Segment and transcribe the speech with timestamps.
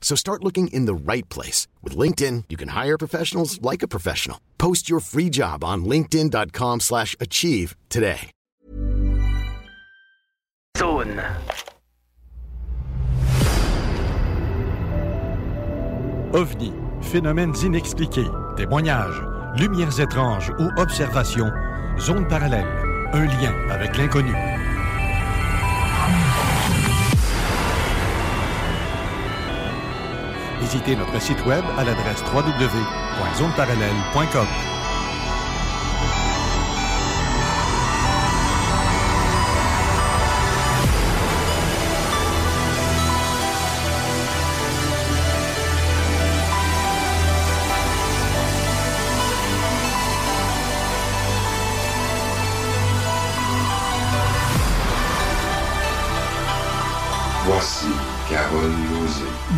[0.00, 1.68] So start looking in the right place.
[1.84, 4.40] With LinkedIn, you can hire professionals like a professional.
[4.58, 8.32] Post your free job on linkedin.com slash achieve today.
[10.76, 11.20] Zone.
[16.32, 19.20] OVNI, phénomènes inexpliqués, témoignages,
[19.56, 21.50] lumières étranges ou observations,
[21.98, 22.68] zone parallèle,
[23.12, 24.32] un lien avec l'inconnu.
[30.60, 34.79] Visitez notre site web à l'adresse www.zoneparallèle.com.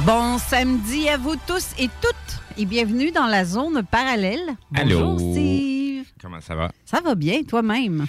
[0.07, 4.41] Bon samedi à vous tous et toutes et bienvenue dans la zone parallèle.
[4.71, 5.19] Bonjour Allô.
[5.33, 6.05] Steve.
[6.21, 6.73] Comment ça va?
[6.85, 8.07] Ça va bien toi-même?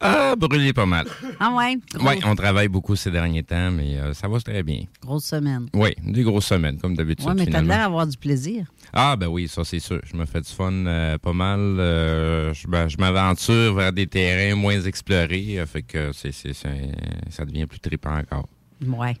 [0.00, 1.06] Ah, brûlé pas mal.
[1.40, 1.78] Ah ouais?
[2.00, 4.82] Oui, on travaille beaucoup ces derniers temps, mais euh, ça va très bien.
[5.00, 5.68] Grosse semaine.
[5.72, 7.26] Oui, des grosses semaines, comme d'habitude.
[7.26, 8.66] Ouais, mais t'as l'air d'avoir du plaisir.
[8.92, 10.00] Ah, ben oui, ça c'est sûr.
[10.04, 11.60] Je me fais du fun euh, pas mal.
[11.60, 17.66] euh, je ben, je m'aventure vers des terrains moins explorés, fait que c'est- ça devient
[17.66, 18.48] plus trippant encore.
[18.86, 19.16] Ouais.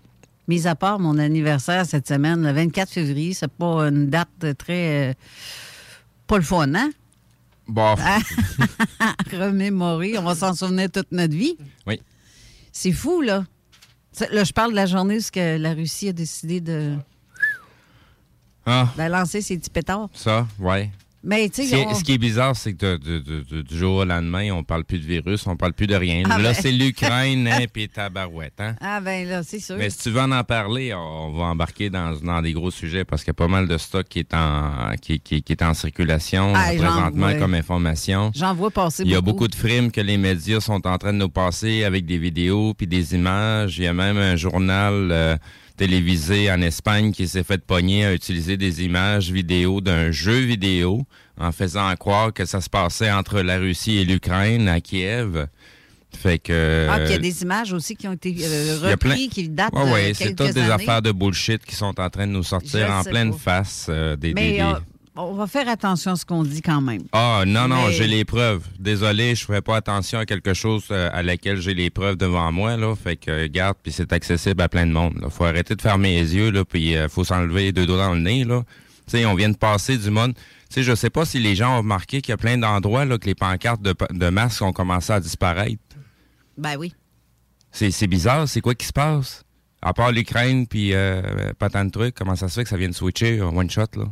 [0.48, 5.10] Mis à part mon anniversaire cette semaine, le 24 février, c'est pas une date très.
[5.10, 5.14] euh,
[6.26, 6.90] pas le fun, hein?
[7.68, 8.18] Bon, À
[9.32, 11.56] remémorer, on va s'en souvenir toute notre vie.
[11.86, 12.00] Oui.
[12.72, 13.44] C'est fou, là.
[14.30, 16.94] Là, je parle de la journée où ce que la Russie a décidé de,
[18.64, 20.08] ah, de lancer ses petits pétards.
[20.14, 20.90] ça, ouais.
[21.28, 23.18] Mais, tu Ce sais, qui, on- est, ce qui est bizarre, c'est que de- de-
[23.18, 25.96] de- de- du jour au lendemain, on parle plus de virus, on parle plus de
[25.96, 26.22] rien.
[26.30, 26.54] Ah Là, ben.
[26.54, 28.76] c'est l'Ukraine, hein, puis tabarouette, hein?
[28.80, 29.76] Ah, ben là, c'est sûr.
[29.76, 33.04] Mais si tu veux en, en parler, on va embarquer dans, dans des gros sujets
[33.04, 35.62] parce qu'il y a pas mal de stock qui est en, qui, qui- qui est
[35.62, 38.30] en circulation Ah, présentement comme information.
[38.34, 39.38] J'en vois passer Il y a beaucoup.
[39.40, 42.72] beaucoup de frimes que les médias sont en train de nous passer avec des vidéos
[42.74, 43.78] puis des images.
[43.78, 45.36] Il y a même un journal euh,
[45.76, 51.02] télévisé en Espagne qui s'est fait pogner à utiliser des images vidéo d'un jeu vidéo
[51.38, 55.46] en faisant croire que ça se passait entre la Russie et l'Ukraine à Kiev.
[56.16, 59.10] Fait que Ah, puis il y a des images aussi qui ont été euh, plein-
[59.10, 60.72] reprises, qui datent Ouais, de ouais, c'est quelques toutes des années.
[60.72, 63.38] affaires de bullshit qui sont en train de nous sortir Je en pleine pas.
[63.38, 63.86] face.
[63.90, 64.72] euh, des, des- Mais des- euh,
[65.16, 67.02] on va faire attention à ce qu'on dit quand même.
[67.12, 68.64] Ah, non, non, mais- j'ai les preuves.
[68.78, 72.50] Désolé, je ferai pas attention à quelque chose euh, à laquelle j'ai les preuves devant
[72.52, 72.94] moi, là.
[72.96, 75.30] Fait que, euh, garde, puis c'est accessible à plein de monde, là.
[75.30, 78.20] Faut arrêter de fermer les yeux, là, puis euh, faut s'enlever deux doigts dans le
[78.20, 78.62] nez, là.
[79.06, 80.34] Tu sais, on vient de passer du monde.
[80.34, 83.04] Tu sais, je sais pas si les gens ont remarqué qu'il y a plein d'endroits,
[83.04, 85.80] là, que les pancartes de, de masques ont commencé à disparaître.
[86.58, 86.92] Ben oui.
[87.70, 89.44] C'est bizarre, c'est quoi qui se passe?
[89.82, 92.76] À part l'Ukraine, puis euh, pas tant de trucs, comment ça se fait que ça
[92.78, 94.06] vient de switcher en one shot, là?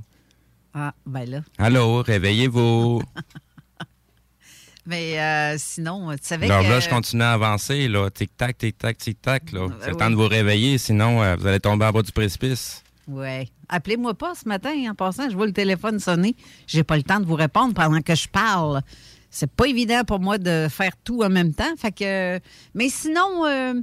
[0.75, 1.41] Ah, ben là.
[1.59, 3.01] Allô, réveillez-vous.
[4.87, 6.69] Mais euh, sinon, tu savais Alors que...
[6.69, 8.11] là, je continue à avancer, là.
[8.11, 9.69] Tic-tac, tic-tac, tic-tac, là.
[9.81, 9.99] C'est le oui.
[9.99, 12.83] temps de vous réveiller, sinon euh, vous allez tomber en bas du précipice.
[13.09, 13.49] Ouais.
[13.69, 16.37] Appelez-moi pas ce matin, en passant, je vois le téléphone sonner.
[16.67, 18.83] J'ai pas le temps de vous répondre pendant que je parle.
[19.31, 21.75] C'est pas évident pour moi de faire tout en même temps.
[21.79, 22.39] Fait que...
[22.75, 23.75] Mais sinon, euh,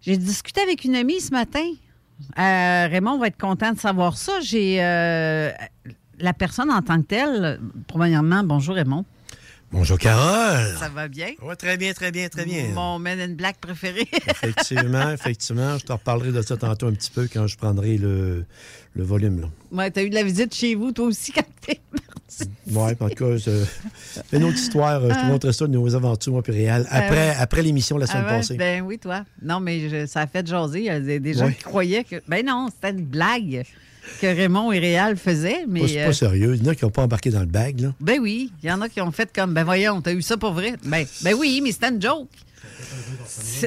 [0.00, 1.66] j'ai discuté avec une amie ce matin.
[2.38, 4.40] Euh, Raymond va être content de savoir ça.
[4.40, 5.50] J'ai euh,
[6.18, 7.60] la personne en tant que telle.
[7.88, 9.04] Premièrement, bonjour Raymond.
[9.72, 10.76] Bonjour Carole.
[10.78, 11.30] Ça va bien?
[11.42, 12.68] Ouais, très bien, très bien, très bien.
[12.74, 14.06] Mon Men in Black préféré.
[14.28, 15.78] Effectivement, effectivement.
[15.78, 18.44] Je te reparlerai de ça tantôt un petit peu quand je prendrai le,
[18.94, 19.40] le volume.
[19.40, 19.48] Là.
[19.72, 22.13] ouais, t'as eu de la visite chez vous, toi aussi, quand t'es parti.
[22.76, 25.00] En tout cas, c'est une autre histoire.
[25.02, 27.34] Je te montrerai ça de nos aventures, moi, puis Réal, après, ouais.
[27.38, 28.56] après l'émission la semaine Ah ouais, passée.
[28.56, 29.24] Ben oui, toi.
[29.42, 30.78] Non, mais je- ça a fait jaser.
[30.80, 31.54] Il y a des, gens Ouais.
[31.54, 32.16] qui croyaient que.
[32.28, 33.64] Ben non, c'était une blague
[34.20, 35.64] que Raymond et Réal faisaient.
[35.68, 36.54] Mais, Pas- c'est euh, pas sérieux.
[36.56, 37.80] Il y en a qui n'ont pas embarqué dans le bag.
[37.80, 37.92] Là.
[38.00, 39.54] ben oui, il y en a qui ont fait comme.
[39.54, 40.74] Ben voyons, t'as eu ça pour vrai?
[40.84, 42.28] Ben, ben oui, mais c'était une joke.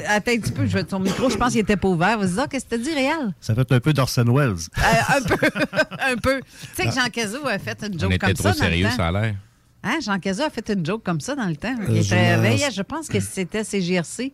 [0.06, 2.18] Attends un petit peu, je vais ton micro, je pense qu'il était pas ouvert.
[2.18, 3.34] Vas-y, qu'est-ce que t'as dit, Réal?
[3.40, 4.54] Ça fait un peu d'Orson Welles.
[4.78, 5.36] Euh, un peu,
[6.00, 6.40] un peu.
[6.40, 8.56] Tu sais que Jean Cazot a fait une On joke était comme trop ça dans
[8.58, 8.96] sérieux, le temps.
[8.96, 9.34] ça a l'air.
[9.84, 11.74] Hein, Jean Cazot a fait une joke comme ça dans le temps.
[11.80, 14.32] Euh, Il je était veillé, je pense que c'était CGRC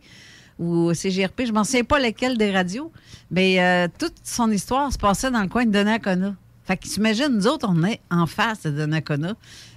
[0.57, 2.91] ou CGRP, je m'en souviens pas lequel des radios,
[3.29, 6.33] mais euh, toute son histoire se passait dans le coin de Donnacona.
[6.63, 9.33] Fait que t'imagines, nous autres, on est en face de Donnacona,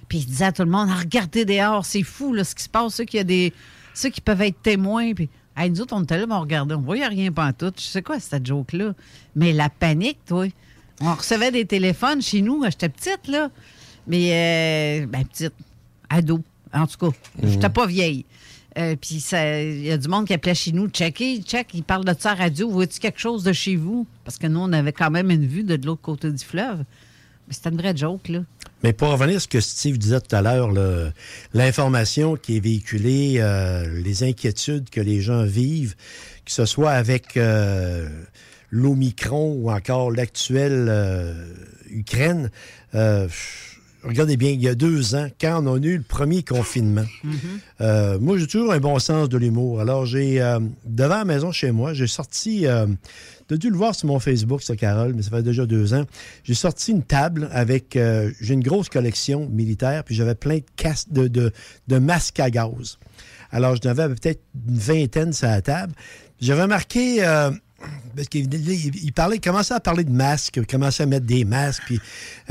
[0.07, 2.63] puis il disait à tout le monde, Ah, regardez dehors, c'est fou là, ce qui
[2.63, 3.53] se passe, ceux qui, a des,
[3.93, 6.75] ceux qui peuvent être témoins, puis hey, nous autres, on était là, mais on regardait,
[6.75, 7.71] on voyait rien tout.
[7.77, 8.93] Je sais quoi cette joke-là,
[9.35, 10.45] mais la panique, toi.
[11.01, 13.49] On recevait des téléphones chez nous, j'étais petite, là,
[14.07, 15.53] mais, euh, ben, petite,
[16.09, 16.41] ado,
[16.73, 17.17] en tout cas.
[17.43, 18.25] J'étais pas vieille.
[18.77, 21.83] Euh, Puis ça- il y a du monde qui appelait chez nous, checker, check, il
[21.83, 24.05] parle de ça radio, vois-tu quelque chose de chez vous?
[24.23, 26.83] Parce que nous, on avait quand même une vue de, de l'autre côté du fleuve.
[27.47, 28.39] Mais c'était une vraie joke, là.
[28.83, 30.69] Mais pour revenir à ce que Steve disait tout à l'heure,
[31.53, 35.95] l'information qui est véhiculée, euh, les inquiétudes que les gens vivent,
[36.45, 38.07] que ce soit avec euh,
[38.69, 41.33] l'Omicron ou encore l'actuelle euh,
[41.89, 42.49] Ukraine,
[44.03, 47.05] regardez bien, il y a deux ans, quand on a eu le premier confinement,
[47.81, 49.81] euh, moi, j'ai toujours un bon sens de l'humour.
[49.81, 50.39] Alors, j'ai,
[50.85, 52.65] devant la maison chez moi, j'ai sorti,
[53.49, 55.95] tu as dû le voir sur mon Facebook, ça, Carole, mais ça fait déjà deux
[55.95, 56.05] ans.
[56.43, 60.63] J'ai sorti une table avec, euh, j'ai une grosse collection militaire, puis j'avais plein de,
[60.75, 62.99] casques, de, de, masques à gaz.
[63.51, 65.93] Alors, je n'avais peut-être une vingtaine sur la table.
[66.39, 67.49] J'avais marqué, euh,
[68.15, 71.43] parce qu'il il, il parlait, commençait à parler de masques, il commençait à mettre des
[71.43, 71.99] masques, puis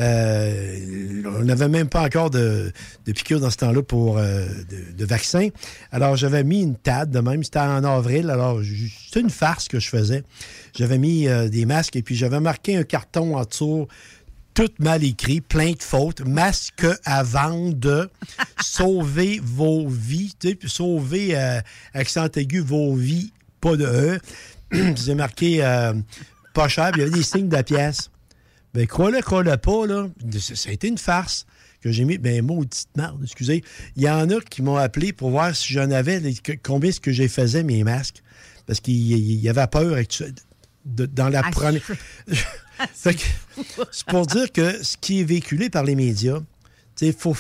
[0.01, 2.73] euh, on n'avait même pas encore de,
[3.07, 5.49] de piqûres dans ce temps-là pour de, de vaccin.
[5.93, 8.61] Alors j'avais mis une table de même, c'était en avril, alors
[9.07, 10.25] c'était une farce que je faisais.
[10.77, 13.87] J'avais mis euh, des masques et puis j'avais marqué un carton en dessous
[14.55, 18.11] tout mal écrit, plein de fautes, masque à vendre,
[18.61, 21.61] sauvez vos vies, tu sais, puis sauvez, euh,
[21.95, 24.19] accent aigu, vos vies, pas de E.
[24.97, 25.95] J'ai marqué euh,
[26.55, 28.11] pas cher, puis il y avait des signes de pièce.
[28.75, 30.09] Ben, crois-le, crois-le pas, là.
[30.41, 31.47] Ça, a été une farce
[31.81, 32.19] que j'ai mis.
[32.19, 33.63] Ben, maudite merde, excusez.
[33.97, 37.01] Il y en a qui m'ont appelé pour voir si j'en avais, les- combien est-ce
[37.01, 38.23] que j'ai faisais mes masques.
[38.67, 39.97] Parce qu'il y- avait peur
[40.85, 41.83] de- dans la Ah, première.
[43.05, 43.11] Que,
[43.91, 46.39] c'est pour dire que ce qui est véhiculé par les médias,
[47.01, 47.37] il faut,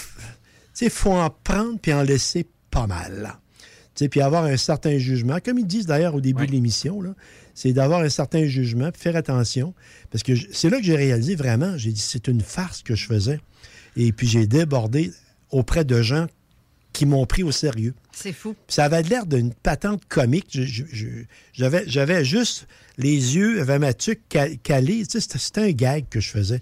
[0.74, 3.38] t'sais, faut en prendre puis en laisser pas mal.
[3.94, 7.00] Puis avoir un certain jugement, comme ils disent d'ailleurs au début de l'émission,
[7.54, 9.74] c'est d'avoir un certain jugement, puis faire attention.
[10.10, 13.06] Parce que c'est là que j'ai réalisé vraiment, j'ai dit c'est une farce que je
[13.06, 13.40] faisais.
[13.96, 15.12] Et puis j'ai débordé
[15.50, 16.26] auprès de gens
[16.98, 17.94] qui m'ont pris au sérieux.
[18.10, 18.56] C'est fou.
[18.66, 20.46] Ça avait l'air d'une patente comique.
[20.50, 21.06] Je- je- je-
[21.52, 22.66] J'avais, j'avais juste
[22.96, 25.06] les yeux, avait ma tuque ca- calée.
[25.06, 26.60] Tu sais, c'était, un gag que je faisais.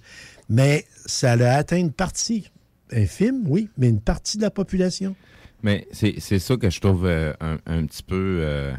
[0.50, 2.50] Mais ça a atteint une partie,
[2.92, 5.16] infime, oui, mais une partie de la population.
[5.62, 8.74] Mais c'est c'est ça que je trouve euh, un, un petit peu euh,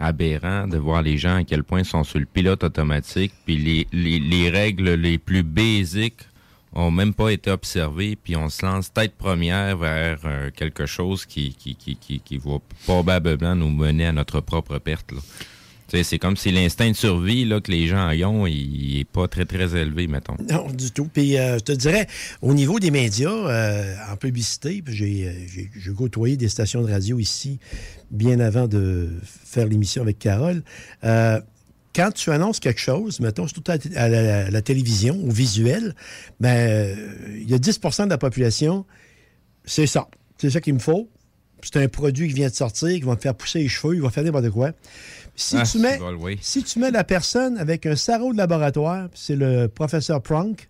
[0.00, 3.56] aberrant de voir les gens à quel point ils sont sur le pilote automatique, puis
[3.58, 6.26] les, les, les règles les plus basiques
[6.72, 11.26] ont même pas été observées, puis on se lance tête première vers euh, quelque chose
[11.26, 15.12] qui, qui, qui, qui, qui va probablement nous mener à notre propre perte.
[16.04, 19.44] C'est comme si l'instinct de survie là, que les gens ont, il n'est pas très,
[19.44, 20.36] très élevé, mettons.
[20.48, 21.08] Non, du tout.
[21.12, 22.06] Puis euh, je te dirais,
[22.42, 27.58] au niveau des médias, euh, en publicité, j'ai, côtoyé des stations de radio ici
[28.10, 30.62] bien avant de faire l'émission avec Carole.
[31.94, 35.94] Quand tu annonces quelque chose, mettons, surtout à, à la, à la télévision, au visuel,
[36.38, 36.94] ben, euh,
[37.40, 38.84] il y a 10% de la population,
[39.64, 40.08] c'est ça.
[40.38, 41.08] C'est ça qu'il me faut.
[41.62, 44.00] C'est un produit qui vient de sortir, qui va me faire pousser les cheveux, il
[44.02, 44.70] va faire n'importe quoi.
[45.36, 46.38] Si, Ah, tu mets, c'est drôle, oui.
[46.40, 50.68] si tu mets la personne avec un sarreau de laboratoire, c'est le professeur Pronk,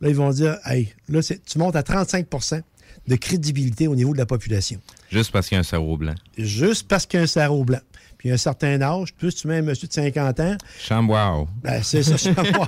[0.00, 2.60] là, ils vont dire, hey, là, tu montes à 35%
[3.06, 4.80] de crédibilité au niveau de la population.
[5.12, 6.14] Juste parce qu'il y a un cerveau blanc.
[6.36, 7.78] Juste parce qu'il y a un sarreau blanc.
[8.26, 11.46] Puis un certain âge, plus tu mets un monsieur de 50 ans, Chamboire.
[11.62, 12.16] ben, c'est ça.
[12.56, 12.66] moi.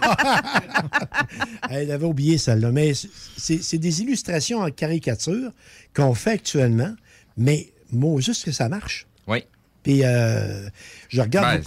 [1.68, 2.70] Elle avait oublié celle-là.
[2.70, 2.92] Mais
[3.36, 5.50] c'est des illustrations en caricature
[5.96, 6.94] qu'on fait actuellement,
[7.36, 9.08] mais moi, juste que ça marche.
[9.26, 9.42] Oui.
[9.82, 10.68] Puis euh,
[11.08, 11.64] je regarde.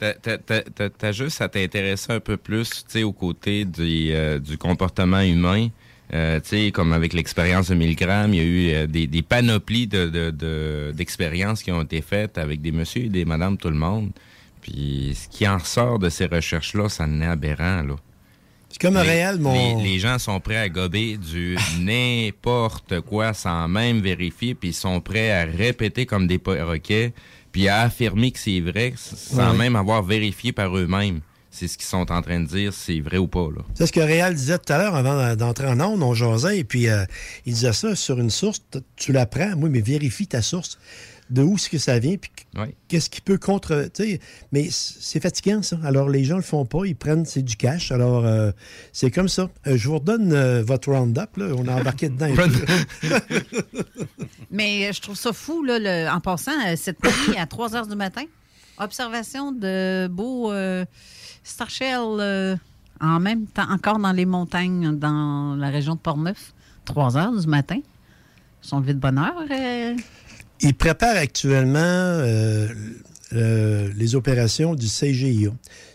[0.00, 0.14] Ben,
[0.98, 5.20] t'as- juste à t'intéresser un peu plus, tu sais, aux côtés du, euh, du comportement
[5.20, 5.68] humain.
[6.14, 9.22] Euh, tu sais, comme avec l'expérience de Milgram, il y a eu euh, des, des
[9.22, 13.58] panoplies de, de- de- d'expériences qui ont été faites avec des messieurs et des madames,
[13.58, 14.10] tout le monde.
[14.62, 17.96] Puis ce qui en ressort de ces recherches-là, ça n'est aberrant, là.
[18.70, 19.78] C'est comme un Les- réel, mon.
[19.78, 24.74] les, les gens sont prêts à gober du n'importe quoi sans même vérifier, puis ils
[24.74, 27.12] sont prêts à répéter comme des perroquets,
[27.52, 29.56] puis à affirmer que c'est vrai sans Ouais.
[29.58, 31.20] même avoir vérifié par eux-mêmes.
[31.50, 33.48] C'est ce qu'ils sont en train de dire, c'est vrai ou pas.
[33.54, 33.62] Là.
[33.74, 36.64] C'est ce que Réal disait tout à l'heure avant d'entrer en onde, on jasait, et
[36.64, 37.04] puis euh,
[37.46, 38.60] il disait ça sur une source,
[38.96, 40.78] tu la prends, oui, mais vérifie ta source.
[41.30, 42.74] de où est-ce que ça vient, puis Oui.
[42.88, 43.90] qu'est-ce qui peut contre.
[43.92, 44.20] tu sais,
[44.52, 45.78] Mais c'est fatigant, ça.
[45.84, 47.92] Alors, les gens le font pas, ils prennent, c'est du cash.
[47.92, 48.50] Alors, euh,
[48.94, 49.50] c'est comme ça.
[49.66, 51.48] Euh, je vous redonne euh, votre round-up, là.
[51.56, 52.32] On a embarqué dedans.
[52.32, 52.66] un peu.
[54.50, 57.96] Mais je trouve ça fou, là, le- en passant, cette nuit à 3 heures du
[57.96, 58.24] matin,
[58.78, 60.50] observation de beaux
[61.48, 62.56] star shells euh,
[63.00, 66.52] en même temps, encore dans les montagnes, dans la région de Portneuf.
[66.84, 67.78] 3 heures du matin.
[68.62, 69.34] Ils sont levés de bonne heure.
[69.50, 69.94] euh.
[70.60, 72.68] Ils préparent actuellement euh,
[73.30, 75.50] le- les opérations du CGIA.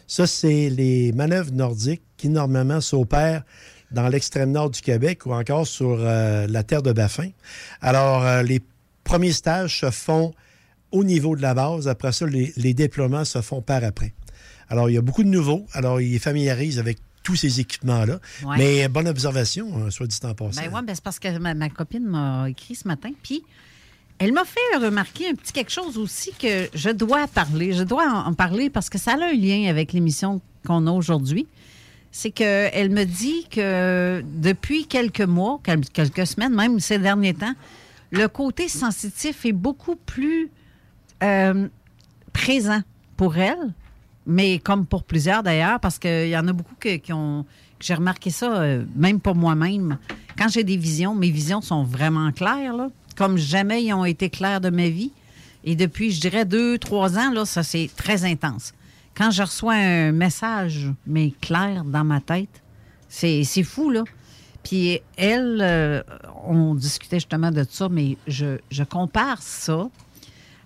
[0.08, 3.44] Ça, c'est les manœuvres nordiques qui, normalement, s'opèrent
[3.92, 7.30] dans l'extrême nord du Québec ou encore sur la terre de Baffin.
[7.82, 8.62] Alors, les
[9.04, 10.34] premiers stages se font
[10.92, 11.88] au niveau de la base.
[11.88, 14.14] Après ça, les déploiements se font par après.
[14.70, 15.66] Alors, il y a beaucoup de nouveaux.
[15.74, 18.20] Alors, ils familiarisent avec tous ces équipements-là.
[18.46, 18.58] Ouais.
[18.58, 20.62] Mais bonne observation, hein, soit dit en passant.
[20.62, 23.44] Ben ouais, ben c'est parce que ma, ma copine m'a écrit ce matin, puis
[24.20, 27.74] elle m'a fait remarquer un petit quelque chose aussi que je dois parler.
[27.74, 30.92] Je dois en, en parler parce que ça a un lien avec l'émission qu'on a
[30.92, 31.48] aujourd'hui.
[32.12, 37.54] C'est qu'elle me dit que depuis quelques mois, quel- quelques semaines, même ces derniers temps,
[38.12, 40.50] le côté sensitif est beaucoup plus
[41.24, 41.68] euh,
[42.34, 42.82] présent
[43.18, 43.74] pour elle,
[44.26, 47.46] mais comme pour plusieurs d'ailleurs, parce qu'il y en a beaucoup qui ont.
[47.80, 49.98] J'ai remarqué ça, euh, même pour moi-même.
[50.38, 54.30] Quand j'ai des visions, mes visions sont vraiment claires, là, comme jamais ils ont été
[54.30, 55.12] claires de ma vie.
[55.66, 58.74] Et depuis, je dirais, deux, trois ans, là, ça, c'est très intense.
[59.16, 62.62] Quand je reçois un message, mais clair dans ma tête,
[63.10, 64.04] c'est c'est fou, là.
[64.64, 66.02] Puis elle, euh,
[66.46, 69.90] on discutait justement de ça, mais je, je compare ça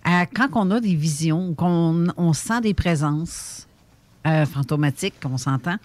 [0.04, 3.66] à quand on a des visions, qu'on on sent des présences
[4.26, 5.76] euh, fantomatiques, qu'on s'entend,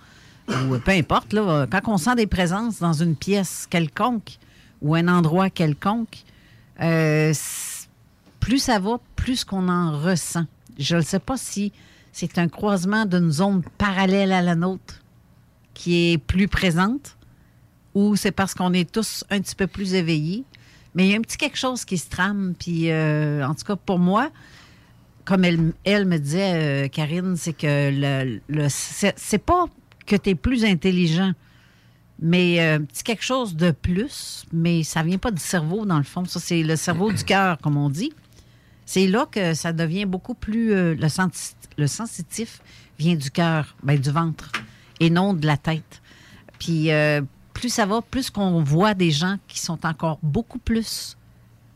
[0.49, 4.37] ou euh, peu importe, là, quand on sent des présences dans une pièce quelconque
[4.81, 6.23] ou un endroit quelconque,
[6.81, 7.33] euh,
[8.39, 10.45] plus ça va, plus qu'on en ressent.
[10.77, 11.71] Je ne sais pas si
[12.11, 15.01] c'est un croisement d'une zone parallèle à la nôtre
[15.73, 17.17] qui est plus présente
[17.93, 20.43] ou c'est parce qu'on est tous un petit peu plus éveillés.
[20.95, 22.53] Mais il y a un petit quelque chose qui se trame.
[22.57, 24.29] Puis, euh, en tout cas, pour moi,
[25.25, 29.65] comme elle, elle me disait, euh, Karine, c'est que le, le- c'est pas
[30.05, 31.31] que tu es plus intelligent,
[32.19, 35.97] mais euh, un petit quelque chose de plus, mais ça vient pas du cerveau, dans
[35.97, 36.25] le fond.
[36.25, 38.11] Ça, c'est le cerveau du cœur, comme on dit.
[38.85, 40.69] C'est là que ça devient beaucoup plus.
[40.69, 40.97] le,
[41.77, 42.61] le sensitif
[42.99, 44.51] vient du cœur, ben, du ventre,
[44.99, 46.01] et non de la tête.
[46.59, 46.91] Puis
[47.63, 51.15] plus ça va, plus qu'on voit des gens qui sont encore beaucoup plus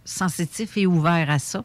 [0.03, 1.63] sensitifs et ouverts à ça,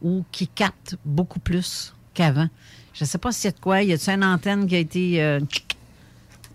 [0.00, 2.48] ou qui captent beaucoup plus qu'avant.
[2.92, 3.82] Je ne sais pas s'il y a de quoi.
[3.82, 5.20] Y a-t-il une antenne qui a été.
[5.20, 5.40] euh,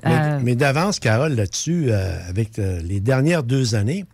[0.06, 4.06] Mais, euh, mais d'avance, Carole, là-dessus, euh, avec les dernières deux années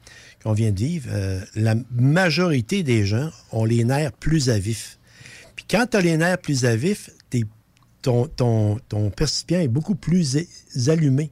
[0.44, 1.10] qu'on vient de vivre,
[1.54, 4.98] la majorité des gens ont les nerfs plus à vif.
[5.56, 7.12] Puis quand tu as les nerfs plus à vif,
[8.02, 10.38] ton, ton, ton percipient est beaucoup plus
[10.88, 11.32] allumé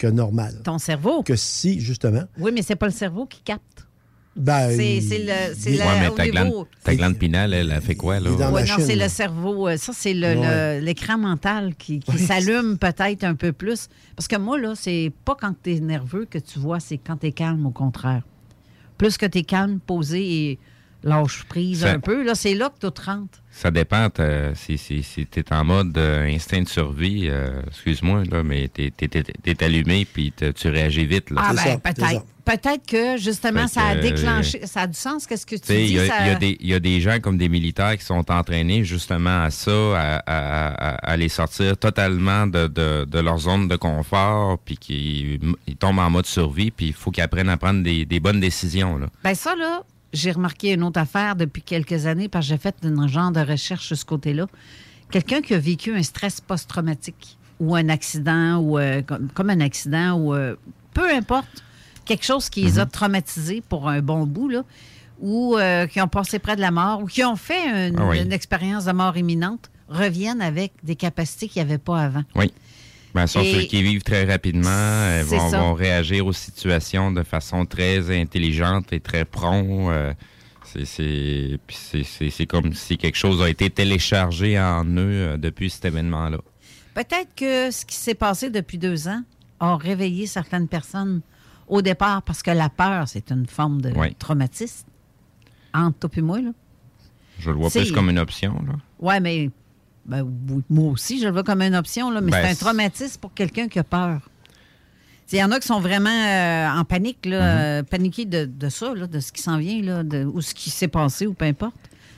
[0.00, 0.62] que normal.
[0.64, 1.22] ton cerveau?
[1.22, 3.86] Que si, justement, Oui, mais c'est pas le cerveau qui capte.
[4.34, 5.54] ben, C'est le.
[5.54, 8.30] c'est Ouais, mais ta glande, ta glande pinale, elle, elle fait quoi, là?
[8.30, 9.68] Ouais, non, c'est le cerveau.
[9.68, 10.80] euh, Ça, c'est Ouais.
[10.80, 13.88] l'écran mental qui, s'allume peut-être un peu plus.
[14.16, 17.18] Parce que moi, là, c'est pas quand tu es nerveux que tu vois, c'est quand
[17.18, 18.22] tu es calme, au contraire.
[18.96, 20.58] Plus que tu es calme, posé et
[21.02, 23.38] lâche prise Ça- un peu, là, c'est là que tout rentre.
[23.52, 24.08] Ça dépend.
[24.54, 28.68] Si, si, si tu es en mode euh, instinct de survie, euh, excuse-moi, là, mais
[28.72, 31.30] tu es, allumé puis tu réagis vite.
[31.30, 31.42] Là.
[31.44, 32.24] Ah, ben, peut-être.
[32.42, 34.66] Peut-être que, justement, Fait ça a déclenché.
[34.66, 35.82] Ça a du sens, qu'est-ce que tu dis?
[35.82, 38.04] Il y, a- ça- y des- il y a des gens comme des militaires qui
[38.04, 43.18] sont entraînés justement à ça, à, à- à- à les sortir totalement de, de- de
[43.20, 47.22] leur zone de confort, puis qui ils tombent en mode survie, puis il faut qu'ils
[47.22, 48.96] apprennent à prendre des, des bonnes décisions.
[48.96, 49.06] Là.
[49.22, 52.76] Ben ça, là, j'ai remarqué une autre affaire depuis quelques années parce que j'ai fait
[52.84, 54.46] un genre de recherche de ce côté-là.
[55.10, 59.60] Quelqu'un qui a vécu un stress post-traumatique ou un accident ou euh, comme, comme un
[59.60, 60.56] accident ou euh,
[60.94, 61.62] peu importe,
[62.04, 64.62] quelque chose qui les a traumatisés pour un bon bout, là,
[65.20, 68.08] ou euh, qui ont passé près de la mort ou qui ont fait une, Ah
[68.08, 68.20] oui.
[68.20, 72.22] une expérience de mort imminente, reviennent avec des capacités qu'il n'y avait pas avant.
[72.34, 72.52] Oui.
[73.14, 77.66] Ben, sont ceux qui vivent très rapidement, euh, vont, vont réagir aux situations de façon
[77.66, 79.90] très intelligente et très prompt.
[79.90, 80.12] euh,
[80.84, 81.58] c'est-
[82.46, 86.38] comme si quelque chose a été téléchargé en eux euh, depuis cet événement-là.
[86.94, 89.22] Peut-être que ce qui s'est passé depuis deux ans
[89.58, 91.20] a réveillé certaines personnes
[91.66, 94.14] au départ parce que la peur, c'est une forme de Oui.
[94.18, 94.86] traumatisme.
[95.74, 96.50] Entre toi et moi, là.
[97.38, 98.54] Je le vois plus comme une option.
[98.66, 98.74] Là.
[99.00, 99.50] Ouais, mais
[100.10, 102.54] ben, oui, moi aussi, je le vois comme une option, là, mais Ben, c'est un
[102.54, 104.20] c'est- traumatisme pour quelqu'un qui a peur.
[105.32, 107.80] Il y en a qui sont vraiment euh, en panique, là, Mm-hmm.
[107.80, 110.52] euh, paniqués de, de ça, là, de ce qui s'en vient, là, de, ou ce
[110.54, 111.76] qui s'est passé, ou peu importe.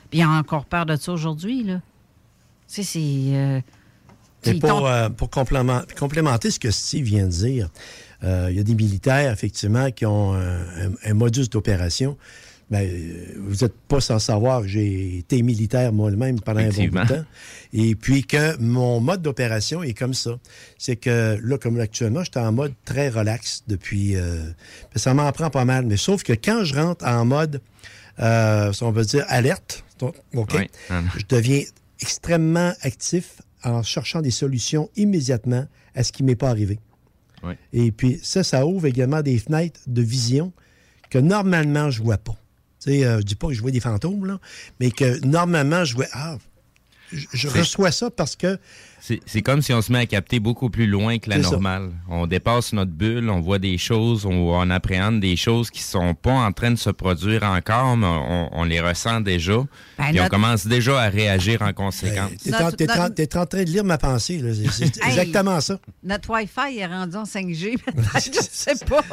[0.09, 1.75] Puis ils ont encore peur de ça aujourd'hui, là.
[2.67, 2.99] Tu sais, c'est...
[3.35, 3.59] euh,
[4.59, 5.09] pour, euh,
[5.95, 7.69] complémenter ce que Steve vient de dire,
[8.23, 12.17] euh, il y a des militaires, effectivement, qui ont un, un- un modus d'opération.
[12.73, 16.99] Ben, euh, vous n'êtes pas sans savoir j'ai été militaire moi-même pendant un bon bout
[17.01, 17.25] de temps.
[17.71, 20.39] Et puis que mon mode d'opération est comme ça.
[20.79, 24.15] C'est que là, comme actuellement, j'étais en mode très relax depuis...
[24.15, 24.49] euh,
[24.95, 25.85] ça m'en prend pas mal.
[25.85, 27.61] Mais sauf que quand je rentre en mode,
[28.19, 29.85] euh, on veut dire, alerte,
[30.33, 30.67] Oui.
[30.89, 31.61] Ah, je deviens
[32.01, 36.79] extrêmement actif en cherchant des solutions immédiatement à ce qui m'est pas arrivé.
[37.43, 37.53] Oui.
[37.71, 40.51] Et puis ça, ça ouvre également des fenêtres de vision
[41.11, 42.35] que normalement je vois pas.
[42.83, 44.39] Tu sais, euh, je dis pas que je vois des fantômes, là,
[44.79, 46.05] mais que normalement je vois.
[46.13, 46.37] Ah,
[47.33, 48.57] je, reçois ça parce que
[48.99, 51.51] C'est comme si on se met à capter beaucoup plus loin que la ça.
[51.51, 51.91] normale.
[52.09, 56.15] On dépasse notre bulle, on voit des choses, on, on appréhende des choses qui sont
[56.15, 59.57] pas en train de se produire encore, mais on, on les ressent déjà.
[59.99, 62.31] Ben, puis on commence déjà à réagir en conséquence.
[62.41, 64.39] tu es, en Notre- t'es en- notre- t'es en train de lire ma pensée.
[64.39, 64.51] là.
[64.71, 65.79] C'est- exactement ça.
[66.03, 67.77] Notre Wi-Fi est rendu en 5G.
[67.77, 69.03] peut-être, je sais pas.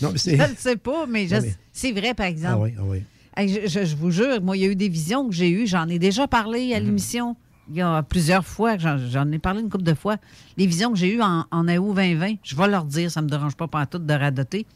[0.00, 0.38] Non, mais c'est.
[0.38, 2.54] Je ne sais pas, mais, je- mais- c'est vrai, par exemple.
[2.54, 3.02] Ah oui, ah oui.
[3.36, 5.48] Hey, je, je- je vous jure, moi, il y a eu des visions que j'ai
[5.50, 5.66] eues.
[5.66, 6.86] J'en ai déjà parlé à Mhm.
[6.86, 7.36] l'émission.
[7.70, 10.16] Il y a plusieurs fois, j'en, ai parlé une couple de fois.
[10.58, 13.26] Les visions que j'ai eues en, en août 2020, je vais leur dire, ça ne
[13.26, 14.66] me dérange pas pas tout de radoter.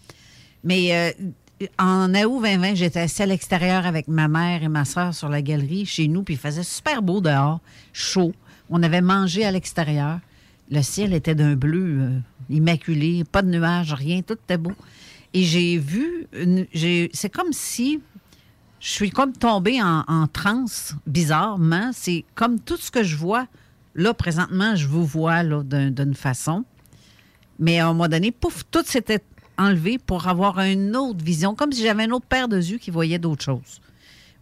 [0.65, 0.95] Mais
[1.61, 5.29] euh, en août 2020, j'étais assise à l'extérieur avec ma mère et ma soeur sur
[5.29, 7.61] la galerie chez nous, puis il faisait super beau dehors,
[7.93, 8.33] chaud.
[8.71, 10.21] On avait mangé à l'extérieur.
[10.71, 12.19] Le ciel était d'un bleu euh,
[12.51, 14.73] immaculé, pas de nuages, rien, tout était beau.
[15.35, 16.27] Et j'ai vu,
[17.13, 18.01] c'est comme si
[18.87, 21.91] je suis comme tombée en, transe, bizarrement.
[21.93, 23.49] C'est comme tout ce que je vois.
[23.97, 26.65] Là, présentement, je vous vois d'une façon.
[27.59, 29.25] Mais à un moment donné, pouf, tout s'était
[29.59, 32.93] enlevé pour avoir une autre vision, comme si j'avais une autre paire de yeux qui
[32.93, 33.81] voyait d'autres choses.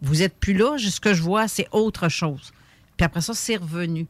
[0.02, 2.52] Vous êtes plus là, ce que je vois, c'est autre chose.
[2.98, 4.06] Puis après ça, c'est revenu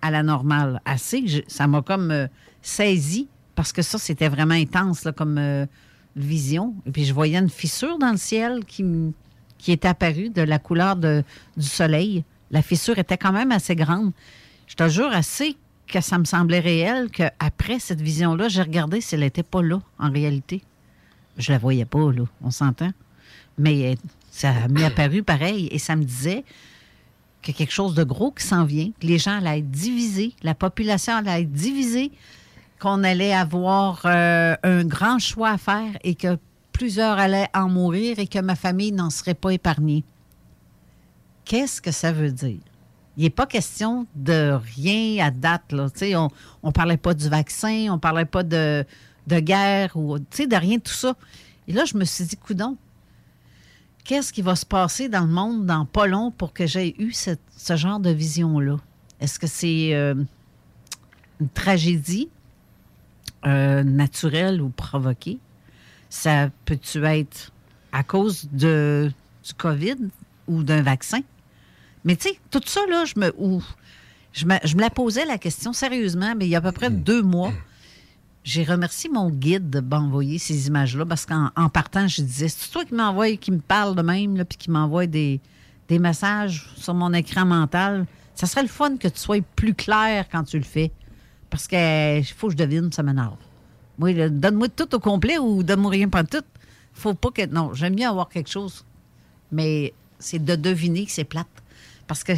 [0.00, 0.80] à la normale.
[0.86, 2.28] Assez, ça m'a comme euh,
[2.62, 5.66] saisi, parce que ça, c'était vraiment intense comme euh,
[6.14, 6.74] vision.
[6.86, 9.12] Et puis je voyais une fissure dans le ciel qui, m-
[9.58, 11.22] qui est apparue de la couleur du
[11.58, 12.24] soleil.
[12.50, 14.12] La fissure était quand même assez grande.
[14.66, 19.14] Je te jure assez que ça me semblait réel qu'après cette vision-là, j'ai regardé si
[19.14, 20.62] elle n'était pas là, en réalité.
[21.38, 22.90] Je la voyais pas, là, on s'entend.
[23.58, 23.96] Mais
[24.30, 26.44] ça m'est apparu pareil et ça me disait
[27.50, 30.54] a quelque chose de gros qui s'en vient, que les gens allaient être divisés, la
[30.54, 32.12] population allait être divisée,
[32.78, 36.38] qu'on allait avoir euh, un grand choix à faire et que
[36.76, 40.04] plusieurs allaient en mourir et que ma famille n'en serait pas épargnée.
[41.46, 42.60] Qu'est-ce que ça veut dire?
[43.16, 45.72] Il n'est pas question de rien à date.
[45.72, 45.86] Là.
[46.62, 48.84] On ne parlait pas du vaccin, on parlait pas de,
[49.26, 51.16] de guerre, ou de rien de tout ça.
[51.66, 52.76] Et là, je me suis dit, coudon,
[54.04, 57.12] qu'est-ce qui va se passer dans le monde dans pas long pour que j'aie eu
[57.12, 58.76] ce genre de vision-là?
[59.18, 60.14] Est-ce que c'est euh,
[61.40, 62.28] une tragédie
[63.46, 65.38] euh, naturelle ou provoquée?
[66.08, 67.52] Ça peut-tu être
[67.92, 69.10] à cause de,
[69.44, 69.96] du COVID
[70.46, 71.20] ou d'un vaccin?
[72.04, 73.62] Mais tu sais, tout ça, là, je me, ou,
[74.32, 76.72] je, me, je me la posais la question sérieusement, mais il y a à peu
[76.72, 77.52] près deux mois,
[78.44, 82.70] j'ai remercié mon guide de m'envoyer ces images-là parce qu'en en partant, je disais, c'est
[82.70, 85.40] toi qui m'envoie, qui me parle de même, là, puis qui m'envoie des,
[85.88, 88.06] des messages sur mon écran mental.
[88.36, 90.92] Ça serait le fun que tu sois plus clair quand tu le fais.
[91.50, 93.36] Parce que il faut que je devine, ça m'énerve.
[93.98, 96.44] Moi, donne-moi tout au complet ou donne-moi rien pas tout.
[96.92, 97.46] Faut pas que.
[97.46, 98.84] Non, j'aime bien avoir quelque chose.
[99.52, 101.46] Mais c'est de deviner que c'est plate.
[102.06, 102.32] Parce que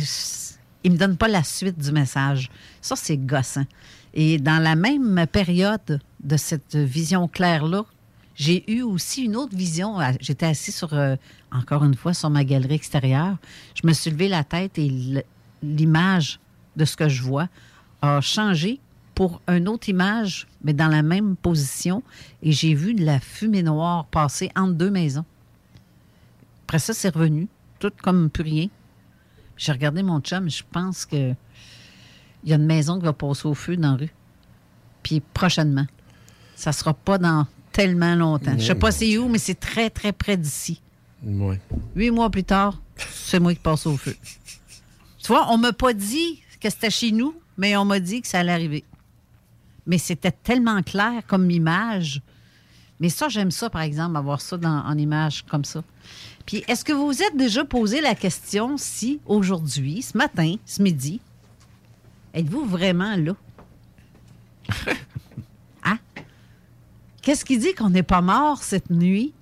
[0.84, 2.50] il me donne pas la suite du message.
[2.80, 3.66] Ça, c'est gossant.
[4.14, 7.84] Et dans la même période de cette vision claire-là,
[8.34, 9.96] j'ai eu aussi une autre vision.
[10.20, 11.16] J'étais assis sur, euh,
[11.52, 13.36] encore une fois, sur ma galerie extérieure.
[13.74, 15.24] Je me suis levé la tête et
[15.62, 16.38] l'image
[16.76, 17.48] de ce que je vois
[18.00, 18.80] a changé
[19.18, 22.04] pour une autre image, mais dans la même position.
[22.40, 25.24] Et j'ai vu de la fumée noire passer entre deux maisons.
[26.62, 27.48] Après ça, c'est revenu,
[27.80, 28.68] tout comme plus rien.
[29.56, 31.34] J'ai regardé mon chum, je pense que
[32.44, 34.14] il y a une maison qui va passer au feu dans la rue.
[35.02, 35.88] Puis prochainement.
[36.54, 38.56] Ça sera pas dans tellement longtemps.
[38.56, 40.80] Je sais pas c'est où, mais c'est très, très près d'ici.
[41.96, 44.14] Huit mois plus tard, c'est moi qui passe au feu.
[45.18, 48.28] Tu vois, on m'a pas dit que c'était chez nous, mais on m'a dit que
[48.28, 48.84] ça allait arriver.
[49.88, 52.22] Mais c'était tellement clair comme image.
[53.00, 55.82] Mais ça, j'aime ça, par exemple, avoir ça dans- en image comme ça.
[56.46, 60.82] Puis, est-ce que vous vous êtes déjà posé la question si aujourd'hui, ce matin, ce
[60.82, 61.20] midi,
[62.34, 63.34] êtes-vous vraiment là?
[65.84, 65.98] hein?
[67.22, 69.32] Qu'est-ce qui dit qu'on n'est pas mort cette nuit,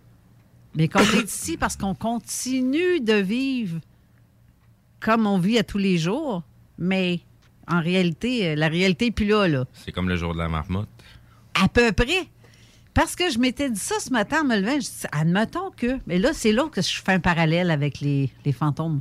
[0.75, 3.81] mais qu'on est ici parce qu'on continue de vivre
[5.01, 6.43] comme on vit à tous les jours,
[6.79, 7.21] mais
[7.69, 9.65] en réalité, euh, la réalité n'est plus là, là.
[9.73, 10.89] C'est comme le jour de la marmotte.
[11.61, 12.29] À peu près.
[12.95, 14.75] Parce que je m'étais dit ça ce matin en me levant.
[14.75, 15.99] Je dis, admettons que.
[16.07, 19.01] Mais là, c'est là que je fais un parallèle avec les, les fantômes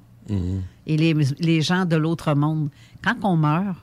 [0.87, 2.69] et les, les gens de l'autre monde.
[3.03, 3.77] Quand on meurt,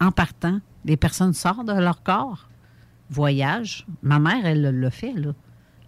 [0.00, 2.48] en partant, les personnes sortent de leur corps,
[3.08, 3.86] voyagent.
[4.02, 5.34] Ma mère, elle l'a fait, là.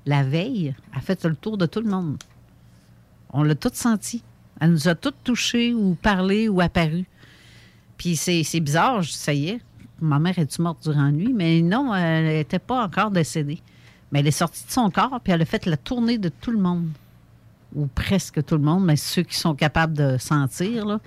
[0.07, 2.17] La veille, elle a fait le tour de tout le monde.
[3.31, 4.25] On l'a tout senti.
[4.61, 7.05] Elle nous a toutes touchés ou parlé ou apparu.
[8.03, 9.61] Puis c'est bizarre, ça y est.
[10.01, 11.33] Ma mère est-tu morte durant la nuit?
[11.33, 13.61] Mais non, elle n'était pas encore décédée.
[14.11, 16.51] Mais elle est sortie de son corps, puis elle a fait la tournée de tout
[16.51, 16.89] le monde.
[17.77, 20.99] Ou presque tout le monde, mais ceux qui sont capables de sentir, là.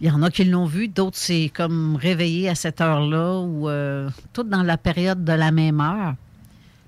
[0.00, 3.68] Il y en a qui l'ont vu, d'autres c'est comme réveillé à cette heure-là, ou
[3.68, 6.16] euh, tout dans la période de la même heure.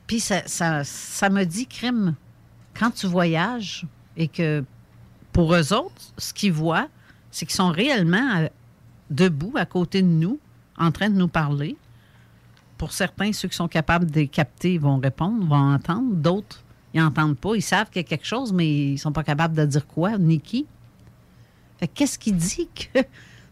[0.09, 2.17] Puis ça, ça, ça me dit, crime,
[2.75, 4.65] quand tu voyages et que
[5.33, 6.89] pour eux autres, ce qu'ils voient,
[7.31, 8.49] c'est qu'ils sont réellement euh,
[9.11, 10.39] debout à côté de nous,
[10.79, 11.77] en train de nous parler.
[12.79, 16.15] Pour certains, ceux qui sont capables de les capter vont répondre, vont entendre.
[16.15, 16.63] D'autres,
[16.95, 17.55] ils n'entendent pas.
[17.55, 20.17] Ils savent qu'il y a quelque chose, mais ils sont pas capables de dire quoi,
[20.17, 20.67] ni qui.
[21.95, 23.01] Qu'est-ce qui dit que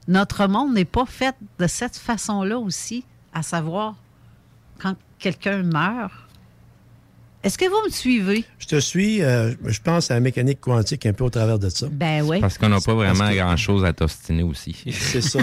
[0.06, 3.96] notre monde n'est pas fait de cette façon-là aussi, à savoir
[4.78, 6.27] quand quelqu'un meurt?
[7.48, 8.44] Est-ce que vous me suivez?
[8.58, 11.70] Je te suis, euh, je pense à la mécanique quantique un peu au travers de
[11.70, 11.88] ça.
[11.90, 12.40] Ben oui.
[12.42, 14.76] Parce qu'on n'a pas vraiment que- grand-chose à t'ostiner aussi.
[14.92, 15.38] C'est ça.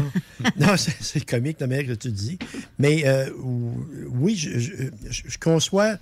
[0.60, 2.38] non, c'est comique la manière que tu dis.
[2.78, 3.74] Mais euh, ou-
[4.12, 5.96] oui, je, je- conçois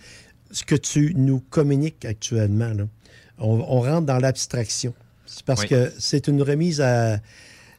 [0.52, 2.74] ce que tu nous communiques actuellement.
[2.74, 2.84] là.
[3.38, 4.94] On, on rentre dans l'abstraction.
[5.26, 5.70] C'est parce Oui.
[5.70, 7.18] que c'est une remise à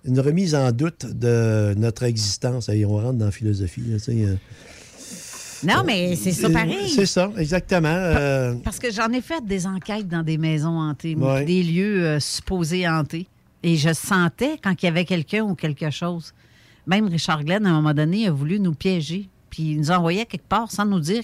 [0.07, 2.71] une remise en doute de notre existence.
[2.71, 3.83] Et on rentre dans la philosophie.
[3.87, 4.37] là, euh.
[5.67, 6.89] Non, mais c'est ça pareil.
[6.89, 7.89] C'est ça, exactement.
[7.89, 11.45] Euh, Parce que j'en ai fait des enquêtes dans des maisons hantées, Ouais.
[11.45, 13.27] des lieux euh, supposés hantés.
[13.63, 16.33] Et je sentais quand il y avait quelqu'un ou quelque chose.
[16.87, 19.29] Même Richard Glenn, à un moment donné, a voulu nous piéger.
[19.49, 21.23] Puis il nous envoyait quelque part sans nous dire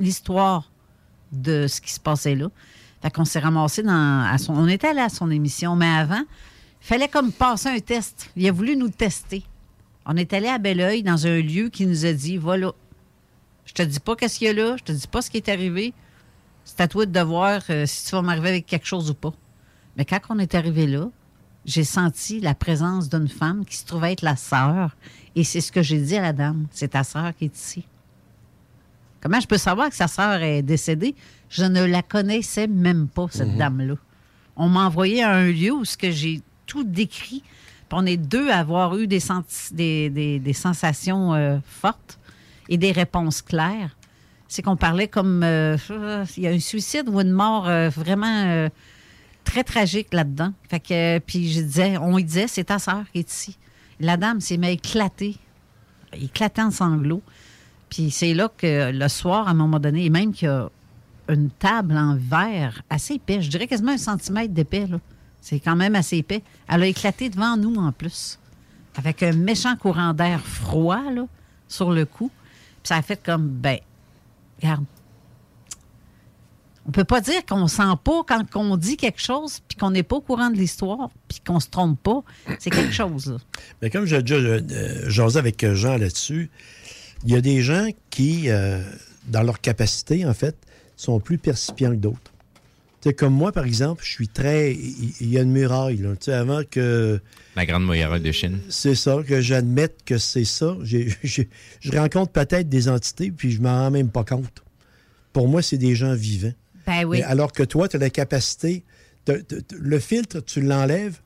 [0.00, 0.70] l'histoire
[1.32, 2.48] de ce qui se passait là.
[3.02, 4.22] Fait qu'on s'est ramassé dans.
[4.26, 7.78] à son- on était allé à son émission, mais avant, il fallait comme passer un
[7.80, 8.30] test.
[8.36, 9.42] Il a voulu nous tester.
[10.06, 12.72] On est allé à Belleuil dans un lieu qui nous a dit voilà,
[13.66, 15.36] je te dis pas qu'est-ce qu'il y a là, je te dis pas ce qui
[15.38, 15.92] est arrivé.
[16.64, 19.32] C'est à toi de voir euh, si tu vas m'arriver avec quelque chose ou pas.
[19.96, 21.08] Mais quand on est arrivé là,
[21.66, 24.96] j'ai senti la présence d'une femme qui se trouvait être la sœur.
[25.36, 26.66] Et c'est ce que j'ai dit à la dame.
[26.70, 27.84] C'est ta sœur qui est ici.
[29.20, 31.14] Comment je peux savoir que sa sœur est décédée?
[31.48, 33.94] Je ne la connaissais même pas, cette dame-là.
[34.56, 37.42] On m'a envoyé à un lieu où ce que j'ai tout décrit.
[37.88, 42.18] Puis on est deux à avoir eu des, senti- des, des- des sensations euh, fortes
[42.68, 43.96] et des réponses claires.
[44.48, 45.76] C'est qu'on parlait comme euh,
[46.36, 48.68] il y a un suicide ou une mort euh, vraiment euh,
[49.44, 50.52] très tragique là-dedans.
[50.68, 53.58] Fait que puis je disais, on lui disait, c'est ta sœur qui est ici.
[54.00, 55.36] La dame s'est mise à éclater,
[56.12, 57.22] éclater en sanglots.
[57.88, 60.68] Puis c'est là que le soir, à un moment donné, et même qu'il y a
[61.28, 64.98] une table en verre assez épais, je dirais quasiment un centimètre d'épais, là.
[65.44, 66.42] C'est quand même assez épais.
[66.68, 68.38] Elle a éclaté devant nous en plus.
[68.96, 71.26] Avec un méchant courant d'air froid, là,
[71.68, 72.30] sur le cou.
[72.84, 73.78] Puis ça a fait comme, ben,
[74.60, 74.84] regarde.
[76.86, 80.02] On peut pas dire qu'on sent pas quand on dit quelque chose, puis qu'on n'est
[80.02, 82.22] pas au courant de l'histoire, puis qu'on se trompe pas.
[82.58, 83.36] C'est quelque chose, là.
[83.80, 86.50] Mais comme j'ai déjà euh, jasé avec Jean là-dessus,
[87.24, 88.82] il y a des gens qui, euh,
[89.28, 90.54] dans leur capacité, en fait,
[90.94, 92.33] sont plus percipients que d'autres.
[93.04, 94.72] Sais, comme moi, par exemple, je suis très.
[94.72, 96.12] Il il y a une muraille, là.
[96.12, 97.20] Tu sais, avant que.
[97.54, 98.60] La grande muraille de Chine.
[98.70, 100.74] C'est ça, que j'admette que c'est ça.
[100.82, 104.64] Je rencontre peut-être des entités, puis je m'en rends même pas compte.
[105.34, 106.54] Pour moi, c'est des gens vivants.
[106.86, 107.18] Ben oui.
[107.18, 108.84] Mais alors que toi, tu as la capacité,
[109.26, 111.18] de- de- de- le filtre, tu l'enlèves,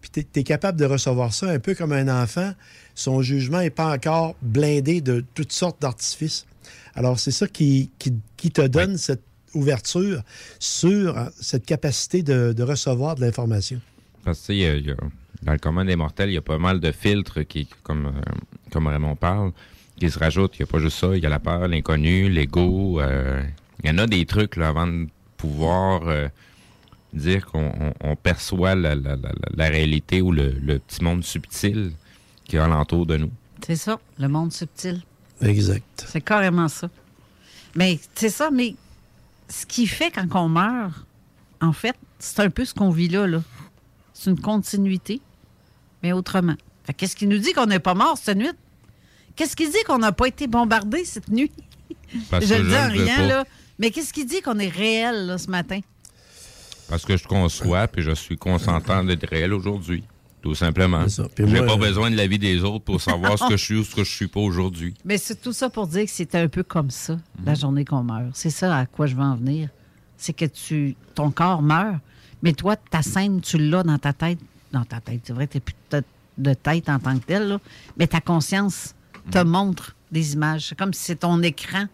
[0.00, 2.52] puis tu es, capable de recevoir ça un peu comme un enfant.
[2.94, 6.46] Son jugement n'est pas encore blindé de toutes sortes d'artifices.
[6.94, 9.22] Alors, c'est ça qui, qui, qui te donne cette
[9.56, 10.22] ouverture
[10.58, 13.80] sur euh, cette capacité de, de recevoir de l'information.
[14.24, 14.96] Parce que, tu sais, il y a- il y a-
[15.42, 18.20] dans le commun des mortels, il y a pas mal de filtres qui, comme, euh,
[18.72, 19.52] comme Raymond parle,
[19.98, 20.54] qui se rajoutent.
[20.58, 21.14] Il n'y a pas juste ça.
[21.16, 23.00] Il y a la peur, l'inconnu, l'ego.
[23.00, 23.42] euh,
[23.82, 26.28] il y en a des trucs, là, avant de pouvoir euh,
[27.12, 31.22] dire qu'on on- on perçoit la, la- la- la réalité ou le, le petit monde
[31.24, 31.92] subtil
[32.44, 33.30] qui est alentour de nous.
[33.64, 35.02] C'est ça, le monde subtil.
[35.42, 36.04] Exact.
[36.08, 36.88] C'est carrément ça.
[37.74, 38.74] Mais c'est ça, mais
[39.48, 41.06] ce qui fait quand on meurt,
[41.60, 43.26] en fait, c'est un peu ce qu'on vit là.
[43.26, 43.42] là.
[44.12, 45.20] C'est une continuité,
[46.02, 46.56] mais autrement.
[46.84, 48.50] Fait Qu'est-ce qui nous dit qu'on n'est pas mort cette nuit?
[49.34, 51.52] Qu'est-ce qui dit qu'on n'a pas été bombardé cette nuit?
[52.30, 53.44] Parce je le dis en rien, là.
[53.78, 55.80] Mais qu'est-ce qui dit qu'on est réel là, ce matin?
[56.88, 60.04] Parce que je conçois, puis je suis consentant d'être réel aujourd'hui.
[60.46, 61.08] Tout simplement.
[61.08, 63.74] C'est J'ai pas euh, besoin de l'avis des autres pour savoir ce que je suis
[63.74, 64.94] ou ce que je suis pas aujourd'hui.
[65.04, 68.04] Mais c'est tout ça pour dire que c'était un peu comme ça, la journée qu'on
[68.04, 68.30] meurt.
[68.32, 69.70] C'est ça à quoi je veux en venir.
[70.16, 71.96] C'est que tu, ton corps meurt,
[72.44, 74.38] mais toi, ta scène, tu l'as dans ta tête.
[74.70, 76.02] Dans ta tête, c'est vrai, tu plus de
[76.38, 77.58] de tête en tant que telle, là,
[77.96, 78.94] mais ta conscience
[79.32, 80.66] te montre des images.
[80.68, 81.86] C'est comme si c'est ton écran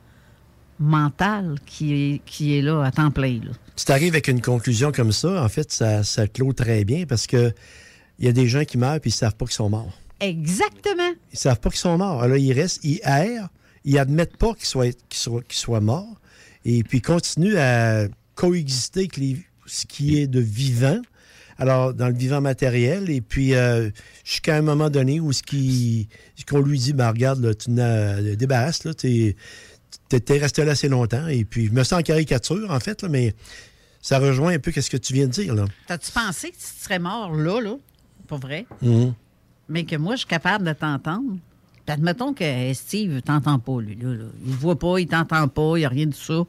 [0.78, 3.40] mental qui est, qui est là à temps plein.
[3.42, 3.52] Là.
[3.76, 7.26] Tu t'arrives avec une conclusion comme ça, en fait, ça, ça clôt très bien parce
[7.26, 7.54] que
[8.22, 9.92] il y a des gens qui meurent puis ils savent pas qu'ils sont morts.
[10.20, 11.12] Exactement.
[11.32, 12.22] Ils savent pas qu'ils sont morts.
[12.22, 13.48] Alors, ils restent, ils errent,
[13.84, 16.20] ils admettent pas qu'ils soient, qu'ils soient, qu'ils soient morts
[16.64, 18.06] et puis ils continuent à
[18.36, 21.00] coexister avec les- ce qui est de vivant.
[21.58, 23.90] Alors, dans le vivant matériel, et puis euh,
[24.24, 26.08] jusqu'à un moment donné où ce qui
[26.48, 29.36] qu'on lui dit, ben regarde, là, tu n'as débarrasse, là, t'es
[30.08, 33.08] t'es resté là assez longtemps, et puis je me sens en caricature, en fait, là,
[33.08, 33.34] mais
[34.00, 35.64] ça rejoint un peu ce que tu viens de dire, là.
[35.86, 37.76] T'as-tu pensé que tu serais mort là, là?
[38.36, 38.66] Vrai?
[38.80, 39.14] Mhm.
[39.68, 41.36] Mais que moi, je suis capable de t'entendre.
[41.84, 44.24] Puis admettons que euh, Steve t'entend pas, lui, là, là.
[44.44, 46.44] Il te voit pas, il t'entend pas, il n'y a rien de ça.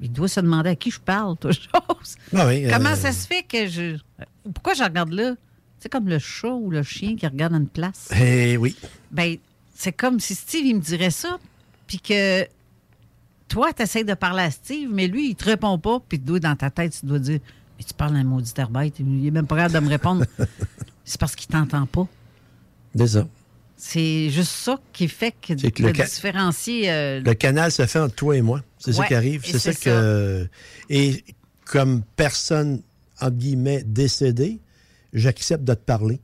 [0.00, 2.16] Il doit se demander à qui je parle, toute chose.
[2.34, 3.98] Ah oui, Comment euh, ça se fait que je.
[4.52, 5.34] Pourquoi je regarde là?
[5.78, 8.08] C'est comme le chat ou le chien qui regarde une place.
[8.20, 8.76] Eh oui.
[9.10, 9.36] Ben,
[9.74, 11.38] c'est comme si Steve, il me dirait ça,
[11.86, 12.46] puis que
[13.48, 16.56] toi, tu essaies de parler à Steve, mais lui, il te répond pas, puis dans
[16.56, 17.40] ta tête, tu dois dire
[17.78, 20.24] Mais tu parles à un maudit herbête, il est même pas capable de me répondre.
[21.04, 22.06] c'est parce qu'il t'entend pas.
[22.96, 23.26] C'est ça.
[23.76, 26.90] C'est juste ça qui fait que, que le différencier.
[26.92, 28.62] euh, Le canal se fait entre toi et moi.
[28.78, 29.42] C'est ça qui arrive.
[29.44, 30.48] C'est ça que.
[30.88, 31.24] Et
[31.64, 32.82] comme personne,
[33.20, 34.60] entre guillemets, décédée,
[35.12, 36.20] j'accepte de te parler.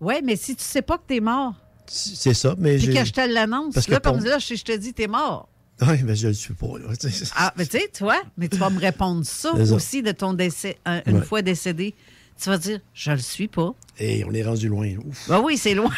[0.00, 1.54] Ouais, mais si tu sais pas que t'es mort,
[1.86, 2.94] C'est ça, mais puis j'ai.
[2.94, 5.48] que je te l'annonce, Parce que là, comme pour- là, je, te dis, t'es mort.
[5.82, 6.66] Oui, mais je le suis pas.
[6.78, 6.96] Là.
[6.96, 7.08] tu.
[7.36, 10.32] Ah, mais tu sais, tu vois, mais tu vas me répondre ça aussi de ton
[10.34, 11.24] décès, un- une Ouais.
[11.24, 11.94] fois décédé.
[12.40, 13.74] Tu vas dire, je le suis pas.
[13.98, 14.88] Et on est rendu loin.
[15.04, 15.28] Ouf.
[15.28, 15.90] Ben oui, c'est loin.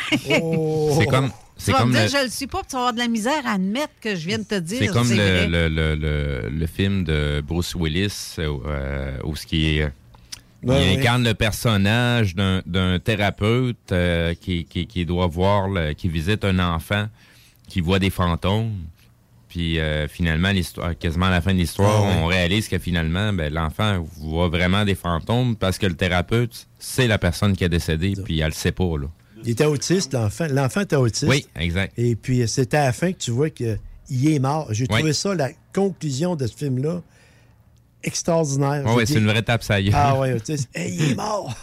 [0.43, 0.95] Oh!
[0.99, 1.31] C'est comme,
[1.63, 2.99] Tu vas comme me dire, le, je le suis pas, puis tu vas avoir de
[2.99, 4.79] la misère à admettre que je viens de te dire.
[4.81, 9.79] c'est comme le, le, le, le, le film de Bruce Willis euh, où ce qui
[9.79, 9.89] est
[10.63, 16.09] il incarne le personnage d'un d'un thérapeute euh, qui, qui, qui doit voir, le- qui
[16.09, 17.07] visite un enfant
[17.69, 18.73] qui voit des fantômes.
[19.51, 22.23] Puis euh, finalement, l'histoire, quasiment à la fin de l'histoire, Ah ouais.
[22.23, 27.09] on réalise que finalement, ben, l'enfant voit vraiment des fantômes parce que le thérapeute, c'est
[27.09, 28.85] la personne qui est décédée, puis elle le sait pas.
[28.97, 29.09] Là.
[29.45, 30.47] Il était autiste, l'enfant.
[30.51, 31.29] L'enfant était autiste.
[31.29, 31.93] Oui, exact.
[31.99, 33.77] Et puis, c'était à la fin que tu vois qu'il
[34.11, 34.69] est mort.
[34.71, 34.99] J'ai Oui.
[34.99, 37.03] trouvé ça, la conclusion de ce film-là,
[38.03, 38.85] extraordinaire.
[38.87, 39.93] Ouais, ouais, J'ai c'est une vraie tape ça y est.
[39.95, 40.15] Ah
[40.75, 41.55] hey, il est mort.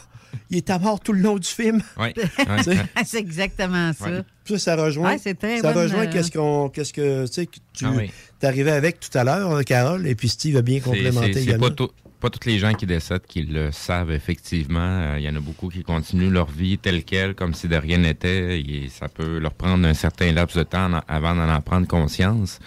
[0.50, 1.82] Il était mort tout le long du film.
[2.64, 4.10] Sais, c'est exactement ça.
[4.10, 4.22] Ouais.
[4.46, 5.12] Ça, ça rejoint.
[5.12, 7.86] Ouais, c'est très ça bonne, rejoint euh, qu'est-ce qu'on, qu'est-ce que, tu sais, que tu
[7.86, 8.12] Ah oui.
[8.40, 11.70] t'arrivais avec tout à l'heure, euh, Carole, et puis Steve a bien complémenté c'est- pas,
[12.20, 14.80] pas tous les gens qui décèdent qui le savent effectivement.
[14.80, 17.76] Euh, Il y en a beaucoup qui continuent leur vie telle quelle, comme si de
[17.76, 18.60] rien n'était.
[18.62, 22.60] Et ça peut leur prendre un certain laps de temps avant d'en en prendre conscience.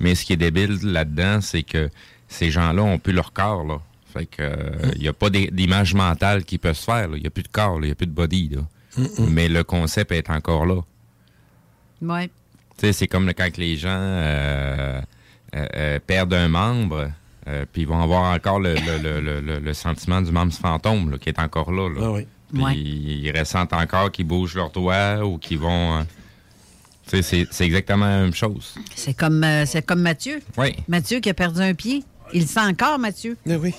[0.00, 1.90] Mais ce qui est débile là-dedans, c'est que
[2.28, 3.64] ces gens-là ont plus leur corps.
[3.64, 3.80] Là.
[4.14, 7.08] Fait que euh, il n'y a pas d'image mentale qui peut se faire.
[7.14, 8.48] Il n'y a plus de corps, il n'y a plus de body.
[8.50, 8.60] là.
[9.28, 10.80] Mais le concept est encore là.
[12.00, 12.28] Ouais.
[12.78, 15.00] Tu sais, c'est comme le- quand les gens euh,
[15.56, 17.10] euh, euh, perdent un membre,
[17.48, 20.52] euh, puis ils vont avoir encore le, le, le, le- le- le sentiment du membre
[20.52, 21.88] fantôme là, qui est encore là.
[21.88, 22.00] là.
[22.04, 22.26] Ah oui.
[22.52, 22.76] Ouais.
[22.76, 25.98] ils ressentent encore qu'ils bougent leurs doigts ou qu'ils vont.
[25.98, 26.02] euh,
[27.08, 28.74] tu sais, c'est, c'est exactement la même chose.
[28.94, 30.40] C'est comme, euh, c'est comme Mathieu.
[30.56, 30.74] Oui.
[30.88, 32.04] Mathieu qui a perdu un pied.
[32.34, 33.36] Il le sent encore, Mathieu.
[33.48, 33.72] Ah oui.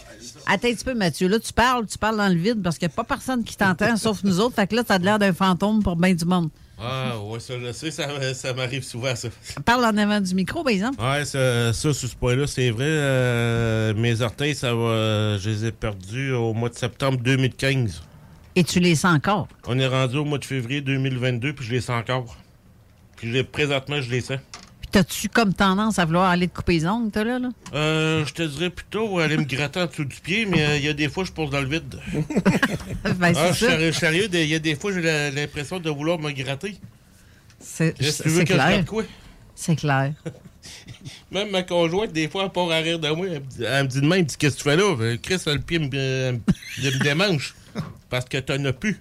[0.48, 1.28] Attends un petit peu, Mathieu.
[1.28, 3.58] Là, tu parles, tu parles dans le vide parce qu'il n'y a pas personne qui
[3.58, 4.56] t'entend sauf nous autres.
[4.56, 6.50] Fait que là, tu as l'air d'un fantôme pour bien du monde.
[6.80, 9.30] Ah, ouais, ça, je sais, ça, ça m'arrive souvent, ça.
[9.64, 11.02] Parle en avant du micro, par exemple.
[11.02, 12.84] Ouais, ça, ça sur ce point-là, c'est vrai.
[12.88, 18.04] euh, mes orteils, ça va, je les ai perdus au mois de septembre 2015.
[18.58, 19.48] Et tu les sens encore?
[19.68, 22.38] On est rendu au mois de février 2022, puis je les sens encore.
[23.18, 24.40] Puis je présentement, je les sens.
[24.86, 27.40] Puis t'as-tu comme tendance à vouloir aller te couper les ongles, toi, là?
[27.40, 27.50] là?
[27.74, 30.84] Euh, je te dirais plutôt aller me gratter en dessous du pied, mais euh, il
[30.86, 32.00] y a des fois, je pose dans le vide.
[33.18, 36.32] Ben, Ah, je suis sérieux- il y a des fois, j'ai l'impression de vouloir me
[36.32, 36.78] gratter.
[37.60, 38.86] C'est tu veux c'est que je clair.
[38.86, 39.04] quoi?
[39.56, 40.14] C'est clair.
[41.32, 43.26] Même ma conjointe, des fois, elle part à rire de moi.
[43.28, 44.76] Elle me dit, elle me dit de même, elle me dit, qu'est-ce que tu fais
[44.76, 44.84] là?
[45.00, 47.56] Euh, Chris, le pied me, me, me démange.
[48.10, 49.00] Parce que t'en as plus.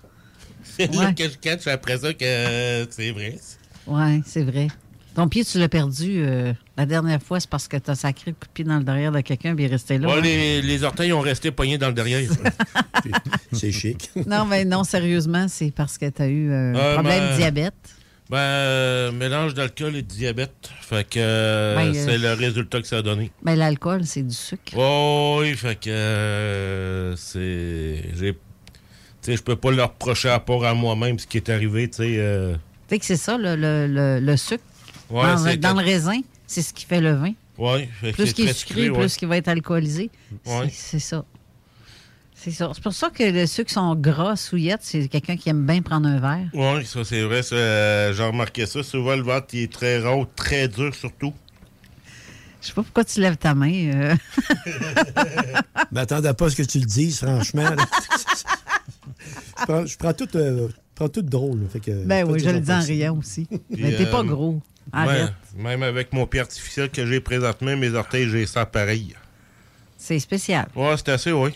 [0.62, 1.14] C'est là Ouais.
[1.14, 3.38] que je catch après ça que euh, c'est vrai.
[3.86, 4.68] Oui, c'est vrai.
[5.16, 8.32] Ton pied, tu l'as perdu euh, la dernière fois, c'est parce que t'as sacré le
[8.34, 10.08] coup de pied dans le derrière de quelqu'un et il est resté là.
[10.08, 10.20] Ouais, hein?
[10.20, 12.20] les, les orteils ont resté poignés dans le derrière.
[13.52, 14.10] C'est chic.
[14.26, 17.74] Non, mais non, sérieusement, c'est parce que t'as eu un Ah, problème ben- de diabète.
[18.28, 20.70] ben, euh, mélange d'alcool et de diabète.
[20.82, 23.30] Fait que euh, Ben, euh, c'est le résultat que ça a donné.
[23.42, 24.74] Mais l'alcool, c'est du sucre.
[24.76, 28.04] Oh, oui, fait que euh, c'est.
[28.18, 28.32] J'ai.
[28.34, 28.38] Tu
[29.22, 31.88] Tu sais, je peux pas leur reprocher à rapport à moi-même ce qui est arrivé,
[31.88, 32.16] tu sais.
[32.18, 32.54] euh,
[32.88, 34.62] Tu sais que c'est ça, le, le- le- le sucre
[35.10, 37.32] Ouais, dans, c'est dans que- le raisin, c'est ce qui fait le vin.
[37.58, 38.98] Ouais, fait que Plus qu'il est sucré, ouais.
[38.98, 40.10] plus qu'il va être alcoolisé.
[40.46, 40.68] Ouais.
[40.70, 41.24] C'est- C'est ça.
[42.34, 42.70] C'est ça.
[42.74, 46.06] C'est pour ça que ceux qui sont gras, souillettes, c'est quelqu'un qui aime bien prendre
[46.08, 46.48] un verre.
[46.52, 47.42] Oui, ça c'est vrai.
[47.42, 48.82] ça, euh, J'ai remarqué ça.
[48.82, 51.32] Souvent, le ventre il est très rond, très dur surtout.
[52.60, 53.72] Je sais pas pourquoi tu lèves ta main.
[53.94, 54.16] euh.
[54.66, 57.68] Je m'attendais pas à ce que tu le dises, franchement.
[59.58, 61.60] je, prends, je prends tout, euh, prends tout drôle.
[61.62, 63.46] là, fait que, ben oui, je le dis en riant aussi.
[63.46, 64.60] Puis, Mais t'es pas euh, gros.
[64.92, 65.32] Arrête.
[65.56, 69.14] Ouais, même avec mon pied artificiel que j'ai présentement, mes orteils, j'ai ça pareil.
[69.98, 70.66] C'est spécial.
[70.74, 71.50] Ouais, c'est assez, oui.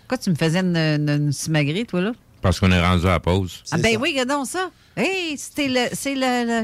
[0.00, 2.12] Pourquoi tu me faisais une, une, une simagrée, toi, là?
[2.42, 3.62] Parce qu'on est rendu à la pause.
[3.70, 4.70] Ah ben oui, regarde donc ça.
[4.96, 6.14] Hey, c'était le- c'est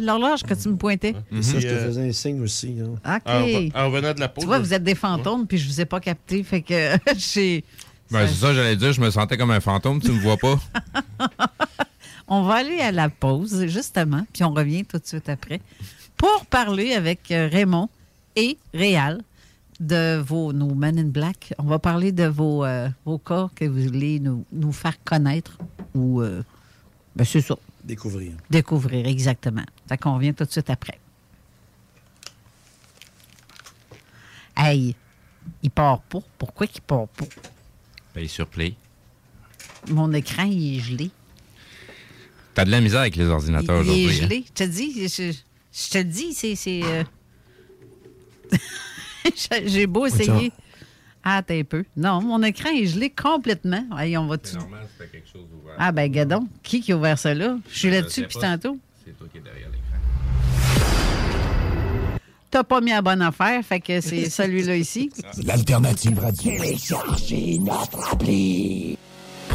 [0.00, 1.14] l'horloge que tu me pointais.
[1.40, 2.76] Ça, je te euh, faisais un signe aussi.
[2.82, 2.94] hein.
[3.16, 3.22] OK.
[3.26, 4.42] En, re- en revenant de la pause.
[4.42, 6.42] Tu vois, vous êtes des fantômes, puis je vous ai pas capté.
[6.42, 7.64] Fait que j'ai.
[8.10, 10.58] Ben, c'est ça, j'allais dire, je me sentais comme un fantôme, tu me vois pas.
[12.28, 15.60] On va aller à la pause, justement, puis on revient tout de suite après
[16.16, 17.88] pour parler avec euh, Raymond
[18.36, 19.22] et Réal
[19.80, 21.54] de vos nos Men in Black.
[21.58, 25.56] On va parler de vos, euh, vos cas que vous voulez nous, nous faire connaître
[25.94, 26.20] ou.
[26.20, 26.42] euh,
[27.16, 28.32] ben, c'est ça, Découvrir.
[28.50, 29.64] découvrir exactement.
[29.88, 30.98] Fait qu'on revient tout de suite après.
[34.56, 34.94] Hey,
[35.62, 36.18] il part pas.
[36.36, 37.24] Pourquoi qu'il part pas?
[38.12, 38.74] Paye sur play.
[39.88, 41.10] Mon écran, il est gelé.
[42.58, 44.18] T'as de la misère avec les ordinateurs il est aujourd'hui.
[44.24, 44.28] hein?
[44.28, 44.44] gelé.
[44.48, 45.32] Je te dis, je,
[45.72, 46.56] je te dis, c'est.
[46.56, 47.04] c'est, euh,
[49.66, 50.50] J'ai beau essayer.
[51.22, 51.84] Ah, un peu.
[51.96, 53.84] Non, mon écran est gelé complètement.
[53.96, 54.56] Hey, on va tout...
[54.56, 55.76] normal, c'était quelque chose d'ouvert.
[55.78, 56.48] Ah, ben, gadon.
[56.64, 57.56] Qui qui a ouvert ça là?
[57.70, 58.58] Je suis là-dessus sais depuis pas.
[58.58, 58.76] tantôt.
[59.04, 59.98] C'est toi qui es derrière l'écran.
[62.50, 65.12] T'as pas mis la bonne affaire, fait que c'est celui-là ici.
[65.44, 66.50] L'alternative radio.
[66.50, 68.98] Téléchargez notre appli.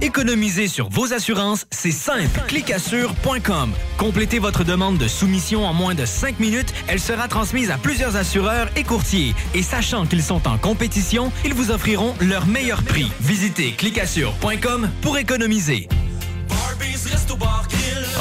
[0.00, 2.40] Économiser sur vos assurances, c'est simple.
[2.48, 3.72] Clicassure.com.
[3.96, 6.72] Complétez votre demande de soumission en moins de 5 minutes.
[6.86, 9.34] Elle sera transmise à plusieurs assureurs et courtiers.
[9.54, 13.10] Et sachant qu'ils sont en compétition, ils vous offriront leur meilleur prix.
[13.20, 15.88] Visitez clicassure.com pour économiser.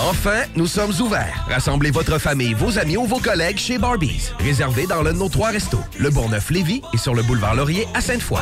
[0.10, 1.46] Enfin, nous sommes ouverts.
[1.50, 4.32] Rassemblez votre famille, vos amis ou vos collègues chez Barbies.
[4.40, 8.02] Réservé dans l'un de nos trois restos, le Bourgneuf-Lévis et sur le boulevard Laurier à
[8.02, 8.42] Sainte-Foy.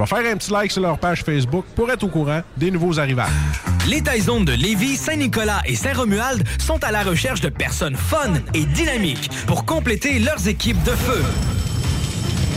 [0.00, 2.98] vais faire un petit like sur leur page Facebook pour être au courant des nouveaux
[2.98, 3.28] arrivages.
[3.86, 8.64] Les Taizones de Lévis, Saint-Nicolas et Saint-Romuald sont à la recherche de personnes fun et
[8.64, 11.22] dynamiques pour compléter leurs équipes de feu.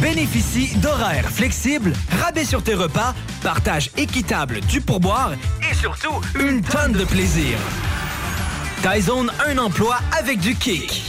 [0.01, 5.31] Bénéficie d'horaires flexibles, rabais sur tes repas, partage équitable du pourboire
[5.69, 7.57] et surtout une tonne de plaisir.
[8.81, 11.03] Taizone, un emploi avec du kick.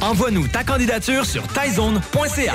[0.00, 2.54] Envoie-nous ta candidature sur taizone.ca.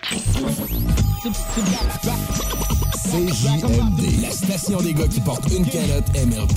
[3.11, 6.51] CJMD, la station des gars qui portent une calotte MRB.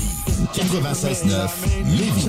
[0.55, 1.51] 96.9,
[1.85, 2.29] Lévis.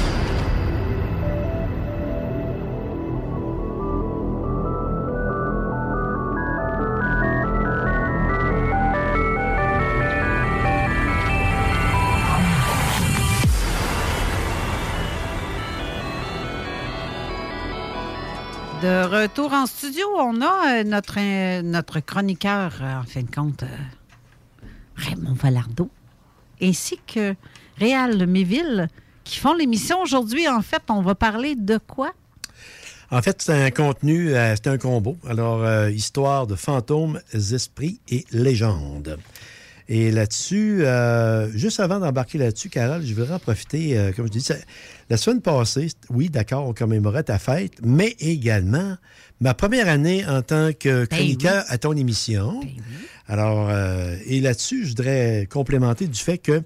[19.21, 23.63] Retour en studio, on a euh, notre, euh, notre chroniqueur, euh, en fin de compte,
[24.95, 25.89] Raymond Valardeau,
[26.61, 27.35] ainsi que
[27.77, 28.87] Réal Méville,
[29.23, 30.47] qui font l'émission aujourd'hui.
[30.47, 32.13] En fait, on va parler de quoi?
[33.11, 35.17] En fait, c'est un contenu, c'est un combo.
[35.27, 39.19] Alors, histoire de fantômes, esprits et légendes.
[39.93, 44.31] Et là-dessus, euh, juste avant d'embarquer là-dessus, Carole, je voudrais en profiter, euh, comme je
[44.31, 44.47] dis,
[45.09, 48.95] la semaine passée, oui, d'accord, on commémorait ta fête, mais également
[49.41, 52.61] ma première année en tant que chroniqueur à ton émission.
[53.27, 56.61] Alors, euh, et là-dessus, je voudrais complémenter du fait que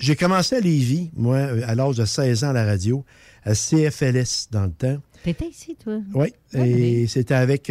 [0.00, 3.04] j'ai commencé à Lévis, moi, à l'âge de 16 ans à la radio,
[3.44, 5.00] à CFLS dans le temps.
[5.22, 6.00] T'étais ici, toi?
[6.14, 7.70] Oui, et c'était avec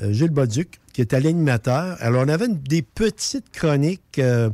[0.00, 1.96] Gilles Boduc, qui était l'animateur.
[2.00, 4.50] Alors, on avait des petites chroniques euh,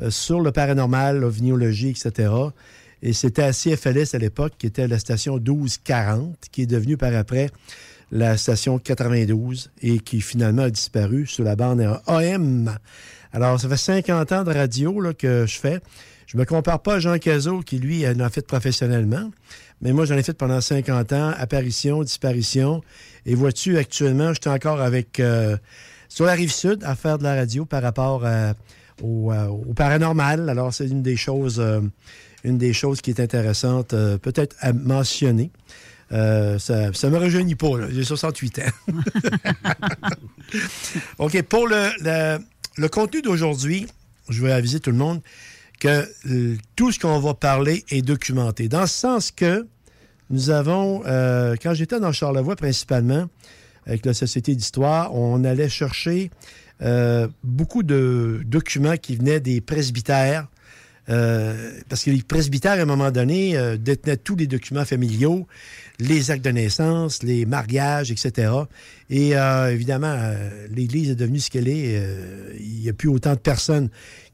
[0.00, 2.32] euh, sur le paranormal, l'ovniologie, etc.
[3.02, 7.14] Et c'était à CFLS à l'époque, qui était la station 1240, qui est devenue par
[7.14, 7.50] après
[8.12, 12.76] la station 92 et qui finalement a disparu sur la bande AM.
[13.32, 15.80] Alors, ça fait 50 ans de radio là, que je fais.
[16.30, 19.32] Je me compare pas à Jean Cazot, qui lui en a fait professionnellement,
[19.80, 22.82] mais moi, j'en ai fait pendant 50 ans, apparition, disparition.
[23.26, 25.56] Et vois-tu, actuellement, je suis encore avec, euh,
[26.08, 28.22] sur la rive sud, à faire de la radio par rapport
[29.02, 30.48] au, euh, au paranormal.
[30.48, 31.80] Alors, c'est une des choses, euh,
[32.44, 35.50] une des choses qui est intéressante, euh, peut-être à mentionner.
[36.12, 38.62] Euh, ça ne me rajeunit pas, j'ai 68 ans.
[41.18, 42.38] OK, pour le, le-
[42.76, 43.86] le contenu d'aujourd'hui,
[44.28, 45.20] je vais aviser tout le monde
[45.80, 48.68] que euh, tout ce qu'on va parler est documenté.
[48.68, 49.66] Dans le sens que
[50.28, 53.26] nous avons, euh, quand j'étais dans Charlevoix principalement,
[53.86, 56.30] avec la Société d'histoire, on allait chercher
[56.82, 60.46] euh, beaucoup de documents qui venaient des presbytères
[61.88, 65.48] parce que les presbytères, à un moment donné, détenaient tous les documents familiaux,
[65.98, 68.52] les actes de naissance, les mariages, etc.
[69.08, 70.16] Et évidemment,
[70.70, 72.00] l'Église est devenue ce qu'elle est.
[72.60, 73.88] Il n'y a plus autant de personnes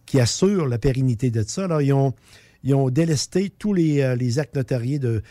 [0.07, 1.65] qui assurent la pérennité de ça.
[1.65, 5.23] Alors, ils ont, délesté tous les, euh, actes notariés de,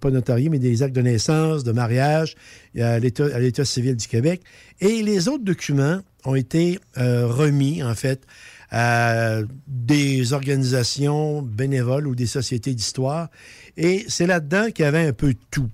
[0.00, 2.34] pas notariés, mais des actes de naissance, de mariage
[2.76, 4.42] euh, à l'État civil du Québec.
[4.80, 8.26] Et les autres documents ont été euh, remis, en fait,
[8.70, 13.30] à des organisations bénévoles ou des sociétés d'histoire.
[13.76, 15.70] Et c'est là-dedans qu'il y avait un peu tout.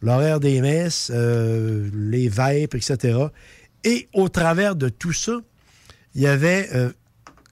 [0.00, 3.18] L'horaire des messes, les vêpres, etc.
[3.84, 5.40] Et au travers de tout ça,
[6.14, 6.90] il y avait euh,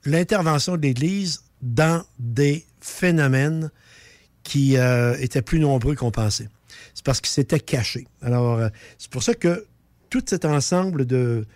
[0.05, 3.71] l'intervention de l'Église dans des phénomènes
[4.43, 6.49] qui euh, étaient plus nombreux qu'on pensait.
[6.95, 8.07] C'est parce que c'était caché.
[8.23, 9.67] Alors, euh, c'est pour ça que
[10.11, 11.47] tout cet ensemble de,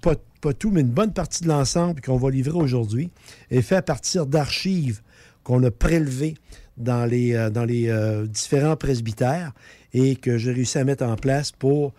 [0.00, 0.14] pas,
[0.58, 3.10] tout, mais une bonne partie de l'ensemble qu'on va livrer aujourd'hui
[3.50, 5.00] est fait à partir d'archives
[5.42, 6.34] qu'on a prélevées
[6.76, 7.92] dans les, dans les
[8.28, 9.52] différents presbytères
[9.92, 11.92] et que j'ai réussi à mettre en place pour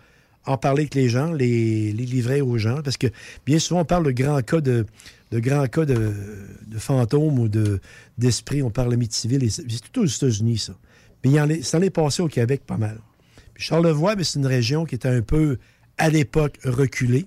[0.46, 3.08] en parler avec les gens, les, livrer aux gens, parce que
[3.44, 4.86] bien souvent, on parle de grands cas de,
[5.32, 6.12] de grands cas de,
[6.78, 7.80] fantômes ou de,
[8.18, 10.74] d'esprits, on parle de mythe civil, et c'est tout aux États-Unis, ça.
[11.24, 12.98] Mais ça en est passé au Québec pas mal.
[13.56, 15.58] Charlevoix, ben, c'est une région qui était un peu,
[15.98, 17.24] à l'époque, reculée.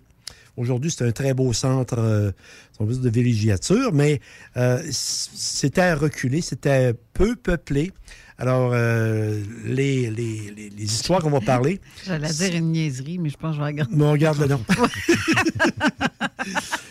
[0.56, 2.32] Aujourd'hui, c'est un très beau centre euh,
[2.80, 4.20] de villégiature, mais
[4.58, 7.92] euh, c'était reculé, c'était peu peuplé.
[8.40, 13.30] Alors, euh, les, les- les- les histoires qu'on va parler, J'allais dire une niaiserie, mais
[13.30, 13.94] je pense que je vais regarder.
[13.96, 14.62] mais on regarde le nom.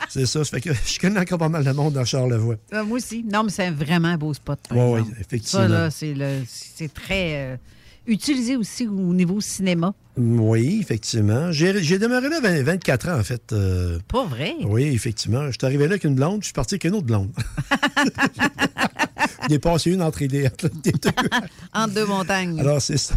[0.09, 2.57] c'est ça, ça fait que je connais encore pas mal de monde dans Charlevoix.
[2.73, 3.25] Euh, moi aussi.
[3.25, 4.59] Non, mais c'est un vraiment beau spot.
[4.69, 5.63] par Oui, effectivement.
[5.63, 7.57] Ça, là, c'est le- c'est très euh,
[8.09, 9.95] utilisé aussi au niveau cinéma?
[10.17, 11.53] Oui, effectivement.
[11.53, 13.53] J'ai demeuré là 20 24 ans, en fait.
[13.53, 14.55] euh, Pas vrai?
[14.65, 15.47] Oui, effectivement.
[15.47, 17.31] Je suis arrivé là avec une blonde, je suis parti avec une autre blonde.
[19.51, 21.11] J'ai passé une entre les entre les deux.
[21.73, 22.59] Entre deux montagnes.
[22.61, 23.15] Alors, c'est ça.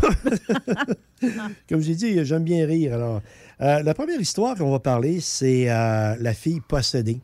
[1.69, 2.93] Comme j'ai dit, j'aime bien rire.
[2.93, 3.21] Alors,
[3.61, 7.19] euh, la première histoire qu'on va parler, c'est euh, la fille possédée.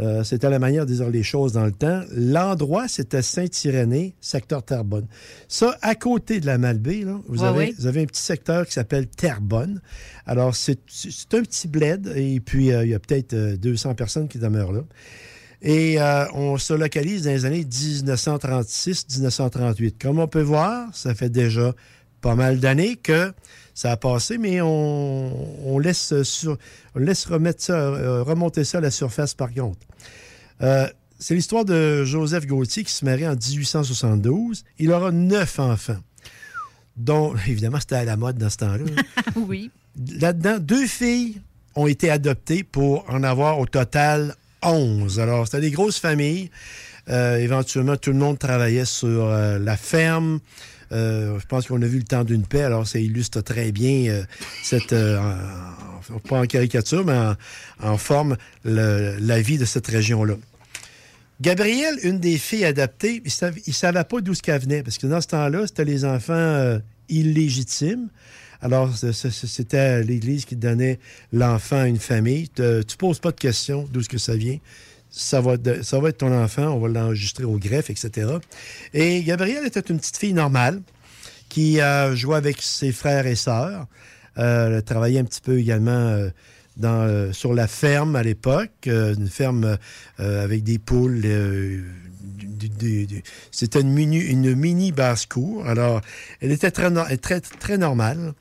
[0.00, 2.00] Euh, c'était la manière de dire les choses dans le temps.
[2.14, 5.06] L'endroit, c'était Saint-Irénée, secteur Terrebonne.
[5.46, 7.74] Ça, à côté de la Malbaie, là, vous, Ouais, avez, ouais.
[7.78, 9.80] vous avez un petit secteur qui s'appelle Terrebonne.
[10.26, 10.78] Alors, c'est
[11.34, 14.72] un petit bled, et puis euh, il y a peut-être euh, 200 personnes qui demeurent
[14.72, 14.82] là.
[15.62, 19.92] Et euh, on se localise dans les années 1936-1938.
[20.00, 21.74] Comme on peut voir, ça fait déjà
[22.20, 23.32] pas mal d'années que
[23.74, 26.58] ça a passé, mais on, on laisse, sur,
[26.94, 29.78] on laisse remettre ça, euh, remonter ça à la surface par contre.
[30.62, 30.86] Euh,
[31.18, 34.64] c'est l'histoire de Joseph Gauthier qui se marie en 1872.
[34.78, 35.98] Il aura neuf enfants,
[36.96, 38.84] dont, évidemment, c'était à la mode dans ce temps-là.
[39.36, 39.70] oui.
[40.18, 41.40] Là-dedans, deux filles
[41.74, 45.20] ont été adoptées pour en avoir au total 11.
[45.20, 46.50] Alors, c'était des grosses familles.
[47.08, 50.40] Euh, éventuellement, tout le monde travaillait sur euh, la ferme.
[50.92, 54.10] Euh, je pense qu'on a vu le temps d'une paix, alors ça illustre très bien
[54.10, 54.22] euh,
[54.64, 57.16] cette, euh, en- pas en caricature, mais
[57.82, 60.34] en, forme la vie de cette région-là.
[61.40, 65.06] Gabrielle, une des filles adoptées, il ne savait pas d'où ce qu'elle venait, parce que
[65.06, 66.78] dans ce temps-là, c'était les enfants
[67.08, 68.08] illégitimes.
[68.62, 70.98] Alors, c'était l'Église qui donnait
[71.32, 72.50] l'enfant à une famille.
[72.50, 74.58] Tu poses pas de questions d'où est-ce que ça vient.
[75.10, 78.28] Ça va, ça va être ton enfant, on va l'enregistrer au greffe, etc.
[78.94, 80.80] Et Gabrielle était une petite fille normale
[81.50, 83.86] qui euh, jouait avec ses frères et sœurs.
[84.38, 86.30] Euh, elle travaillait un petit peu également
[86.82, 89.76] euh, sur la ferme à l'époque, une ferme
[90.16, 91.20] avec des poules.
[93.50, 95.66] C'était une mini, une mini basse-cour.
[95.66, 96.00] Alors,
[96.40, 98.32] elle était très, très, très normale.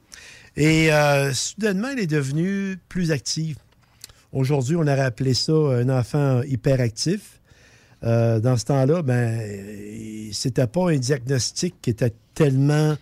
[0.55, 0.89] Et
[1.33, 3.57] soudainement, elle est devenue plus active.
[4.31, 7.39] Aujourd'hui, on aurait appelé ça un enfant hyperactif.
[8.03, 12.95] Euh, dans ce temps-là, ben, euh, c'était pas un diagnostic qui était tellement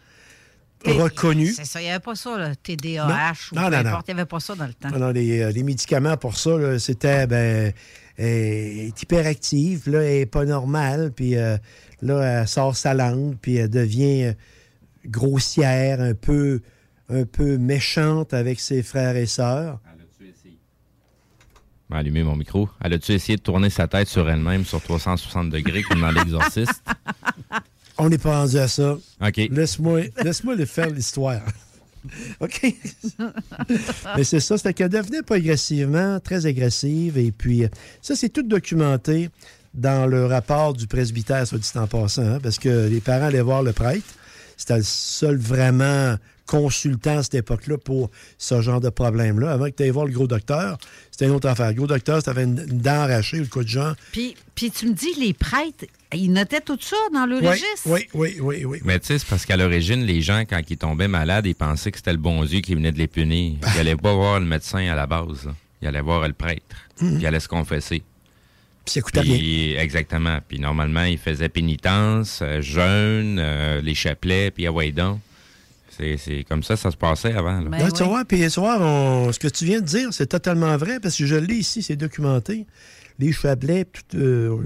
[0.86, 1.48] reconnu.
[1.54, 3.90] C'est ça, il n'y avait pas ça, le TDAH ou Non, peu non, non.
[3.90, 4.90] importe, il n'y avait pas ça dans le temps.
[4.94, 7.74] Alors, les, euh, les médicaments pour ça, c'était, ben,
[8.18, 11.58] elle est hyperactive, là, elle n'est pas normale, puis euh,
[12.02, 14.34] là, elle sort sa langue, puis elle devient euh,
[15.06, 16.62] grossière, un peu,
[17.10, 19.80] un peu méchante avec ses frères et sœurs.
[21.96, 22.70] Allumé mon micro.
[22.82, 26.84] Elle a-tu essayé de tourner sa tête sur elle-même sur 360 degrés comme dans l'exorciste?
[27.98, 28.98] On n'est pas rendu à ça.
[29.22, 29.38] OK.
[29.50, 31.42] Laisse-moi laisse le faire l'histoire.
[32.40, 32.76] OK?
[34.18, 37.18] Mais c'est ça, c'était qu'elle devenait progressivement très agressive.
[37.18, 37.70] Et puis, euh,
[38.02, 39.30] ça, c'est tout documenté
[39.74, 43.42] dans le rapport du presbytère, soit dit en passant, hein, parce que les parents allaient
[43.42, 44.06] voir le prêtre.
[44.58, 46.16] C'était le seul vraiment
[46.48, 49.52] consultant à cette époque-là pour ce genre de problème-là.
[49.52, 50.78] Avant que tu ailles voir le gros docteur,
[51.18, 51.74] c'était une autre affaire.
[51.74, 53.96] Gros docteur, tu avais une, une dent arrachée, le coup de genre.
[54.12, 57.88] Puis, puis tu me dis, les prêtres, ils notaient tout ça dans le Oui, registre?
[57.88, 58.80] oui, oui, oui, oui.
[58.86, 61.90] Mais tu sais, c'est parce qu'à l'origine, les gens, quand ils tombaient malades, ils pensaient
[61.90, 63.56] que c'était le bon Dieu qui venait de les punir.
[63.74, 65.46] Ils n'allaient pas voir le médecin à la base.
[65.46, 65.56] là.
[65.82, 66.76] Ils allaient voir le prêtre.
[66.98, 68.04] Puis ils allaient se confesser.
[68.86, 70.38] Puis ça coûtait Puis, Exactement.
[70.48, 75.20] Puis normalement, ils faisaient pénitence, euh, jeûne, euh, les chapelets, puis ah ouais donc.
[76.18, 77.60] C'est comme ça ça se passait avant.
[77.62, 77.78] là.
[77.78, 80.76] Là, tu vois, puis tu vois, on- ce que tu viens de dire, c'est totalement
[80.78, 82.66] vrai, parce que je l'ai ici, c'est documenté.
[83.20, 84.58] Les chablets, tout, euh,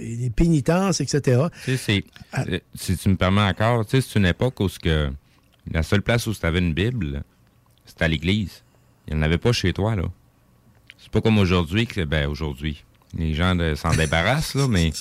[0.00, 1.42] les pénitences, etc.
[1.64, 2.44] Tu sais, Ah.
[2.48, 5.10] euh, si tu me permets encore, tu sais, c'est une époque où ce que
[5.70, 7.22] la seule place où tu avais une Bible,
[7.84, 8.62] c'était à l'église.
[9.06, 10.04] Il n'y en avait pas chez toi, là.
[10.98, 12.82] C'est pas comme aujourd'hui que, ben, aujourd'hui,
[13.18, 14.98] les gens de- s'en débarrassent, là, mais, tu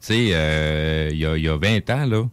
[0.00, 2.28] sais, euh, il y, a, il y a 20 ans, là,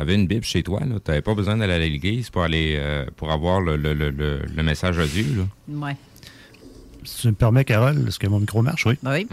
[0.00, 0.98] t'avais une Bible chez toi, là.
[0.98, 4.40] T'avais pas besoin d'aller à l'église pour aller, euh, pour avoir le, le- le- le-
[4.56, 5.44] le message de Dieu, là.
[5.88, 5.96] Ouais.
[7.04, 8.86] Si tu me permets, Carole, est-ce que mon micro marche?
[8.86, 8.98] Oui.
[9.04, 9.26] Oui.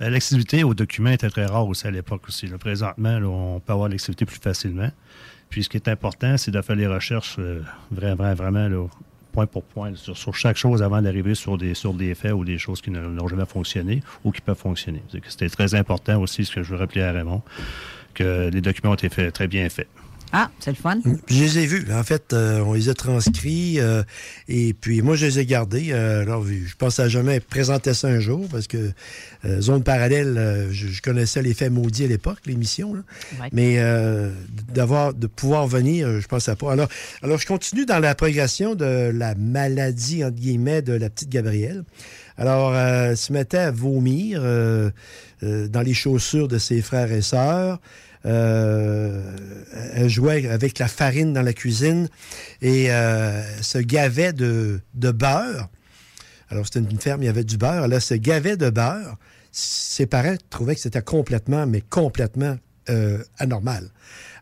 [0.00, 2.46] Euh, L'accessibilité aux documents était très rare aussi à l'époque aussi.
[2.46, 2.56] là.
[2.58, 4.90] Présentement, là, on peut avoir l'accessibilité plus facilement.
[5.50, 8.86] Puis ce qui est important, c'est de faire les recherches euh, vraiment, vraiment, là,
[9.32, 12.44] point pour point, sur, sur chaque chose avant d'arriver sur des, sur des faits ou
[12.44, 15.02] des choses qui n'ont jamais fonctionné ou qui peuvent fonctionner.
[15.28, 17.42] C'était très important aussi, ce que je veux rappeler à Raymond,
[18.14, 19.88] que les documents ont été faits, très bien faits.
[20.34, 20.98] Ah, c'est le fun.
[21.26, 21.86] Puis je les ai vus.
[21.92, 23.78] En fait, euh, on les a transcrits.
[23.80, 24.02] euh,
[24.48, 25.88] et puis, moi, je les ai gardés.
[25.90, 28.92] Euh, alors, je pense à jamais présenter ça un jour parce que
[29.44, 32.92] euh, Zone Parallèle, euh, je, je connaissais les faits maudits à l'époque, l'émission.
[32.92, 33.48] Ouais.
[33.52, 34.30] Mais euh,
[34.72, 36.72] d'avoir, de pouvoir venir, je pensais pas.
[36.72, 36.88] Alors,
[37.22, 41.84] alors, je continue dans la progression de la maladie, entre guillemets, de la petite Gabrielle.
[42.38, 44.90] Alors, euh, elle se mettait à vomir euh,
[45.42, 47.78] euh, dans les chaussures de ses frères et sœurs.
[48.24, 49.20] Euh,
[49.94, 52.08] elle jouait avec la farine dans la cuisine
[52.60, 55.68] et euh, se gavait de, beurre.
[56.48, 57.84] Alors, c'était une ferme, il y avait du beurre.
[57.84, 59.16] Elle se gavait de beurre.
[59.50, 62.56] Ses parents trouvaient que c'était complètement, mais complètement
[62.90, 63.90] euh, anormal.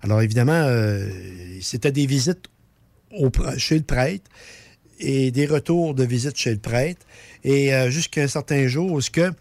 [0.02, 0.68] Alors, évidemment,
[1.60, 2.46] c'était des visites
[3.56, 4.30] chez le prêtre
[4.98, 7.06] et des retours de visite chez le prêtre.
[7.44, 9.32] Et jusqu'à un certain jour, où ce que,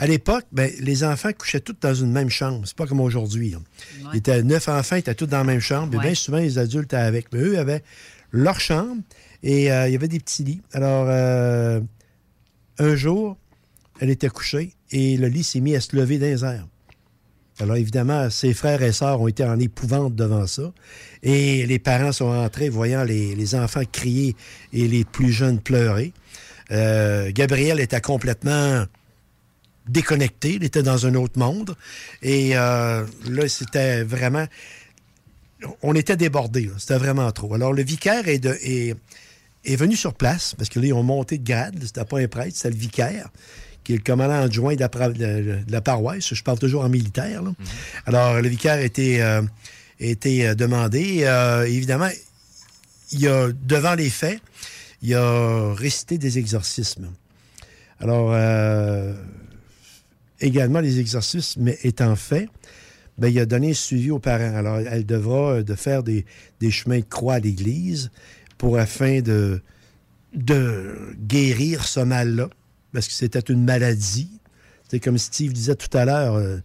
[0.00, 2.62] à l'époque, ben, les enfants couchaient tous dans une même chambre.
[2.66, 3.50] C'est pas comme aujourd'hui.
[3.50, 3.58] là.
[4.14, 5.92] Il était neuf enfants, ils étaient tous dans la même chambre.
[5.94, 6.04] Et Ouais.
[6.04, 7.32] bien souvent, les adultes étaient avec.
[7.32, 7.82] Mais eux avaient
[8.30, 9.02] leur chambre
[9.42, 10.62] et euh, il y avait des petits lits.
[10.72, 11.80] Alors, euh,
[12.78, 13.36] un jour,
[14.00, 16.66] elle était couchée et le lit s'est mis à se lever dans les airs.
[17.60, 20.72] Alors, évidemment, ses frères et sœurs ont été en épouvante devant ça.
[21.24, 24.36] Et les parents sont entrés, voyant les, les enfants crier
[24.72, 26.12] et les plus jeunes pleurer.
[26.70, 28.84] Euh, Gabriel était complètement
[29.88, 31.76] déconnecté, il était dans un autre monde.
[32.22, 34.46] Et euh, là, c'était vraiment...
[35.82, 37.52] On était débordés, c'était vraiment trop.
[37.54, 38.94] Alors, le vicaire est, de- est-
[39.64, 42.28] est venu sur place, parce que là, ils ont monté de grade, c'était pas un
[42.28, 43.28] prêtre, c'était le vicaire,
[43.82, 46.32] qui est le commandant adjoint de la, de- paroisse.
[46.32, 47.42] Je parle toujours en militaire.
[47.42, 47.50] là.
[48.06, 49.42] Alors, le vicaire a été, euh,
[49.98, 51.22] été euh, demandé.
[51.24, 52.08] Euh, évidemment,
[53.10, 54.40] il a, devant les faits,
[55.02, 57.10] il a récité des exorcismes.
[58.00, 59.12] Alors, euh,
[60.40, 62.48] également, les exorcismes étant faits,
[63.18, 64.54] ben, il a donné suivi aux parents.
[64.54, 66.24] Alors, elle devra euh, de faire des,
[66.70, 68.10] chemins de croix à l'Église
[68.58, 69.60] pour afin de,
[70.34, 70.94] de
[71.26, 72.48] guérir ce mal-là,
[72.92, 74.40] parce que c'était une maladie.
[74.88, 76.58] C'est comme Steve disait tout à l'heure, euh,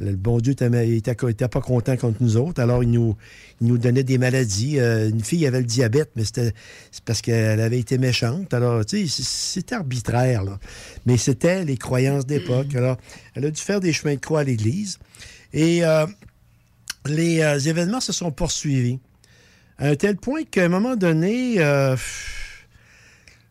[0.00, 3.16] le bon Dieu n'était pas content contre nous autres, alors il nous,
[3.60, 4.80] il nous donnait des maladies.
[4.80, 6.54] Euh, une fille avait le diabète, mais c'était
[7.04, 8.54] parce qu'elle avait été méchante.
[8.54, 10.58] Alors, tu sais, c'était arbitraire, là.
[11.04, 12.74] Mais c'était les croyances d'époque.
[12.74, 12.96] Alors,
[13.34, 14.98] elle a dû faire des chemins de croix à l'Église.
[15.52, 16.06] Et euh,
[17.06, 18.98] les euh, événements se sont poursuivis.
[19.78, 21.56] À un tel point qu'à un moment donné,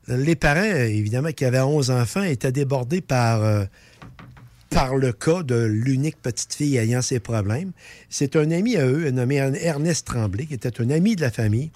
[0.08, 3.42] les parents, évidemment, qui avaient 11 enfants, étaient débordés par,
[4.70, 7.72] par le cas de l'unique petite fille ayant ces problèmes.
[8.10, 11.72] C'est un ami à eux, nommé Ernest Tremblay, qui était un ami de la famille,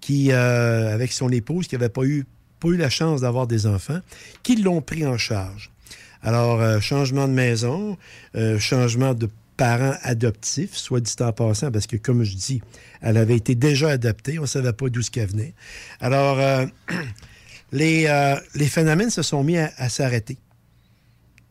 [0.00, 2.24] qui, euh, avec son épouse, qui n'avait pas eu,
[2.60, 4.00] pas la chance d'avoir des enfants,
[4.42, 5.70] qui l'ont pris en charge.
[6.22, 7.96] Alors, euh, changement de maison,
[8.36, 12.62] euh, changement de parents adoptifs, soit dit en passant, parce que, comme je dis,
[13.00, 15.54] elle avait été déjà adoptée, on ne savait pas d'où ce qu'elle venait.
[16.00, 16.38] Alors,
[17.72, 18.06] les,
[18.68, 20.36] phénomènes se sont mis à s'arrêter,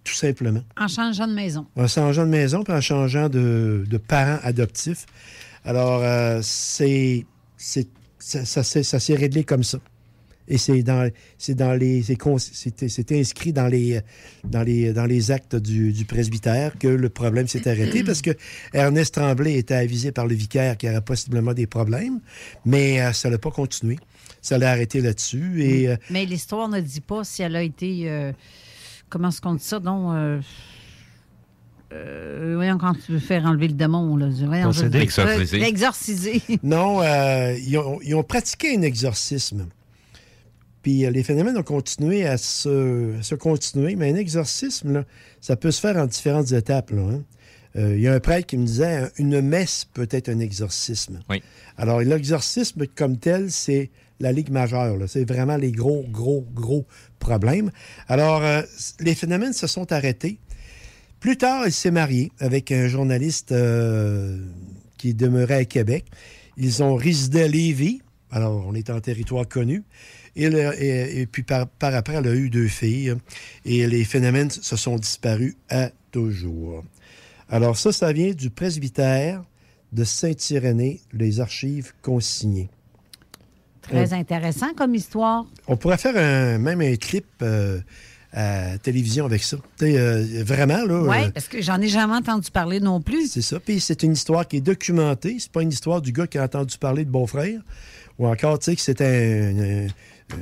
[0.08, 0.64] tout simplement.
[0.80, 1.66] En changeant de maison.
[1.76, 5.05] En changeant de maison, puis en changeant de, de parents adoptifs.
[5.66, 7.26] Alors, euh, c'est,
[7.58, 7.88] c'est,
[8.18, 9.80] ça, ça s'est- ça s'est réglé comme ça.
[10.49, 13.99] Et c'est dans, c'est dans les, c'est, con- c'est- c'est inscrit dans les,
[14.45, 18.32] dans les, dans les actes du, du presbytère que le problème s'est arrêté parce que
[18.74, 22.22] Ernest Tremblay était avisé par le vicaire qu'il y aurait possiblement des problèmes,
[22.64, 23.97] mais euh, ça n'a pas continué.
[24.41, 28.03] Ça l'a arrêté là-dessus et euh, Mais l'histoire ne dit pas si elle a été.
[28.10, 28.32] euh,
[29.10, 29.80] comment est-ce qu'on dit ça?
[29.80, 30.14] Donc.
[30.14, 30.41] Euh,
[31.93, 34.28] euh, voyons, quand tu veux faire enlever le démon, là.
[34.45, 34.72] Voyons.
[35.53, 36.41] L'exorciser.
[36.64, 39.68] Non, euh, ils, ont, ils ont pratiqué un exorcisme.
[40.82, 45.03] Puis euh, les phénomènes ont continué à se, à se continuer, mais un exorcisme, là,
[45.39, 46.91] ça peut se faire en différentes étapes.
[46.91, 47.24] là, hein.
[47.76, 50.39] Euh, Il y a un prêtre qui me disait hein, une messe peut être un
[50.39, 51.20] exorcisme.
[51.30, 51.41] Oui.
[51.78, 54.97] Alors, l'exorcisme comme tel, c'est la Ligue majeure.
[55.07, 56.86] C'est vraiment les gros, gros, gros
[57.20, 57.72] problèmes.
[58.07, 58.61] Alors, euh,
[58.99, 60.39] les phénomènes se sont arrêtés.
[61.20, 64.38] Plus tard, il s'est marié avec un journaliste euh,
[64.97, 66.05] qui demeurait à Québec.
[66.57, 68.01] Ils ont résidé à Lévis.
[68.32, 69.84] Alors, on est en territoire connu.
[70.36, 73.15] Et, le- et- puis, par, par après, elle a eu deux filles.
[73.65, 76.84] Et les phénomènes se sont disparus à toujours.
[77.49, 79.43] Alors, ça, ça vient du presbytère
[79.93, 82.70] de Saint-Irénée, les archives consignées.
[83.89, 85.45] Très intéressant comme histoire.
[85.67, 87.79] On pourrait faire un- même un clip euh,
[88.33, 89.57] à télévision avec ça.
[89.81, 91.01] Euh, vraiment, là.
[91.03, 93.27] Oui, euh, parce que j'en ai jamais entendu parler non plus.
[93.31, 93.59] c'est ça.
[93.59, 95.38] Puis c'est une histoire qui est documentée.
[95.39, 97.61] C'est pas une histoire du gars qui a entendu parler de beau-frère.
[98.19, 99.88] Ou encore, tu sais, que c'était un- un-
[100.33, 100.38] euh,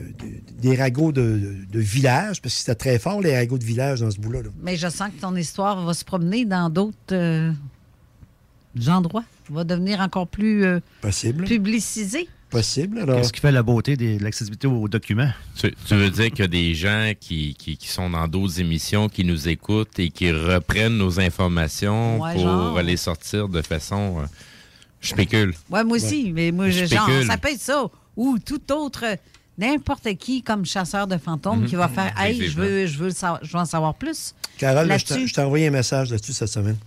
[0.59, 3.99] des ragots de, de- de village, parce que c'était très fort, les ragots de village
[3.99, 4.41] dans ce bout-là.
[4.41, 4.49] là.
[4.63, 7.51] Mais je sens que ton histoire va se promener dans d'autres euh,
[8.87, 9.23] endroits.
[9.49, 11.43] Va devenir encore plus euh, Possible.
[11.45, 12.27] publicisée.
[12.55, 12.99] Possible.
[12.99, 15.29] Alors, Qu'est-ce qui fait la beauté des- de l'accessibilité aux documents?
[15.55, 18.59] Tu, tu veux dire qu'il y a des gens qui, qui, qui sont dans d'autres
[18.59, 22.81] émissions, qui nous écoutent et qui reprennent nos informations Ouais, pour genre.
[22.81, 24.19] les sortir de façon...
[24.19, 24.25] euh,
[25.01, 25.53] je spécule.
[25.69, 26.31] Oui, moi aussi.
[26.33, 27.85] Mais moi, je, genre, ça peut être ça.
[28.17, 29.03] Ou tout autre,
[29.57, 31.67] n'importe qui comme chasseur de fantômes Mhm.
[31.67, 34.33] qui va faire Hey, je veux, je, veux je veux en savoir plus.
[34.57, 36.77] Carole, je t'ai envoyé un message là-dessus cette semaine.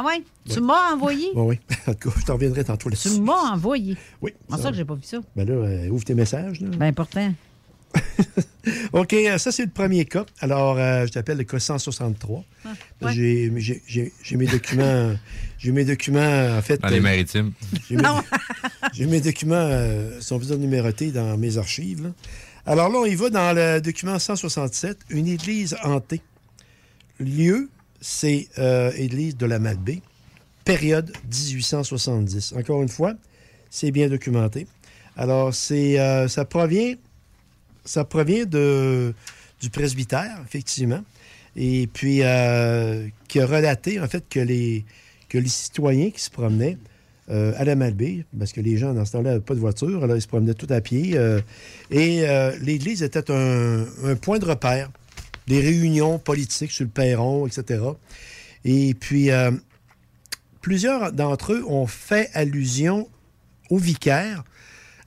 [0.00, 0.22] Ah ouais?
[0.48, 0.64] Tu Oui.
[0.66, 1.26] m'as envoyé?
[1.34, 1.76] Oui, oui.
[1.88, 3.14] En tout cas, je t'en reviendrai tantôt là-dessus.
[3.16, 3.96] Tu m'as envoyé?
[4.22, 4.32] Oui.
[4.48, 5.18] Comment ça que j'ai pas vu ça?
[5.34, 6.60] Ben là, euh, ouvre tes messages.
[6.60, 6.68] Là.
[6.76, 7.34] Ben important.
[8.92, 10.24] OK, euh, ça, c'est le premier cas.
[10.40, 12.44] Alors, euh, je t'appelle le cas 163.
[13.02, 13.12] ouais.
[13.12, 15.14] J'ai- J'ai j'ai- j'ai mes documents.
[15.58, 16.80] J'ai mes documents, en fait.
[16.80, 17.52] Dans les euh, maritimes.
[17.88, 18.02] J'ai mes,
[18.92, 22.04] j'ai mes documents, euh, sont bien numérotés dans mes archives.
[22.04, 22.10] là.
[22.66, 26.20] Alors là, on y va dans le document 167, une église hantée.
[27.18, 27.68] Lieu,
[28.00, 30.02] c'est euh, église de la Malbaie.
[30.64, 32.52] Période 1870.
[32.52, 33.14] Encore une fois,
[33.70, 34.66] c'est bien documenté.
[35.16, 36.94] Alors, c'est, euh, ça provient,
[38.44, 41.02] du presbytère, effectivement,
[41.56, 44.84] et puis euh, qui a relaté, en fait, que les,
[45.28, 46.76] que les citoyens qui se promenaient
[47.30, 50.04] euh, à la Malbaie, parce que les gens, dans ce temps-là, n'avaient pas de voiture,
[50.04, 51.18] alors ils se promenaient tout à pied,
[51.90, 52.26] et
[52.60, 54.90] l'église était un point de repère,
[55.48, 57.82] des réunions politiques sur le perron, etc.
[58.64, 59.50] Et puis, euh,
[60.60, 63.08] plusieurs d'entre eux ont fait allusion
[63.70, 64.44] au vicaire,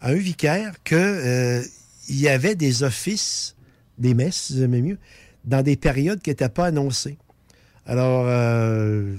[0.02, 1.64] à un vicaire, que euh,
[2.10, 3.56] y avait des offices,
[4.00, 4.98] des messes, si aimez mieux,
[5.46, 7.18] dans des périodes qui n'étaient pas annoncées.
[7.86, 9.16] Alors, euh,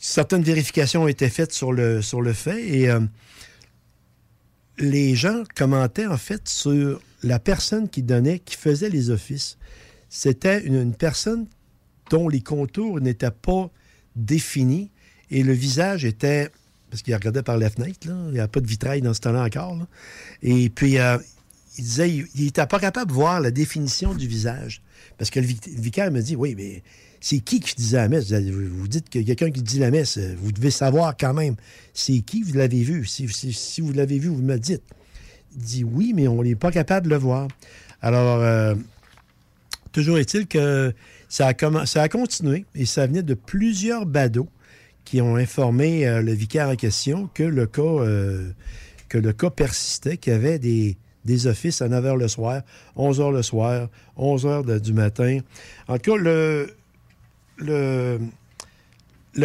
[0.00, 2.88] certaines vérifications ont été faites sur le, sur le fait et
[4.78, 9.58] les gens commentaient en fait sur la personne qui donnait, qui faisait les offices.
[10.08, 11.46] C'était une, personne
[12.10, 13.70] dont les contours n'étaient pas
[14.16, 14.90] définis
[15.30, 16.48] et le visage était,
[16.90, 19.44] parce qu'il regardait par la fenêtre, il n'y avait pas de vitrail dans ce temps-là
[19.44, 19.86] encore,
[20.42, 21.18] et puis euh,
[21.76, 24.82] il disait, il n'était pas capable de voir la définition du visage.
[25.16, 26.82] Parce que le, vic- le vicaire me dit, oui, mais
[27.20, 28.32] c'est qui qui disait la messe?
[28.32, 31.56] Vous, dites que quelqu'un qui dit la messe, vous devez savoir quand même
[31.92, 33.04] c'est qui, vous l'avez vu?
[33.04, 33.26] Si,
[33.80, 34.82] vous l'avez vu, vous me dites.
[35.58, 37.48] Dit oui, mais on n'est pas capable de le voir.
[38.00, 38.74] Alors, euh,
[39.92, 40.94] toujours est-il que
[41.28, 44.48] ça a, a continué et ça venait de plusieurs badauds
[45.04, 48.50] qui ont informé euh, le vicaire en question que le cas, euh,
[49.08, 50.96] que le cas persistait, qu'il y avait des,
[51.46, 52.62] offices à 9 h le soir,
[52.96, 55.40] 11 h le soir, 11 h du matin.
[55.88, 56.66] En tout cas,
[57.58, 58.18] le,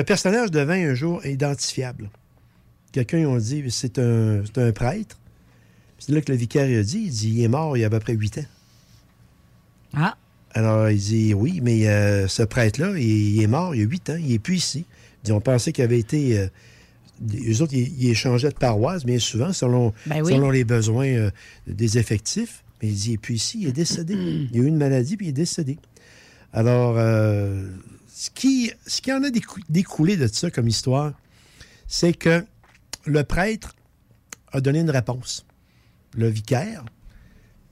[0.05, 2.09] personnage devint un jour identifiable.
[2.91, 5.18] Quelqu'un, ont dit, c'est un, c'est un prêtre.
[6.06, 7.88] C'est là que le vicaire a dit, il dit, il est mort il y a
[7.88, 8.45] à peu près 8 ans.
[9.93, 10.18] Ah.
[10.51, 13.88] Alors, il dit, oui, mais euh, ce prêtre-là, il, il est mort il y a
[13.88, 14.86] 8 ans, il n'est plus ici.
[15.24, 16.38] Il dit, on pensait qu'il avait été...
[16.39, 16.47] euh,
[17.47, 20.34] eux autres, ils, ils échangeaient de paroisse, bien souvent, selon, Ben oui.
[20.34, 21.32] selon les besoins euh,
[21.68, 22.64] des effectifs.
[22.82, 24.14] Mais il dit, il est plus ici, il est décédé.
[24.14, 25.78] il a eu une maladie, puis il est décédé.
[26.51, 27.66] Alors, euh,
[28.14, 31.14] ce, qui, ce qui en a décou- découlé de ça comme histoire,
[31.88, 32.43] c'est que
[33.06, 33.74] le prêtre
[34.51, 35.45] a donné une réponse.
[36.16, 36.84] Le vicaire,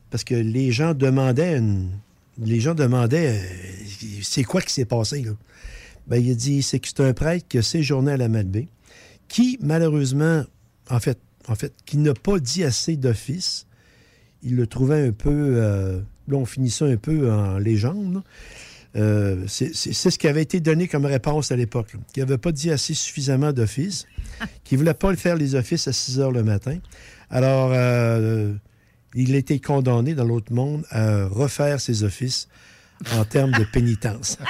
[0.09, 1.89] parce que les gens demandaient une-
[2.37, 3.43] les gens demandaient euh,
[4.23, 5.31] c'est quoi qui s'est passé là?
[6.07, 8.67] Ben, il a dit c'est que c'est un prêtre qui a séjourné à la Malbaie,
[9.27, 10.43] qui malheureusement,
[10.89, 13.65] en fait, en fait, qui n'a pas dit assez d'office.
[14.43, 18.23] Il le trouvait un peu, euh, là on finit ça un peu en légende.
[18.97, 22.51] Euh, c'est ce qui avait été donné comme réponse à l'époque, là, qu'il n'avait pas
[22.51, 24.05] dit assez suffisamment d'office,
[24.65, 26.77] qu'il ne voulait pas faire les offices à 6 heures le matin.
[27.31, 28.53] Alors, euh,
[29.15, 32.47] il a été condamné dans l'autre monde à refaire ses offices
[33.15, 34.37] en termes de pénitence.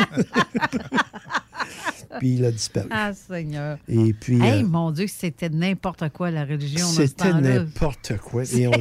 [2.20, 2.88] puis il a disparu.
[2.92, 3.78] Ah, Seigneur.
[3.88, 6.88] Et puis, Hey, euh, mon Dieu, c'était n'importe quoi, la religion.
[6.88, 8.44] C'était n'importe quoi.
[8.54, 8.72] Et on,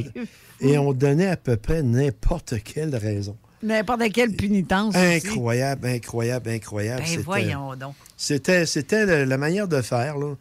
[0.59, 3.37] et on donnait à peu près n'importe quelle raison.
[3.63, 4.95] N'importe quelle pénitence.
[4.95, 5.27] aussi.
[5.29, 7.03] Incroyable, incroyable, incroyable.
[7.03, 7.95] Ben voyons donc.
[8.17, 10.17] C'était, c'était la manière de faire.
[10.17, 10.35] Là.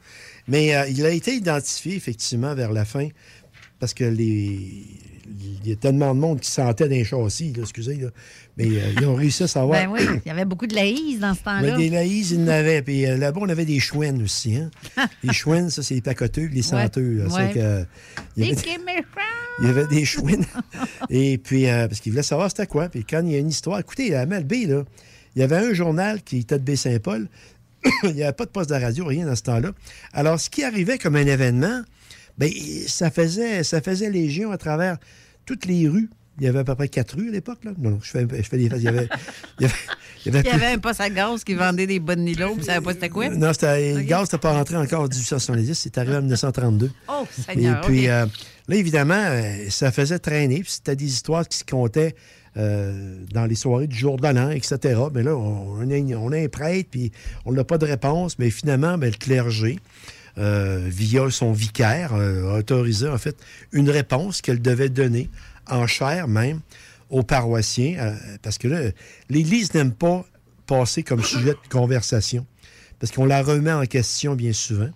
[0.49, 3.09] Mais euh, il a été identifié, effectivement, vers la fin,
[3.81, 4.85] parce que les.
[5.63, 8.09] Il y a tellement de monde qui sentait d'un châssis, là, excusez, là.
[8.57, 9.81] mais euh, ils ont réussi à savoir.
[9.81, 11.77] Ben oui, il y avait beaucoup de laïs dans ce Mais temps-là.
[11.77, 12.83] des laïs, il y en avait.
[12.83, 14.57] Puis euh, là-bas, on avait des chouines aussi.
[14.57, 14.71] Hein?
[15.23, 17.27] les chouines, ça, c'est les pacoteux, les senteux.
[17.31, 17.53] ouais.
[17.57, 17.85] Euh,
[18.37, 19.03] il y avait- Des qui méchants.
[19.61, 20.45] il y avait des chouines.
[21.11, 22.89] Et puis, euh, parce qu'il voulait savoir c'était quoi.
[22.89, 24.83] Puis quand il y a une histoire, écoutez, à Malbé, là,
[25.37, 27.29] il y avait un journal qui était de Baie-Saint-Paul.
[28.03, 29.71] il n'y avait pas de poste de radio, rien dans ce temps-là.
[30.13, 31.83] Alors, ce qui arrivait comme un événement,
[32.41, 32.51] ben,
[32.89, 34.97] ça faisait, ça faisait légion à travers
[35.47, 36.11] toutes les rues.
[36.39, 37.59] Il y avait à peu près quatre rues à l'époque.
[37.65, 37.73] Là.
[37.79, 38.65] Non, non, je fais, je fais des...
[38.65, 39.09] Il y avait,
[39.59, 39.75] il y avait,
[40.25, 42.25] il y avait Il y plus- avait un poste à gaz qui vendait des bonnes
[42.25, 43.29] nilos, puis ça savait pas c'était quoi.
[43.29, 46.91] non, c'était, le gaz n'était pas rentré encore en 1870, c'est arrivé en 1932.
[47.09, 48.25] Oh, Seigneur, Et puis, euh,
[48.69, 52.15] là, évidemment, euh, ça faisait traîner, puis c'était des histoires qui se comptaient
[52.57, 54.99] euh, dans les soirées du jour de l'an, etc.
[55.15, 57.13] Mais là, on, on a, on a un prêtre, puis
[57.45, 59.79] on n'a pas de réponse, mais finalement, ben, le clergé, euh,
[60.37, 63.37] via son vicaire, euh, a autorisé, en fait,
[63.73, 65.29] une réponse qu'elle devait donner,
[65.69, 66.61] en chair même,
[67.11, 68.81] aux paroissiens, euh, parce que là,
[69.29, 70.25] l'Église n'aime pas
[70.67, 72.47] passer comme sujet de conversation,
[72.99, 74.91] parce qu'on la remet en question bien souvent.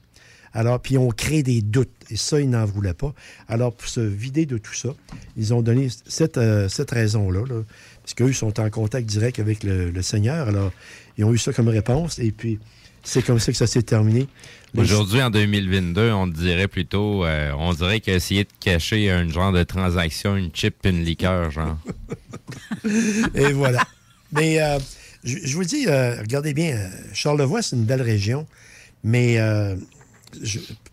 [0.52, 3.12] Alors, puis on crée des doutes, et ça, ils n'en voulaient pas.
[3.48, 4.90] Alors, pour se vider de tout ça,
[5.36, 7.62] ils ont donné cette, euh, cette raison-là, là,
[8.02, 10.46] parce qu'eux sont en contact direct avec le Seigneur.
[10.46, 10.70] Alors,
[11.18, 12.60] ils ont eu ça comme réponse, et puis
[13.02, 14.28] c'est comme ça que ça s'est terminé.
[14.76, 19.62] Aujourd'hui, en 2022, on dirait plutôt, euh, on dirait qu'essayer de cacher un genre de
[19.62, 21.78] transaction, une chip, une liqueur, genre.
[23.34, 23.86] Et voilà.
[24.34, 24.78] Mais euh,
[25.22, 28.46] je, vous dis, euh, regardez bien, euh, Charlevoix, c'est une belle région,
[29.04, 29.38] mais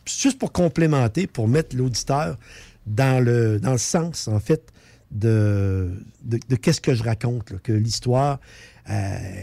[0.06, 2.38] juste pour complémenter, pour mettre l'auditeur
[2.86, 4.72] dans le, dans le sens, en fait,
[5.10, 5.92] de,
[6.24, 8.40] de, qu'est-ce que je raconte, que l'histoire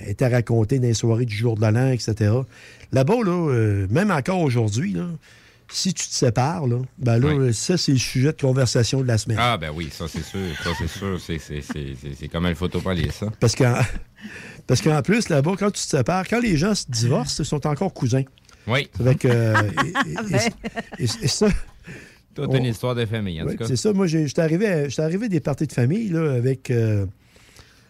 [0.07, 2.33] était racontée dans les soirées du jour de l'an, etc.
[2.93, 5.07] Là-bas, là, euh, même encore aujourd'hui, là,
[5.71, 9.19] si tu te sépares, là, ben là, ça, c'est le sujet de conversation de la
[9.19, 9.37] semaine.
[9.39, 12.47] Ah, ben oui, ça c'est sûr, ça c'est sûr, c'est- c'est- c'est c'est- c'est comme
[12.47, 13.27] un photopolice, ça.
[13.39, 13.75] Parce qu'en,
[14.67, 17.67] parce qu'en plus, là-bas, quand tu te sépares, quand les gens se divorcent, ils sont
[17.67, 18.25] encore cousins.
[18.67, 18.89] Oui.
[19.19, 20.35] Que, euh, et,
[21.01, 21.49] et- et- et ça.
[22.35, 23.67] Toute une histoire de famille, en Oui, tout cas.
[23.67, 23.93] C'est ça.
[23.93, 27.05] Moi, j'ai- j'étais arrivé, à- j'étais arrivé des parties de famille là, avec, euh,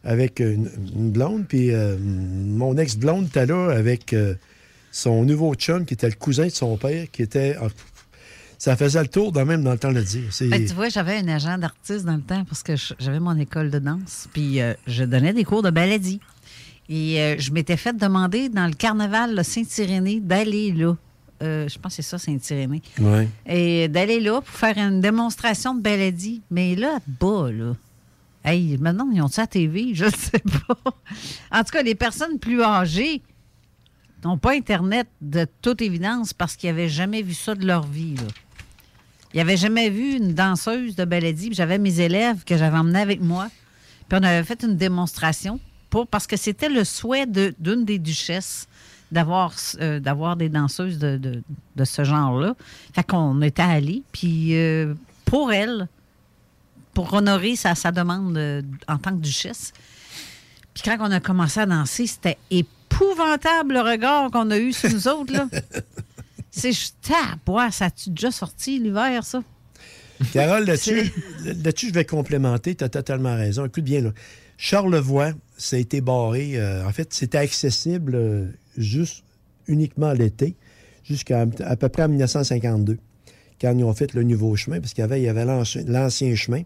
[0.05, 4.35] avec une, une blonde, puis euh, mon ex-blonde était là avec euh,
[4.91, 7.57] son nouveau chum, qui était le cousin de son père, qui était.
[8.59, 10.31] ça faisait le tour, de même dans le temps de le dire.
[10.43, 13.71] Ben, tu vois, j'avais un agent d'artiste dans le temps parce que j'avais mon école
[13.71, 16.21] de danse, puis euh, je donnais des cours de baladie.
[16.89, 20.97] Et euh, je m'étais fait demander dans le carnaval de Saint-Irénée d'aller là.
[21.43, 22.83] Euh, je pense que c'est ça, Saint-Irénée.
[22.99, 23.29] Ouais.
[23.47, 26.41] Et d'aller là pour faire une démonstration de baladie.
[26.51, 27.75] Mais là, bas, là.
[28.45, 29.95] Hey, maintenant, ils ont ça à TV?
[29.95, 30.79] Je ne sais pas.
[31.53, 33.23] En tout cas, les personnes plus âgées
[34.25, 38.15] n'ont pas Internet de toute évidence parce qu'ils n'avaient jamais vu ça de leur vie.
[39.35, 41.49] Ils n'avaient jamais vu une danseuse de baladie.
[41.49, 43.49] puis J'avais mes élèves que j'avais emmenés avec moi.
[44.09, 45.61] Puis on avait fait une démonstration
[45.91, 48.67] pour, parce que c'était le souhait d'une des duchesses
[49.13, 51.43] d'avoir euh, d'avoir des danseuses de, de-
[51.77, 52.55] de ce genre-là.
[52.95, 54.03] Fait qu'on était allés.
[54.13, 54.95] Puis euh,
[55.25, 55.89] pour elle,
[56.95, 59.73] pour honorer sa, sa demande euh, en tant que duchesse,
[60.75, 62.37] puis quand on a commencé à danser, c'était
[62.99, 65.33] épouvantable le regard qu'on a eu sur nous autres.
[65.33, 65.49] Là.
[66.51, 66.97] C'est juste,
[67.47, 69.43] bois, ça a-tu déjà sorti l'hiver, ça?
[70.33, 71.13] Carole, là-dessus,
[71.45, 72.75] là-dessus, je vais complémenter.
[72.75, 73.65] Tu as totalement raison.
[73.67, 74.11] Écoute bien, là.
[74.57, 76.53] Charlevoix, ça a été barré.
[76.57, 78.47] euh, en fait, c'était accessible euh,
[78.77, 79.23] juste
[79.69, 80.57] uniquement l'été,
[81.05, 82.99] jusqu'à à peu près en 1952,
[83.61, 85.85] quand ils ont fait le nouveau chemin, parce qu'il y avait, il y avait l'ancien,
[85.87, 86.63] l'ancien chemin.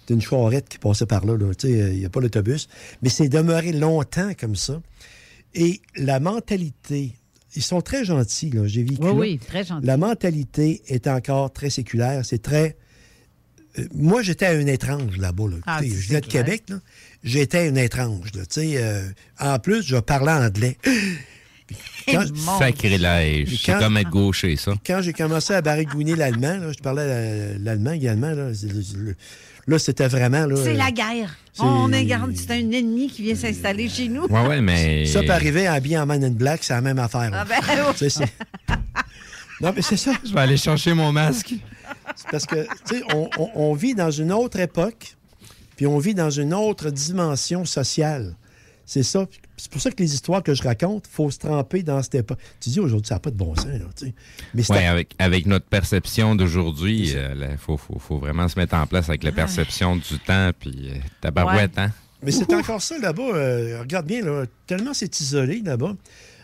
[0.00, 1.36] C'était une charrette qui passait par là.
[1.36, 1.52] là.
[1.54, 2.68] Tu sais, Il n'y a pas d'autobus.
[3.02, 4.80] Mais c'est demeuré longtemps comme ça.
[5.54, 7.12] Et la mentalité,
[7.54, 8.52] ils sont très gentils.
[8.64, 9.12] J'ai vécu Oui, là.
[9.12, 9.86] oui, très gentil.
[9.86, 12.24] La mentalité est encore très séculaire.
[12.24, 12.76] C'est très
[13.78, 15.48] euh, moi, j'étais un étrange là-bas.
[15.50, 15.56] Là.
[15.66, 16.26] Ah, je viens de.
[16.26, 16.64] Québec.
[17.24, 18.30] J'étais un étrange.
[18.34, 18.42] Là.
[18.58, 20.76] Euh, en plus, je parlais anglais.
[22.06, 22.24] Quand-
[22.58, 23.60] Sacrilège.
[23.60, 24.74] C'est quand- comme être gaucher, ça.
[24.86, 28.30] Quand j'ai commencé à baragouiner l'allemand, je parlais euh, l'allemand également.
[28.30, 29.16] Là, C'est- le-
[29.66, 30.46] là, c'était vraiment...
[30.46, 31.36] là, C'est euh, la guerre.
[31.58, 34.26] On est c'est un ennemi qui vient s'installer chez nous.
[34.26, 35.06] Ouais, ouais, mais.
[35.06, 37.30] Ça peut arriver habillé en man in black, c'est la même affaire.
[37.30, 37.40] là.
[37.42, 37.56] Ah ben,
[37.88, 37.92] oui.
[37.96, 38.24] C'est ça.
[39.60, 40.12] Non, mais c'est ça.
[40.24, 41.54] Je vais aller chercher mon masque.
[42.14, 45.16] C'est parce que, tu sais, on, on- on vit dans une autre époque,
[45.76, 48.34] puis on vit dans une autre dimension sociale.
[48.84, 49.24] C'est ça.
[49.58, 52.16] C'est pour ça que les histoires que je raconte, il faut se tremper dans cette
[52.16, 52.38] époque.
[52.60, 54.14] Tu dis aujourd'hui, ça n'a pas de bon sens, là, tu sais.
[54.54, 58.86] Mais Ouais, avec, avec notre perception d'aujourd'hui, il faut, faut, faut vraiment se mettre en
[58.86, 61.90] place avec la perception du temps, puis euh, tabarouette, hein?
[62.22, 63.22] Mais c'est encore ça là-bas.
[63.22, 65.94] euh, regarde bien, là, tellement c'est isolé là-bas.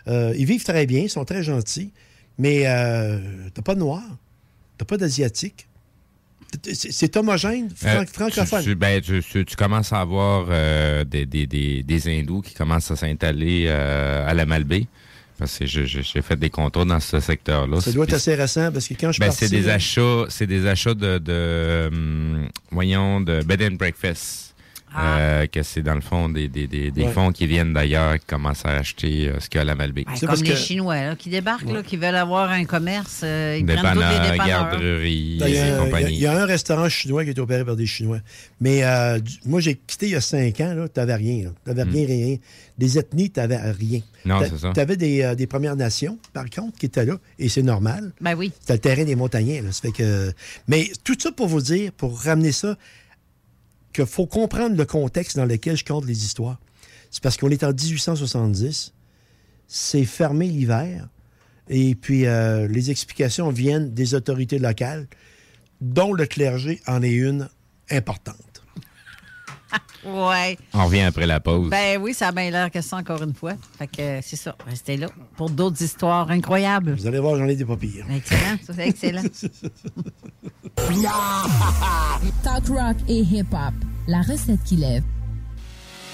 [0.08, 1.92] Euh, ils vivent très bien, ils sont très gentils,
[2.38, 3.18] mais euh,
[3.54, 4.16] t'as pas de noirs,
[4.78, 5.66] t'as pas d'asiatiques.
[6.72, 8.60] C'est homogène, fran- Euh, francophone.
[8.62, 12.40] Tu, tu- ben, tu, tu- tu commences à avoir euh, des, des, des, des hindous
[12.42, 14.86] qui commencent à s'installer euh, à la Malbaie.
[15.38, 17.80] Parce que j'ai fait des contours dans ce secteur-là.
[17.80, 20.66] ça doit être assez récent parce que quand je Ben, c'est des achats, c'est des
[20.66, 24.51] achats de, de hum, voyons, de bed and breakfast.
[24.98, 27.12] Euh, que c'est dans le fond des, des, des, des Ouais.
[27.12, 29.74] fonds qui viennent d'ailleurs qui commencent à acheter euh, ce qu'il y a à la
[29.74, 30.04] Malbaie.
[30.06, 33.64] Ouais, comme les Chinois là, qui débarquent, là, qui veulent avoir un commerce, euh, ils
[33.64, 36.14] prennent tous les garderies Ben, Il y, et a, il y a- compagnie.
[36.14, 38.18] il y a un restaurant chinois qui est opéré par des Chinois.
[38.60, 40.74] Mais euh, du- moi, j'ai quitté il y a cinq ans.
[40.92, 41.52] Tu n'avais rien.
[41.64, 42.36] Tu n'avais rien, rien.
[42.78, 44.00] Des ethnies, tu n'avais rien.
[44.24, 44.28] Hmm.
[44.28, 44.70] Non, c'est ça.
[44.74, 47.16] Tu avais des, euh, des Premières Nations, par contre, qui étaient là.
[47.38, 48.12] Et c'est normal.
[48.20, 48.52] Ben oui.
[48.60, 49.60] C'était le terrain des montagnais.
[49.62, 49.72] là.
[49.72, 50.32] Ça fait que...
[50.68, 52.76] Mais tout ça pour vous dire, pour ramener ça,
[53.92, 56.60] qu'il faut comprendre le contexte dans lequel je compte les histoires.
[57.10, 58.94] C'est parce qu'on est en 1870.
[59.68, 61.08] C'est fermé l'hiver.
[61.68, 65.06] Et puis, euh, les explications viennent des autorités locales,
[65.80, 67.48] dont le clergé en est une
[67.90, 68.51] importante.
[70.04, 70.58] Ouais.
[70.74, 71.70] On revient après la pause.
[71.70, 73.52] Ben oui, ça a bien l'air que ça encore une fois.
[73.78, 74.56] Fait que euh, c'est ça.
[74.66, 75.06] Restez là
[75.36, 76.94] pour d'autres histoires incroyables.
[76.94, 78.04] Vous allez voir, j'en ai des pas pires.
[78.10, 79.22] Excellent, ça c'est excellent.
[82.42, 83.74] Talk rock et hip-hop.
[84.08, 85.04] La recette qui lève.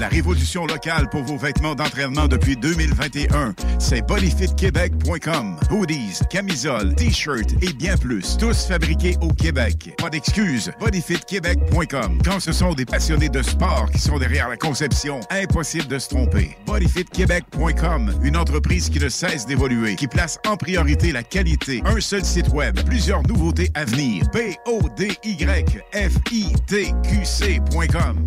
[0.00, 5.56] La révolution locale pour vos vêtements d'entraînement depuis 2021, c'est bodyfitquebec.com.
[5.70, 8.38] Hoodies, camisoles, t-shirts et bien plus.
[8.38, 9.92] Tous fabriqués au Québec.
[9.98, 10.72] Pas d'excuses.
[10.80, 12.18] bodyfitquebec.com.
[12.24, 16.08] Quand ce sont des passionnés de sport qui sont derrière la conception, impossible de se
[16.08, 16.56] tromper.
[16.64, 21.82] bodyfitquebec.com, une entreprise qui ne cesse d'évoluer, qui place en priorité la qualité.
[21.84, 24.24] Un seul site web, plusieurs nouveautés à venir.
[24.32, 28.26] B O D Y F I T Q C.com.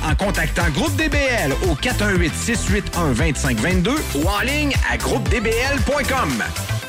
[0.03, 6.43] en contactant Groupe DBL au 418-681-2522 ou en ligne à groupedbl.com.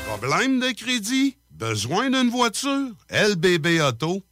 [0.06, 1.36] Problème de crédit?
[1.50, 2.88] Besoin d'une voiture?
[3.10, 4.31] LBBauto.com.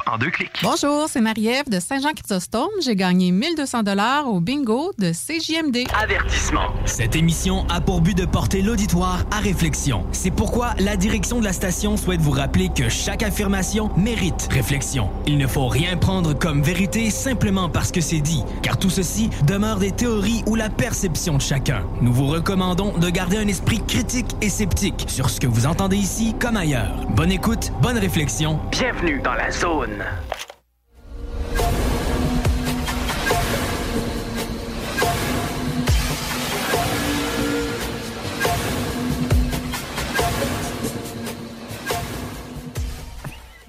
[0.05, 0.59] en deux clics.
[0.63, 2.69] Bonjour, c'est Marie-Ève de Saint-Jean-Chrysostome.
[2.83, 5.87] J'ai gagné 1200 dollars au bingo de CJMD.
[6.01, 6.67] Avertissement.
[6.85, 10.05] Cette émission a pour but de porter l'auditoire à réflexion.
[10.11, 15.09] C'est pourquoi la direction de la station souhaite vous rappeler que chaque affirmation mérite réflexion.
[15.27, 19.29] Il ne faut rien prendre comme vérité simplement parce que c'est dit, car tout ceci
[19.45, 21.83] demeure des théories ou la perception de chacun.
[22.01, 25.97] Nous vous recommandons de garder un esprit critique et sceptique sur ce que vous entendez
[25.97, 26.95] ici comme ailleurs.
[27.15, 28.59] Bonne écoute, bonne réflexion.
[28.71, 29.80] Bienvenue dans la zone.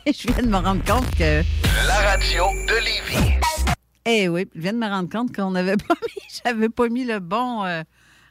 [0.06, 1.42] je viens de me rendre compte que.
[1.86, 3.32] La radio de Lévis.
[4.04, 7.04] Eh oui, je viens de me rendre compte qu'on n'avait pas mis, j'avais pas mis
[7.04, 7.64] le bon.
[7.64, 7.82] euh,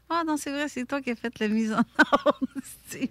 [0.10, 2.50] Ah non, c'est vrai, c'est toi qui as fait la mise en onde.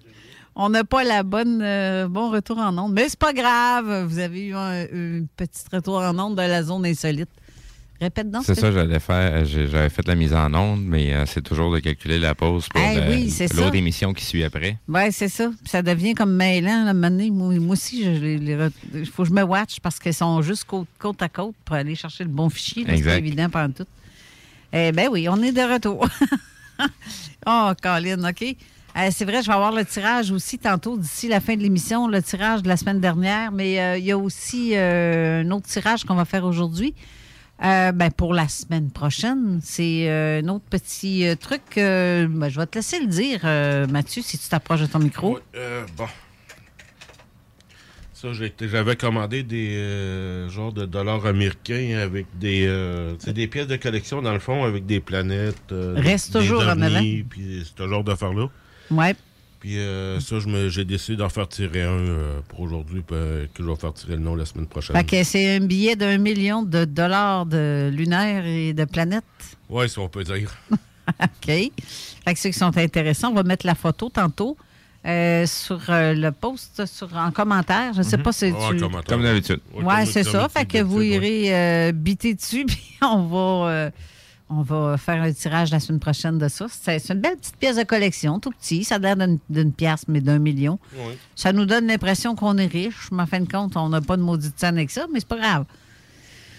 [0.62, 4.04] On n'a pas la bonne euh, bon retour en onde, mais c'est pas grave.
[4.06, 7.30] Vous avez eu un, un petit retour en onde de la zone insolite.
[7.98, 8.44] Répète donc.
[8.44, 9.44] C'est ça, j'allais faire.
[9.46, 12.80] J'avais fait la mise en onde, mais euh, c'est toujours de calculer la pause pour
[12.80, 14.76] le- oui, l'autre émission qui suit après.
[14.88, 15.48] Oui, c'est ça.
[15.48, 16.84] Puis Ça devient comme mêlant.
[16.84, 17.10] Là, moi,
[17.58, 21.28] moi aussi, il faut que je me watch parce qu'ils sont juste côte, côte à
[21.30, 22.84] côte pour aller chercher le bon fichier.
[22.86, 23.86] C'est pas évident pendant tout.
[24.72, 26.06] Eh bien oui, on est de retour.
[27.46, 28.56] oh, Colin, OK.
[28.96, 32.08] Euh, c'est vrai, je vais avoir le tirage aussi tantôt, d'ici la fin de l'émission,
[32.08, 35.66] le tirage de la semaine dernière, mais euh, il y a aussi euh, un autre
[35.66, 36.94] tirage qu'on va faire aujourd'hui.
[37.62, 41.60] Ben, pour la semaine prochaine, c'est un autre petit truc.
[41.76, 43.40] ben, je vais te laisser le dire,
[43.92, 45.38] Mathieu, si tu t'approches de ton micro.
[45.54, 46.06] Euh, bon.
[48.14, 52.66] Ça, j'avais commandé des genres de dollars américains avec des,
[53.26, 55.70] des pièces de collection, dans le fond, avec des planètes.
[55.70, 58.48] Reste des toujours en ovnis, Puis ce genre d'affaires-là.
[58.90, 59.14] Ouais.
[59.60, 63.14] Puis euh, ça, je me- j'ai décidé d'en faire tirer un euh, pour aujourd'hui, puis,
[63.14, 64.96] euh, que je vais faire tirer le nom la semaine prochaine.
[64.96, 69.24] Fait que c'est un billet d'un million de dollars de lunaire et de planètes.
[69.68, 70.50] Ouais, si on peut dire.
[71.22, 71.46] OK.
[71.46, 71.72] Fait
[72.34, 74.56] que ceux qui sont intéressants, on va mettre la photo tantôt
[75.06, 77.92] euh, sur euh, le post, sur, en commentaire.
[77.92, 78.54] Je ne sais pas si Mhm.
[78.54, 78.76] Ouais, en tu...
[78.80, 79.14] commentaire.
[79.16, 79.60] Comme d'habitude.
[79.74, 80.48] Ouais, Oui, comme- c'est ça.
[80.48, 81.08] Fait que vous ouais.
[81.08, 83.90] irez euh, biter dessus, puis on va, euh,
[84.50, 86.66] on va faire un tirage la semaine prochaine de ça.
[86.68, 88.82] C'est une belle petite pièce de collection, tout petit.
[88.84, 89.16] Ça a l'air
[89.48, 90.78] d'une- pièce, mais d'un million.
[91.36, 94.16] Ça nous donne l'impression qu'on est riche, mais en fin de compte, on n'a pas
[94.16, 95.64] de maudite scène avec ça, mais c'est pas grave.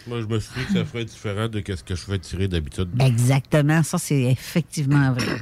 [0.07, 2.47] Moi, je me suis dit que ça ferait différent de ce que je fais tirer
[2.47, 2.89] d'habitude.
[2.99, 5.41] Exactement, ça c'est effectivement vrai.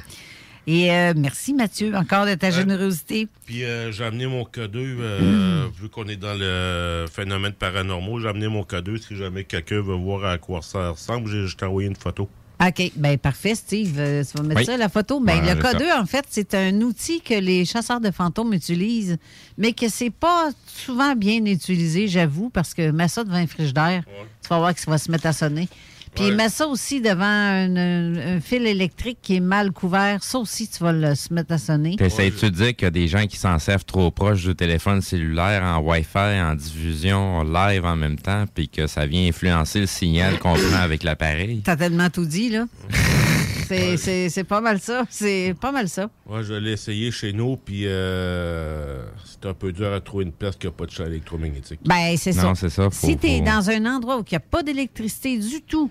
[0.66, 3.26] Et euh, merci Mathieu, encore de ta générosité.
[3.46, 5.70] Puis euh, j'ai amené mon K2, euh, Mm.
[5.80, 9.94] vu qu'on est dans le phénomène paranormal, j'ai amené mon K2 si jamais quelqu'un veut
[9.94, 11.30] voir à quoi ça ressemble.
[11.30, 12.28] J'ai je t'ai envoyé une photo.
[12.62, 13.94] OK, bien parfait, Steve.
[13.98, 14.66] Euh, tu vas mettre Oui.
[14.66, 15.18] ça, la photo.
[15.20, 18.52] Ben, Ouais, le c'est K2, en fait, c'est un outil que les chasseurs de fantômes
[18.52, 19.16] utilisent,
[19.56, 24.02] mais que c'est pas souvent bien utilisé, j'avoue, parce que mets ça devant un frigidaire,
[24.42, 25.68] tu vas voir que ça va se mettre à sonner.
[26.14, 26.34] Puis Ouais.
[26.34, 30.22] mets ça aussi devant un, un- un fil électrique qui est mal couvert.
[30.24, 31.96] Ça aussi, tu vas le, se mettre à sonner.
[31.96, 35.00] T'essayes-tu de dire qu'il y a des gens qui s'en servent trop proche du téléphone
[35.02, 39.80] cellulaire en Wi-Fi, en diffusion en live en même temps, puis que ça vient influencer
[39.80, 41.62] le signal qu'on prend avec l'appareil?
[41.64, 42.64] T'as tellement tout dit, là.
[43.76, 45.04] C'est c'est- c'est pas mal ça.
[45.10, 46.10] C'est pas mal ça.
[46.26, 50.32] Moi, je l'ai essayé chez nous, puis euh, c'est un peu dur à trouver une
[50.32, 51.80] place qui n'a pas de champ électromagnétique.
[51.84, 52.42] Ben, c'est ça.
[52.42, 54.40] Non, c'est ça, faut- si tu es faut- dans un endroit où il n'y a
[54.40, 55.90] pas d'électricité du tout,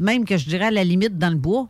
[0.00, 1.68] même que je dirais à la limite dans le bois,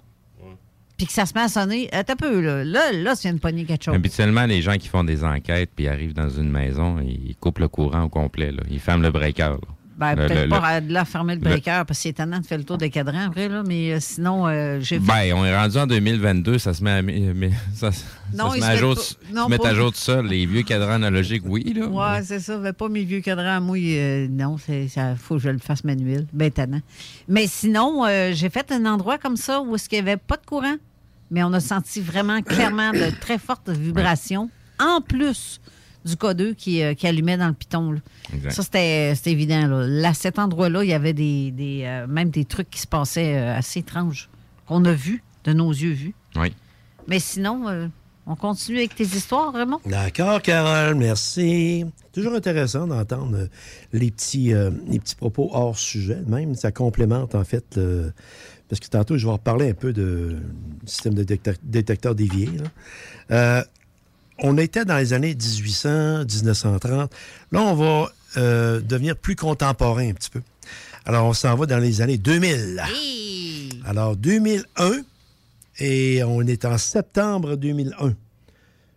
[0.97, 3.35] puis que ça se met à sonner, attends un peu, là, là, là tu viens
[3.35, 3.94] de pogner quelque chose.
[3.94, 7.69] Habituellement, les gens qui font des enquêtes puis arrivent dans une maison, ils coupent le
[7.69, 8.51] courant au complet.
[8.51, 8.65] là.
[8.69, 9.51] Ils ferment le breaker.
[9.51, 9.59] là.
[9.98, 12.46] Ben, peut-être pas à- de là fermer le le- breaker parce que c'est étonnant de
[12.46, 15.04] faire le tour des cadrans, après, là, mais euh, sinon, euh, j'ai fait.
[15.04, 18.50] Ben, on est rendu en 2022, ça se met à, mais- mais- ça, ça Non,
[18.50, 20.22] se met se à jour, pas- se non, mettre pas- à jour tout ça.
[20.22, 21.74] Les vieux cadrans analogiques, oui.
[21.76, 21.86] Là.
[21.88, 22.58] Ouais, c'est ça.
[22.58, 23.76] Mais pas mes vieux cadrans à moi.
[23.76, 26.26] euh, non, il faut que je le fasse manuel.
[26.32, 26.80] Ben, étonnant.
[27.26, 30.36] Mais sinon, euh, j'ai fait un endroit comme ça où est-ce qu'il n'y avait pas
[30.36, 30.76] de courant,
[31.32, 34.48] mais on a senti vraiment clairement de très fortes vibrations,
[34.78, 35.60] en plus
[36.09, 37.93] du K2 qui, euh, qui allumait dans le piton.
[37.93, 38.01] là.
[38.51, 39.66] Ça, c'était évident.
[39.66, 39.86] Là.
[39.86, 43.36] Là, cet endroit-là, il y avait des, des, euh, même des trucs qui se passaient
[43.36, 44.28] euh, assez étranges
[44.66, 46.14] qu'on a vus, de nos yeux vus.
[46.36, 46.52] Oui.
[47.06, 47.86] Mais sinon, euh,
[48.26, 49.80] on continue avec tes histoires, Raymond?
[49.86, 51.85] D'accord, Carole, merci.
[52.12, 53.48] Toujours intéressant d'entendre
[53.93, 56.18] les petits, euh, les petits propos hors sujet.
[56.26, 58.12] Même, ça complémente, en fait, le-
[58.68, 60.36] parce que tantôt, je vais reparler un peu de,
[60.82, 62.51] du système de détecteur, détecteur dévié.
[63.30, 63.64] là.
[64.40, 67.10] On était dans les années 1800, 1930.
[67.52, 70.43] Là, on va euh, devenir plus contemporain un petit peu.
[71.06, 72.81] Alors, on s'en va dans les années 2000.
[73.86, 75.01] Alors, 2001,
[75.81, 78.15] et on est en septembre 2001.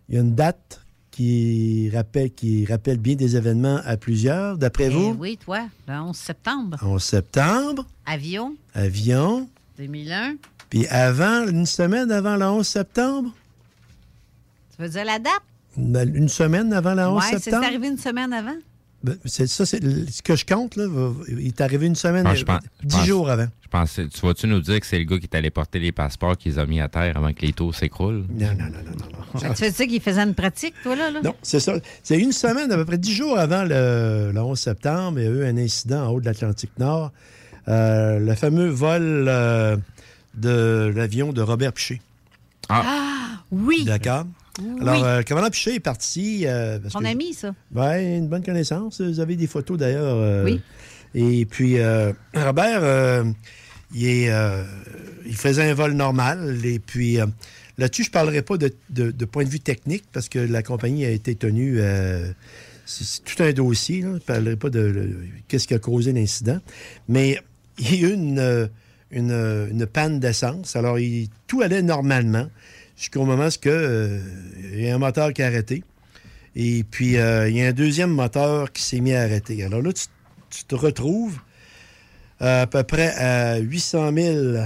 [0.09, 4.85] Il y a une date qui rappelle, qui rappelle bien des événements à plusieurs, d'après
[4.87, 5.15] Eh vous?
[5.19, 6.77] oui, toi, le 11 septembre.
[6.81, 9.47] En septembre, Avion, avion,
[9.77, 10.35] 2001.
[10.69, 13.31] puis avant, une semaine avant le 11 septembre?
[14.81, 15.41] Tu veux dire la date?
[15.77, 17.65] Ben, Une semaine avant le 11 Oui, c'est septembre?
[17.67, 18.55] arrivé une semaine avant.
[19.03, 19.79] Ben, c'est ça, c'est
[20.09, 20.87] ce que je compte, là.
[21.29, 23.45] Il est arrivé une semaine, Ah, pense- dix pense- jours avant.
[23.61, 25.91] Je pensais, tu vas-tu nous dire que c'est le gars qui est allé porter les
[25.91, 28.25] passeports qu'ils ont mis à terre avant que les tours s'écroulent?
[28.31, 29.39] Non, non, non, non, non.
[29.39, 31.11] Ben, tu veux dire qu'il faisait une pratique, toi, là?
[31.11, 31.21] là?
[31.23, 31.75] Non, c'est ça.
[32.01, 35.27] C'est une semaine, à peu près dix jours avant le, le 11 septembre, il y
[35.27, 37.11] a eu un incident en haut de l'Atlantique Nord.
[37.67, 39.77] Euh, le fameux vol euh,
[40.33, 42.01] de l'avion de Robert Piché.
[42.69, 43.83] Ah, oui!
[43.85, 44.25] D'accord?
[44.59, 44.81] Oui.
[44.81, 46.43] Alors, euh, le commandant Piché est parti.
[46.45, 47.53] euh, parce Ton que- ami, ça.
[47.73, 48.99] Oui, une bonne connaissance.
[49.01, 50.17] Vous avez des photos d'ailleurs.
[50.17, 50.61] euh, Oui.
[51.13, 53.23] Et puis, euh, Robert, euh,
[53.93, 54.63] il, est, euh,
[55.25, 56.57] il faisait un vol normal.
[56.65, 57.25] Et puis, euh,
[57.77, 60.63] là-dessus, je ne parlerai pas de, de- de point de vue technique parce que la
[60.63, 61.75] compagnie a été tenue.
[61.79, 62.31] euh,
[62.85, 64.01] c'est tout un dossier.
[64.01, 64.07] là.
[64.09, 65.15] Je ne parlerai pas de,
[65.47, 66.59] qu'est-ce qui a causé l'incident.
[67.07, 67.39] Mais
[67.79, 68.67] il y a eu une, euh,
[69.11, 70.75] une, euh, une panne d'essence.
[70.75, 72.47] Alors, il- tout allait normalement
[73.01, 74.21] jusqu'au moment où euh,
[74.73, 75.83] il y a un moteur qui a arrêté.
[76.55, 79.63] Et puis, euh, il y a un deuxième moteur qui s'est mis à arrêter.
[79.63, 81.39] Alors là, tu, te retrouves
[82.39, 84.57] à peu près à 800 000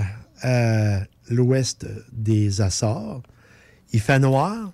[0.41, 0.99] à
[1.29, 3.23] l'ouest des Açores.
[3.93, 4.73] Il fait noir.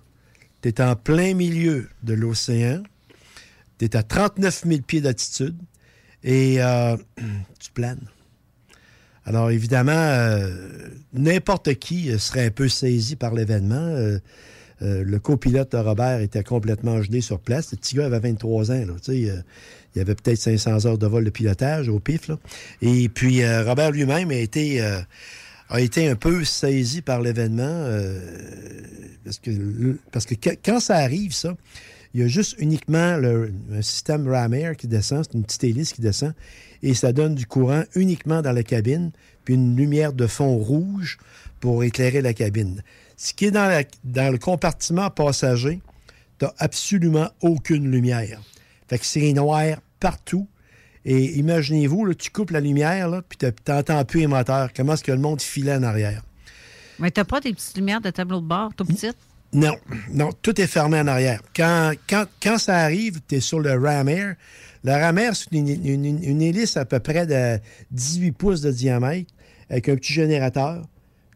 [0.62, 2.82] Tu es en plein milieu de l'océan.
[3.78, 5.56] Tu es à 39 000 pieds d'altitude.
[6.24, 6.96] Et euh,
[7.60, 8.08] tu planes.
[9.24, 10.50] Alors, évidemment, euh,
[11.12, 13.76] n'importe qui serait un peu saisi par l'événement.
[13.76, 14.18] Euh,
[14.82, 17.70] euh, le copilote de Robert était complètement gelé sur place.
[17.72, 18.84] Le petit gars avait 23 ans.
[18.86, 19.42] Là, euh,
[19.94, 22.28] il avait peut-être 500 heures de vol de pilotage au pif.
[22.28, 22.38] là.
[22.80, 24.98] Et puis, euh, Robert lui-même a été, euh,
[25.72, 27.62] a été un peu saisi par l'événement.
[27.64, 28.20] euh,
[29.24, 31.56] parce que, quand- ça arrive, ça,
[32.12, 35.64] il y a juste uniquement le, un système ram air qui descend, c'est une petite
[35.64, 36.34] hélice qui descend,
[36.82, 39.12] et ça donne du courant uniquement dans la cabine,
[39.44, 41.18] puis une lumière de fond rouge
[41.60, 42.82] pour éclairer la cabine.
[43.16, 43.70] Ce qui est dans,
[44.04, 45.80] le compartiment passager,
[46.38, 48.42] tu absolument aucune lumière.
[48.88, 50.48] Fait que c'est noir partout.
[51.04, 54.70] Et imaginez-vous, là, tu coupes la lumière, là, puis tu n'entends plus les moteurs.
[54.74, 56.22] Comment est-ce que le monde filait en arrière?
[56.98, 59.16] Mais t'as pas des petites lumières de tableau de bord tout petites?
[59.52, 59.74] Non,
[60.12, 61.42] non, tout est fermé en arrière.
[61.54, 64.36] Quand, quand, quand ça arrive, tu es sur le ram air.
[64.84, 67.60] Le ram air, c'est une, une- une- une hélice à peu près de
[67.90, 69.30] 18 pouces de diamètre
[69.68, 70.86] avec un petit générateur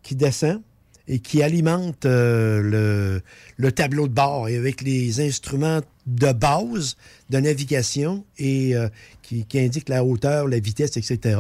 [0.03, 0.63] qui descend
[1.09, 3.23] et qui alimente euh, le,
[3.57, 6.97] le tableau de bord et avec les instruments de base
[7.31, 8.89] de navigation et euh,
[9.23, 11.39] qui, qui indiquent la hauteur, la vitesse, etc.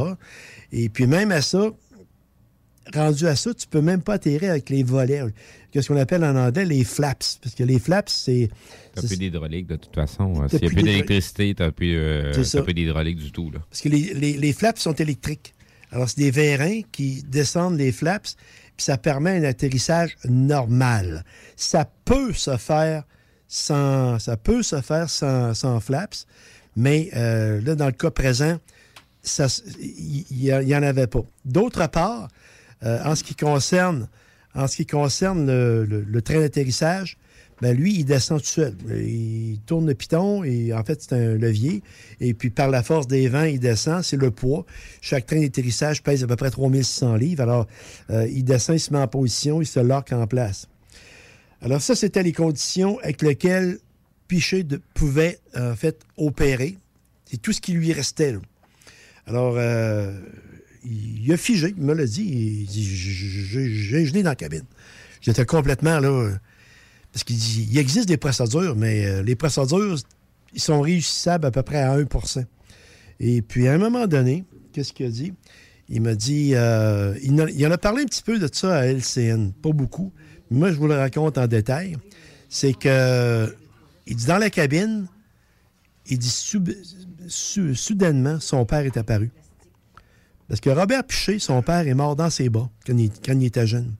[0.72, 1.70] Et puis même à ça,
[2.94, 5.22] rendu à ça, tu peux même pas atterrir avec les volets.
[5.72, 7.38] Qu'est-ce qu'on appelle en anglais les flaps.
[7.42, 8.48] Parce que les flaps, c'est.
[8.94, 10.32] T'as plus d'hydraulique de toute façon.
[10.34, 12.32] T'as S'il n'y a plus d'électricité, t'as plus, euh,
[12.64, 13.50] plus d'hydraulique du tout.
[13.50, 13.58] Là.
[13.68, 15.52] Parce que les, les- les flaps sont électriques.
[15.92, 18.36] Alors, c'est des vérins qui descendent les flaps,
[18.76, 21.24] puis ça permet un atterrissage normal.
[21.56, 23.04] Ça peut se faire
[23.48, 26.26] sans, ça peut se faire sans, flaps,
[26.76, 28.58] mais euh, là, dans le cas présent,
[29.80, 31.22] il n'y en avait pas.
[31.44, 32.28] D'autre part,
[32.82, 34.08] Euh, en ce qui concerne,
[34.54, 37.16] en ce qui concerne le train d'atterrissage,
[37.62, 38.74] ben lui, il descend tout seul.
[38.90, 41.82] Il tourne le piton et en fait, c'est un levier.
[42.20, 44.02] Et puis, par la force des vents, il descend.
[44.02, 44.66] C'est le poids.
[45.00, 47.42] Chaque train d'atterrissage pèse à peu près 3600 livres.
[47.42, 47.66] Alors,
[48.10, 50.68] euh, il descend, il se met en position, il se lock en place.
[51.62, 53.78] Alors, ça, c'était les conditions avec lesquelles
[54.28, 56.76] Piché de- pouvait, en fait, opérer.
[57.30, 58.32] C'est tout ce qui lui restait.
[58.32, 58.38] là.
[59.26, 60.12] Alors, euh,
[60.84, 62.24] il, a figé, il me l'a dit.
[62.24, 64.64] Il dit j'ai gelé dans la cabine.
[65.20, 66.38] J'étais complètement là.
[67.16, 69.96] Parce qu'il dit il existe des procédures, mais euh, les procédures,
[70.52, 72.44] ils sont réussissables à peu près à 1%
[73.20, 74.44] Et puis, à un moment donné,
[74.74, 75.32] qu'est-ce qu'il a dit?
[75.88, 79.52] Il m'a dit euh, il, en- a parlé un petit peu de ça à LCN,
[79.62, 80.12] pas beaucoup.
[80.50, 81.96] Mais moi, je vous le raconte en détail.
[82.50, 83.50] C'est que,
[84.06, 85.06] il dit dans la cabine,
[86.08, 86.28] il dit
[87.74, 89.30] soudainement, son père est apparu.
[90.48, 93.46] Parce que Robert Piché, son père, est mort dans ses bras quand il, quand il
[93.46, 93.94] était jeune.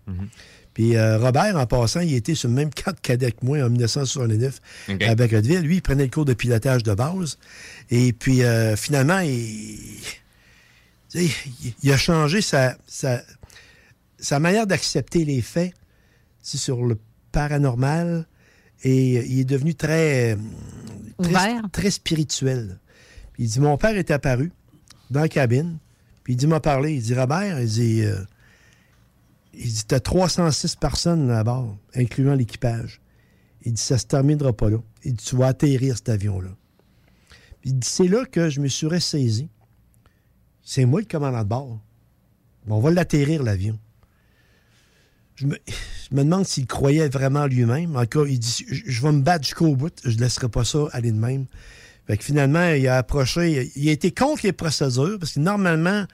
[0.76, 3.62] Puis euh, Robert, en passant, il était sur le même camp de cadet que moi
[3.62, 5.02] en 1969 OK.
[5.04, 5.60] à Bagotville.
[5.60, 7.38] Lui, il prenait le cours de pilotage de base.
[7.88, 10.02] Et puis, euh, finalement, il,
[11.90, 13.22] a changé sa, sa,
[14.18, 15.72] sa manière d'accepter les faits
[16.42, 16.98] sur le
[17.32, 18.26] paranormal.
[18.84, 20.36] Et il est devenu très, euh,
[21.22, 21.62] très, Ouvert.
[21.72, 22.78] très spirituel.
[23.32, 24.52] Puis il dit Mon père est apparu
[25.08, 25.78] dans la cabine.
[26.22, 26.96] Puis il dit m'a parlé.
[26.96, 28.20] Il dit Robert, il dit euh,
[29.56, 33.00] Il dit T'as 306 personnes là bord, incluant l'équipage.
[33.62, 34.78] Il dit Ça se terminera pas là.
[35.04, 36.50] Il dit Tu vas atterrir cet avion-là.
[37.64, 39.48] Il dit C'est là que je me suis ressaisi.
[40.62, 41.80] C'est moi le commandant de bord.
[42.68, 43.78] On va l'atterrir, l'avion.
[45.36, 45.56] Je me,
[46.10, 47.96] demande s'il croyait vraiment lui-même.
[47.96, 49.94] En cas, il dit Je je vais me battre jusqu'au bout.
[50.04, 51.46] Je ne laisserai pas ça aller de même.
[52.06, 53.70] Fait que finalement, il a approché.
[53.74, 56.04] Il a été contre les procédures parce que normalement,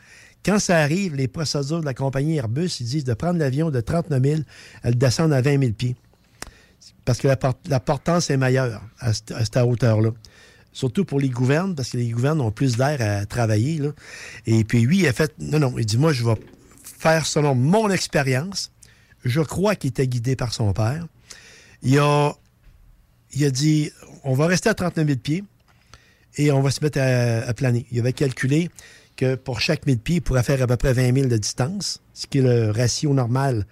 [0.45, 3.81] quand ça arrive, les procédures de la compagnie Airbus, ils disent de prendre l'avion de
[3.81, 4.41] 39 000
[4.83, 5.97] à le descendre à 20 000 pieds.
[7.05, 10.11] Parce que la, por- la portance est meilleure à, cette- hauteur-là.
[10.73, 13.81] Surtout pour les gouvernes, parce que les gouvernes ont plus d'air à travailler.
[14.47, 16.35] Et puis lui, il a fait non, non, il dit moi, je vais
[16.83, 18.73] faire selon mon expérience.
[19.25, 21.07] Je crois qu'il était guidé par son père.
[21.83, 22.33] Il a,
[23.35, 23.91] il a dit
[24.25, 25.45] on va rester à 39 000 pieds
[26.37, 27.87] et on va se mettre à planer.
[27.93, 28.71] Il avait calculé
[29.23, 32.03] que pour chaque 1000 pieds, il pourrait faire à peu près 20 000 de distance,
[32.15, 33.67] ce qui est le ratio normal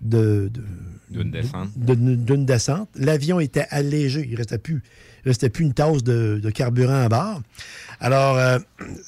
[0.00, 0.62] de, de-
[1.10, 1.70] D'une descente.
[1.76, 2.88] de- d'une descente.
[2.96, 4.24] L'avion était allégé.
[4.26, 4.82] Il ne restait plus,
[5.24, 7.42] il restait plus une tasse de, de carburant à bord.
[8.00, 8.58] Alors, euh,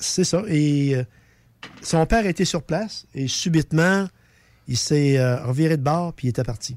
[0.00, 0.42] c'est ça.
[0.48, 1.02] Et euh,
[1.82, 4.06] son père était sur place et subitement,
[4.68, 6.76] il s'est euh, reviré de bord puis il était parti.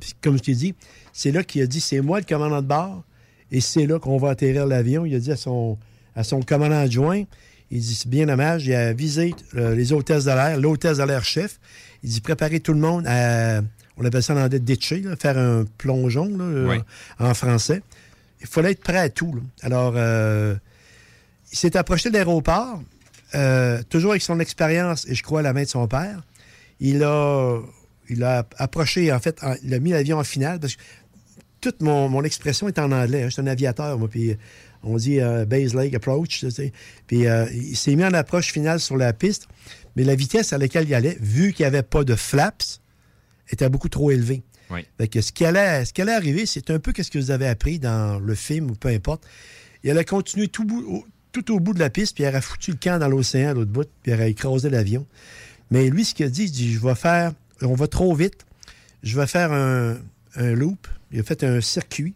[0.00, 0.74] Puis, comme je t'ai dit,
[1.12, 3.04] c'est là qu'il a dit c'est moi le commandant de bord
[3.50, 5.04] et c'est là qu'on va atterrir l'avion.
[5.04, 5.76] Il a dit à son,
[6.16, 7.24] à son commandant adjoint
[7.72, 11.02] il dit c'est bien dommage, il a visé euh, les hôtesses de l'air, l'hôtesse de
[11.04, 11.58] l'air chef.
[12.04, 13.60] Il dit préparer tout le monde à,
[13.96, 16.76] on appelle ça en anglais ditcher, faire un plongeon là, euh, Oui.
[17.18, 17.82] en français.
[18.40, 19.34] Il fallait être prêt à tout.
[19.34, 19.40] là.
[19.62, 20.54] Alors, euh,
[21.52, 22.82] il s'est approché de l'aéroport,
[23.34, 26.22] euh, toujours avec son expérience et je crois la main de son père.
[26.80, 27.58] Il a,
[28.08, 30.82] il a approché, en fait, en- il a mis l'avion en finale parce que
[31.60, 33.22] toute mon, mon expression est en anglais.
[33.22, 33.26] hein.
[33.28, 34.36] Je suis un aviateur, moi, puis
[34.82, 36.40] on dit euh, base leg approach.
[36.40, 36.72] tu sais.
[37.06, 39.46] Puis euh, il s'est mis en approche finale sur la piste,
[39.96, 42.80] mais la vitesse à laquelle il allait, vu qu'il n'y avait pas de flaps,
[43.50, 44.42] était beaucoup trop élevée.
[44.70, 44.86] Oui.
[44.98, 47.30] Fait que ce qui allait, ce qui allait arriver, c'est un peu ce que vous
[47.30, 49.24] avez appris dans le film ou peu importe.
[49.84, 52.40] Il allait continuer tout, bout- au, tout au bout de la piste, puis il aurait
[52.40, 55.06] foutu le camp dans l'océan à l'autre bout, puis il aurait écrasé l'avion.
[55.70, 58.46] Mais lui, ce qu'il a dit, il dit Je vais faire, on va trop vite,
[59.02, 59.98] je vais faire un,
[60.36, 60.86] un loop.
[61.10, 62.14] Il a fait un circuit.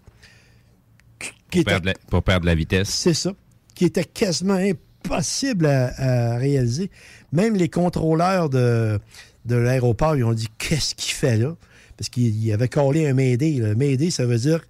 [1.59, 2.89] Qui Pour perdre, la, pour perdre la vitesse.
[2.89, 3.33] c'est ça.
[3.74, 5.93] Qui était quasiment impossible à,
[6.35, 6.91] à réaliser.
[7.33, 8.99] Même les contrôleurs de,
[9.45, 11.55] de l'aéroport, ils ont dit Qu'est-ce qu'il fait là?
[11.97, 13.53] Parce qu'il il avait collé un Mayday.
[13.61, 13.74] là.
[13.74, 14.61] Mayday, ça veut dire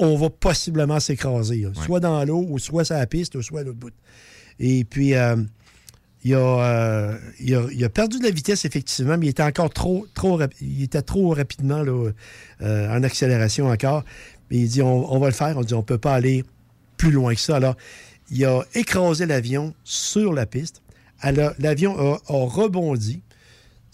[0.00, 1.66] on va possiblement s'écraser.
[1.84, 3.92] Soit dans l'eau, ou soit sur la piste, ou soit à l'autre bout.
[4.60, 5.34] Et puis, euh,
[6.22, 9.42] il, a, euh, il, a, il a perdu de la vitesse, effectivement, mais il était
[9.42, 12.12] encore trop, trop il était trop rapidement là,
[12.62, 14.04] euh, en accélération encore.
[14.50, 15.56] Mais il dit on, on va le faire.
[15.58, 16.44] On dit on ne peut pas aller
[16.96, 17.56] plus loin que ça.
[17.56, 17.76] Alors,
[18.30, 20.82] il a écrasé l'avion sur la piste.
[21.20, 23.22] Alors, l'avion a, a rebondi.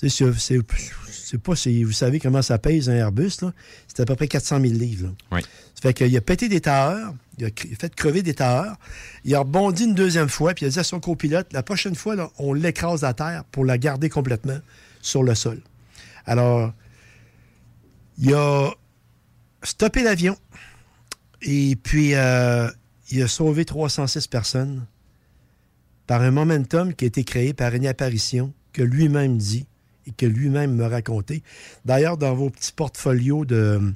[0.06, 3.30] C'est pas si vous savez comment ça pèse un Airbus.
[3.42, 3.52] là.
[3.88, 5.06] C'est à peu près 400 000 livres.
[5.06, 5.12] là.
[5.38, 5.42] Oui.
[5.74, 8.34] Ça fait qu'il a pété des tailleurs, il a cr- il a fait crever des
[8.34, 8.76] tailleurs,
[9.24, 11.94] il a rebondi une deuxième fois, puis il a dit à son copilote, la prochaine
[11.94, 14.58] fois, là, on l'écrase à terre pour la garder complètement
[15.00, 15.60] sur le sol.
[16.26, 16.72] Alors,
[18.18, 18.70] il a
[19.64, 20.36] stoppé l'avion,
[21.42, 22.68] et puis euh,
[23.10, 24.86] il a sauvé 306 personnes
[26.06, 29.66] par un momentum qui a été créé par une apparition que lui-même dit
[30.06, 31.42] et que lui-même me raconté.
[31.84, 33.94] D'ailleurs, dans vos petits portfolios que,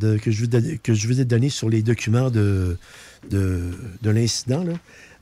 [0.00, 2.76] je vous, ai donnés sur les documents de,
[3.30, 3.70] de,
[4.02, 4.64] de l'incident,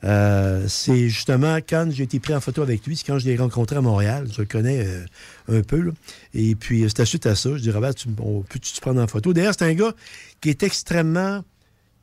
[0.03, 3.35] euh, c'est justement quand j'ai été pris en photo avec lui, c'est quand je l'ai
[3.37, 4.27] rencontré à Montréal.
[4.31, 5.05] Je le connais euh,
[5.47, 5.79] un peu.
[5.81, 5.91] là.
[6.33, 7.49] Et puis, euh, c'était suite à ça.
[7.55, 9.33] Je dis, Robert, tu, on peut-tu te prendre en photo?
[9.33, 9.93] D'ailleurs, c'est un gars
[10.41, 11.43] qui est extrêmement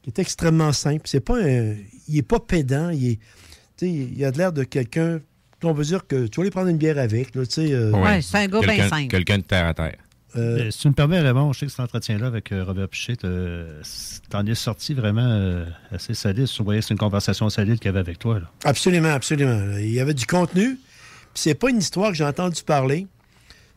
[0.03, 1.03] qui est extrêmement simple.
[1.05, 1.75] C'est pas un-
[2.09, 2.91] il est pas pédant.
[2.91, 3.19] Il,
[3.83, 5.21] est, a de l'air de quelqu'un.
[5.63, 7.37] On veut dire que tu vas aller prendre une bière avec.
[7.37, 7.93] Là, tu sais, euh,
[8.67, 9.97] Quelqu'un- Quelqu'un de terre à terre.
[10.37, 12.89] Euh, Euh, si tu me permets, Raymond, je sais que cet entretien-là avec euh, Robert
[12.89, 13.29] Piché, t'as-
[14.31, 16.47] t'en es sorti vraiment assez solide.
[16.61, 18.41] Voyais que c'est une conversation solide qu'il y avait avec toi.
[18.41, 18.51] Là.
[18.65, 19.77] Absolument, absolument.
[19.79, 20.77] Il y avait du contenu.
[21.35, 23.07] Puis c'est pas une histoire que j'ai entendu parler.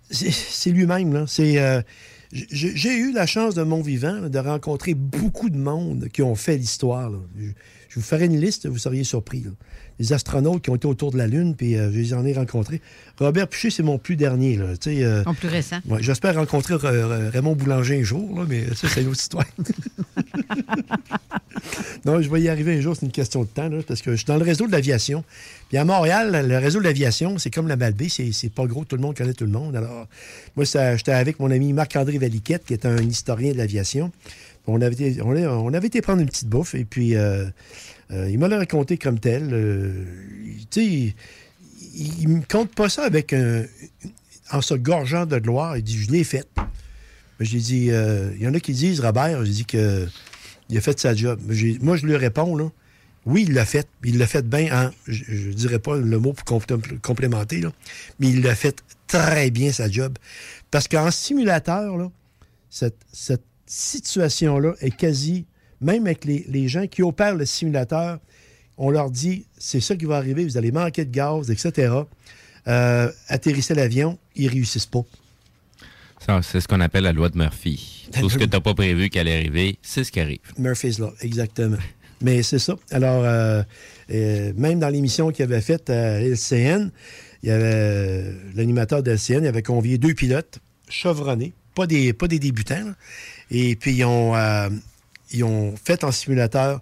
[0.09, 1.13] C'est lui-même.
[1.13, 1.25] là.
[1.27, 1.81] C'est euh,
[2.31, 6.57] j'ai eu la chance de mon vivant de rencontrer beaucoup de monde qui ont fait
[6.57, 7.11] l'histoire.
[7.37, 7.47] Je,
[7.89, 9.41] je vous ferai une liste, vous seriez surpris.
[9.41, 9.51] là.
[9.99, 12.33] Les astronautes qui ont été autour de la Lune, puis euh, je les en ai
[12.33, 12.81] rencontrés.
[13.17, 14.57] Robert Piché, c'est mon plus dernier.
[14.57, 15.77] Là, euh, Ton plus récent.
[15.87, 19.19] Ouais, J'espère rencontrer euh, euh, Raymond Boulanger un jour, là, mais ça, c'est une autre
[19.21, 19.45] histoire.
[22.05, 24.11] non, je vais y arriver un jour, c'est une question de temps, là, parce que
[24.11, 25.23] je suis dans le réseau de l'aviation.
[25.69, 28.95] Puis à Montréal, le réseau de l'aviation, c'est comme la Malbaie, c'est pas gros, tout
[28.95, 29.75] le monde connaît tout le monde.
[29.75, 30.07] Alors,
[30.55, 34.11] moi, j'étais avec mon ami Marc-André Valiquette, qui est un historien de l'aviation.
[34.67, 37.45] On avait, été, on, a- on avait été prendre une petite bouffe, et puis euh,
[38.11, 39.49] euh, il m'a le raconté comme tel.
[39.51, 40.05] euh,
[40.69, 41.13] tu sais, il,
[42.21, 43.63] il me compte pas ça avec un,
[44.51, 45.77] en se gorgeant de gloire.
[45.77, 46.49] Il dit, je l'ai faite.
[47.39, 50.07] J'ai dit, euh, il y en a qui disent, Robert, j'ai dit que
[50.69, 51.39] il a fait sa job.
[51.81, 52.69] Moi, je lui réponds, là,
[53.25, 53.87] oui, il l'a fait.
[54.03, 57.63] Il l'a fait bien en, je ne dirais pas le mot pour complé- complémenter,
[58.19, 60.17] mais il l'a fait très bien sa job.
[60.71, 62.11] Parce qu'en simulateur,
[62.69, 65.45] cette, cette situation-là est quasi,
[65.81, 68.19] même avec les, les gens qui opèrent le simulateur,
[68.77, 71.93] on leur dit, c'est ça qui va arriver, vous allez manquer de gaz, etc.
[72.67, 75.03] Euh, atterrissez l'avion, ils réussissent pas.
[76.25, 78.07] Ça, C'est ce qu'on appelle la loi de Murphy.
[78.19, 80.39] Tout ce que tu n'as pas prévu qu'elle allait arriver, c'est ce qui arrive.
[80.57, 81.77] Murphy's Law, exactement.
[82.21, 82.75] Mais c'est ça.
[82.91, 83.61] Alors, euh,
[84.11, 86.89] euh, même dans l'émission qu'il avait faite à LCN,
[87.43, 92.39] il y avait l'animateur de LCN, avait convié deux pilotes chevronnés, pas des, pas des
[92.39, 92.85] débutants.
[92.85, 92.95] là.
[93.51, 94.33] Et puis, ils ont,
[95.35, 96.81] ils ont fait en simulateur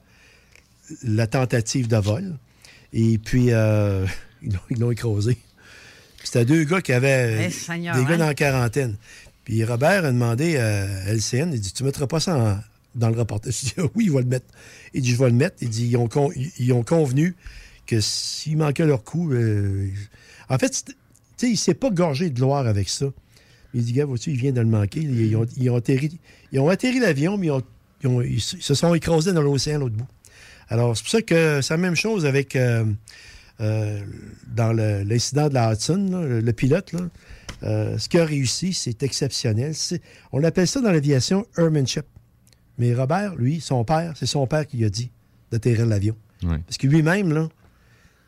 [1.03, 2.37] la tentative de vol.
[2.93, 4.05] Et puis, euh,
[4.69, 5.37] ils l'ont- écrasé.
[6.23, 8.17] C'était deux gars qui avaient Eh, des gars hein?
[8.17, 8.95] dans la quarantaine.
[9.43, 12.59] Puis Robert a demandé à LCN, il dit, tu ne mettras pas ça en-
[12.95, 13.53] dans le reportage?
[13.75, 14.45] Je dis, oui, il va le mettre.
[14.93, 15.57] Il dit, je vais le mettre.
[15.61, 17.35] Il dit, ils ont, con- ils- ont convenu
[17.85, 19.89] que s'il manquait leur coup, euh,
[20.49, 20.93] en fait, tu
[21.37, 23.07] sais, il ne s'est pas gorgé de gloire avec ça.
[23.73, 25.01] Il dit, gars, vois-tu, il vient de le manquer.
[25.01, 26.19] Ils ont, ils ont atterri,
[26.53, 27.63] ils ont atterri l'avion, mais ils, ont-
[28.03, 30.07] ils ont- ils se ils se sont écrasés dans l'océan à l'autre bout.
[30.69, 32.85] Alors, c'est pour ça que c'est la même chose avec euh,
[33.61, 34.01] euh,
[34.47, 36.91] dans l'incident de la Hudson, là, le, le pilote.
[36.93, 37.01] là.
[37.63, 39.73] Euh, ce qu'il a réussi, c'est exceptionnel.
[39.75, 40.01] C'est-
[40.31, 42.05] on appelle ça dans l'aviation airmanship.
[42.77, 45.11] Mais Robert, lui, son père, c'est son père qui lui a dit
[45.51, 46.15] d'atterrir l'avion.
[46.65, 47.47] Parce que lui-même, là,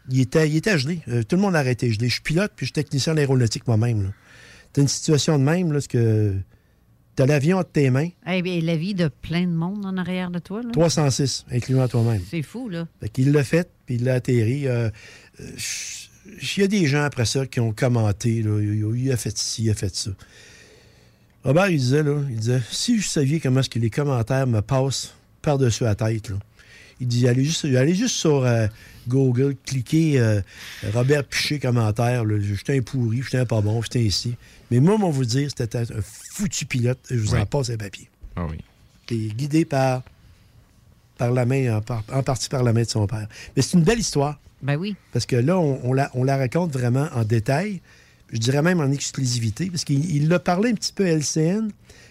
[0.09, 0.99] il était, il était gelé.
[1.27, 2.07] Tout le monde a arrêté gelé.
[2.07, 4.11] Je suis pilote, puis je suis technicien en aéronautique moi-même.
[4.71, 6.35] T'as une situation de même, là, parce que
[7.15, 10.31] t'as l'avion entre tes mains, Eh bien, la vie de plein de monde en arrière
[10.31, 10.61] de toi.
[10.61, 10.69] Là.
[10.71, 12.21] 306, incluant toi-même.
[12.29, 12.87] C'est fou, là.
[12.99, 14.67] Fait qu'il l'a fait, puis il l'a atterri.
[14.67, 14.89] Euh,
[15.39, 15.51] euh,
[16.57, 18.41] Il y a des gens après ça qui ont commenté.
[18.41, 20.11] Là, il, il a fait ci, il a fait ça.
[21.43, 24.61] Robert, il disait, là, il disait, si je savais comment est-ce que les commentaires me
[24.61, 25.13] passent
[25.43, 26.37] par-dessus la tête, là,
[26.99, 28.67] il dit, allez juste, allez juste sur euh,
[29.07, 30.41] Google, cliquez euh,
[30.93, 32.23] Robert Piché commentaire.
[32.39, 34.35] J'étais un pourri, j'étais un pas bon, j'étais ici.
[34.71, 36.99] Mais moi, on vous dire, c'était un foutu pilote.
[37.09, 38.09] Je vous en passe un papier.
[38.35, 38.57] Ah oui.
[39.11, 40.01] Et guidé par,
[41.17, 43.27] par la main, en, par- en partie par la main de son père.
[43.55, 44.39] Mais c'est une belle histoire.
[44.61, 44.95] Ben oui.
[45.13, 47.81] Parce que là, on, on la, on la raconte vraiment en détail.
[48.33, 51.69] Je dirais même en exclusivité, parce qu'il il l'a parlé un petit peu à LCN,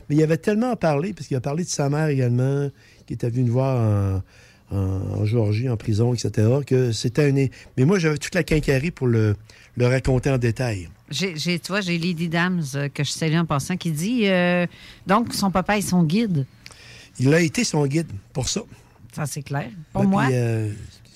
[0.08, 2.70] mais il avait tellement à parler, parce qu'il a parlé de sa mère également,
[3.06, 4.22] qui était venue le voir en,
[4.70, 7.32] en- Géorgie, en prison, etc., que c'était un...
[7.76, 9.36] Mais moi, j'avais toute la quincaillerie pour le,
[9.76, 10.88] le raconter en détail.
[11.10, 14.22] J'ai, j'ai- tu vois, j'ai Lady Dams, euh, que je salue en passant, qui dit
[14.26, 14.66] euh,
[15.06, 16.46] donc son papa est son guide.
[17.20, 18.62] Il a été son guide pour ça.
[19.14, 19.68] Ça, c'est clair.
[19.92, 20.24] Pour Ben, moi.
[20.24, 20.70] puis, euh,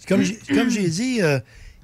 [0.07, 1.21] comme j'ai comme j'ai dit,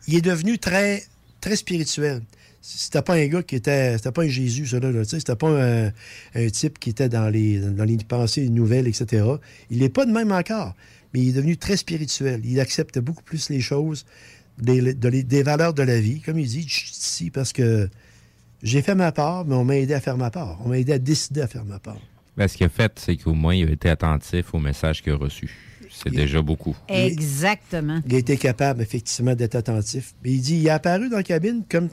[0.06, 1.02] il est devenu très,
[1.40, 2.22] très spirituel.
[2.60, 3.96] C'était pas un gars qui était.
[3.98, 4.90] C'était pas un Jésus, ça, là.
[4.92, 5.86] là, C'était pas un,
[6.34, 9.24] un type qui était dans les, dans les pensées nouvelles, etc.
[9.70, 10.74] Il n'est pas de même encore.
[11.14, 12.40] Mais il est devenu très spirituel.
[12.44, 14.04] Il accepte beaucoup plus les choses,
[14.58, 16.20] des, de les- des valeurs de la vie.
[16.20, 17.88] Comme il dit, je suis ici parce que
[18.62, 20.58] j'ai fait ma part, mais on m'a aidé à faire ma part.
[20.64, 21.98] On m'a aidé à décider à faire ma part.
[22.36, 25.12] Ben, ce qu'il a fait, c'est qu'au moins, il a été attentif au message qu'il
[25.12, 25.56] a reçu.
[25.88, 26.76] C'est déjà beaucoup.
[26.88, 28.00] Exactement.
[28.08, 30.14] Il a été capable, effectivement, d'être attentif.
[30.24, 31.88] Mais il dit, il est apparu dans la cabine comme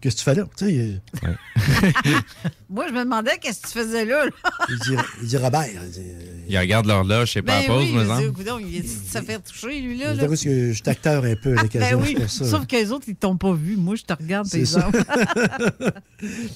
[0.00, 0.44] Qu'est-ce que tu fais là?
[0.56, 1.32] Tu sais, euh,
[2.70, 4.24] Moi, je me demandais qu'est-ce que tu faisais là.
[4.26, 4.30] là.
[4.68, 5.66] il, dit, il dit Robert.
[5.66, 6.00] il dit,
[6.48, 9.80] Il regarde l'horloge, c'est pas Ben pause, oui, dis, coudonc, il est se faire toucher,
[9.80, 10.14] lui, là.
[10.26, 12.00] Cause que je suis acteur un peu à Ben l'occasion.
[12.00, 12.44] oui, c'est pour ça.
[12.46, 13.76] sauf que les autres, ils t'ont pas vu.
[13.76, 14.46] Moi, je te regarde.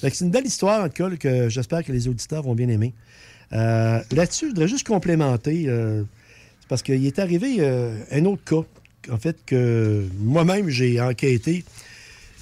[0.01, 2.55] Fait que c'est une belle histoire, en tout cas, que j'espère que les auditeurs vont
[2.55, 2.93] bien aimer.
[3.53, 6.03] Euh, Là-dessus, je voudrais juste complémenter, euh,
[6.61, 11.65] c'est parce qu'il est arrivé euh, un autre cas, en fait, que moi-même, j'ai enquêté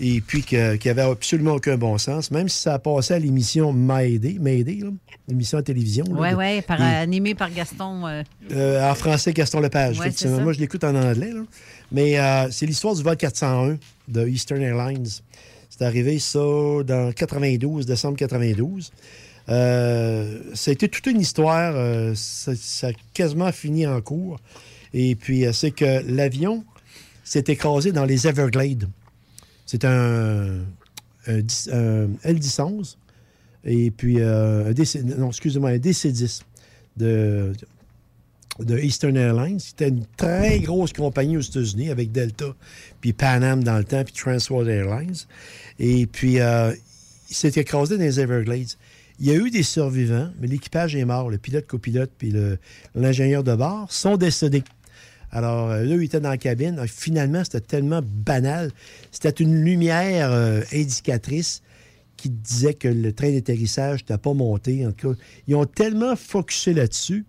[0.01, 3.19] et puis que- qui avait absolument aucun bon sens, même si ça a passé à
[3.19, 4.81] l'émission M'aider, M'aider,
[5.27, 6.05] l'émission à télévision.
[6.09, 8.07] Oui, oui, par, et- animé par Gaston.
[8.07, 9.99] euh, euh, en français, Gaston Lepage.
[9.99, 10.11] Ouais.
[10.41, 11.31] Moi, je l'écoute en anglais.
[11.33, 11.41] là.
[11.91, 13.77] Mais euh, c'est l'histoire du vol 401
[14.07, 15.07] de Eastern Airlines.
[15.69, 16.39] C'est arrivé, ça,
[16.85, 18.91] dans 92, décembre 92.
[19.47, 21.73] Euh, ça a été toute une histoire.
[21.75, 24.39] euh, ça, ça a quasiment fini en cours.
[24.93, 26.63] Et puis, euh, c'est que l'avion
[27.23, 28.87] s'est écrasé dans les Everglades.
[29.71, 30.65] C'est un,
[31.27, 32.95] un, un L-1011
[33.63, 36.41] et puis euh, un DC, non, excusez-moi, un DC-10
[36.97, 37.53] de,
[38.57, 39.59] de Eastern Airlines.
[39.59, 42.55] C'était une très grosse compagnie aux États-Unis avec Delta,
[42.99, 45.17] puis Pan Am dans le temps, puis Transworld Airlines.
[45.77, 46.73] Et puis, euh,
[47.29, 48.71] il s'est écrasé dans les Everglades.
[49.19, 51.29] Il y a eu des survivants, mais l'équipage est mort.
[51.29, 52.33] Le pilote, copilote, puis
[52.95, 54.63] l'ingénieur de bord sont décédés.
[55.31, 56.79] Alors, euh, là, ils étaient dans la cabine.
[56.79, 58.71] Euh, Finalement, c'était tellement banal.
[59.11, 61.61] C'était une lumière euh, indicatrice
[62.17, 64.85] qui disait que le train d'atterrissage n'était pas monté.
[64.85, 67.25] En tout cas, ils ont tellement focusé là-dessus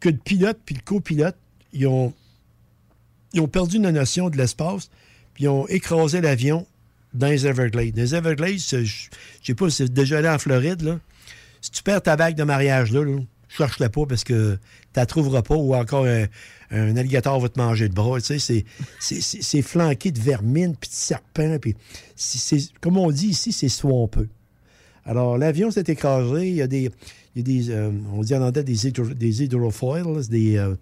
[0.00, 1.36] que le pilote puis le copilote,
[1.72, 2.12] ils ont,
[3.32, 4.90] ils ont perdu la notion de l'espace,
[5.34, 6.66] puis ils ont écrasé l'avion
[7.14, 7.96] dans les Everglades.
[7.96, 9.08] Les Everglades, je je
[9.42, 10.98] sais pas c'est déjà allé en Floride, là.
[11.60, 13.18] Si tu perds ta bague de mariage là, là
[13.56, 14.60] cherche-la pas parce que tu
[14.96, 18.20] la trouveras pas ou encore un, alligator va te manger le bras.
[18.20, 18.64] Tu sais,
[19.00, 21.58] c'est- flanqué de vermine puis de serpents.
[21.60, 21.76] Puis
[22.80, 24.28] comme on dit ici, c'est swampeux.
[25.04, 26.48] Alors, l'avion s'est écrasé.
[26.48, 26.90] Il y a des,
[27.34, 28.76] il y a des euh, on dit en anglais des,
[29.14, 30.74] des hydrofoils, des, euh,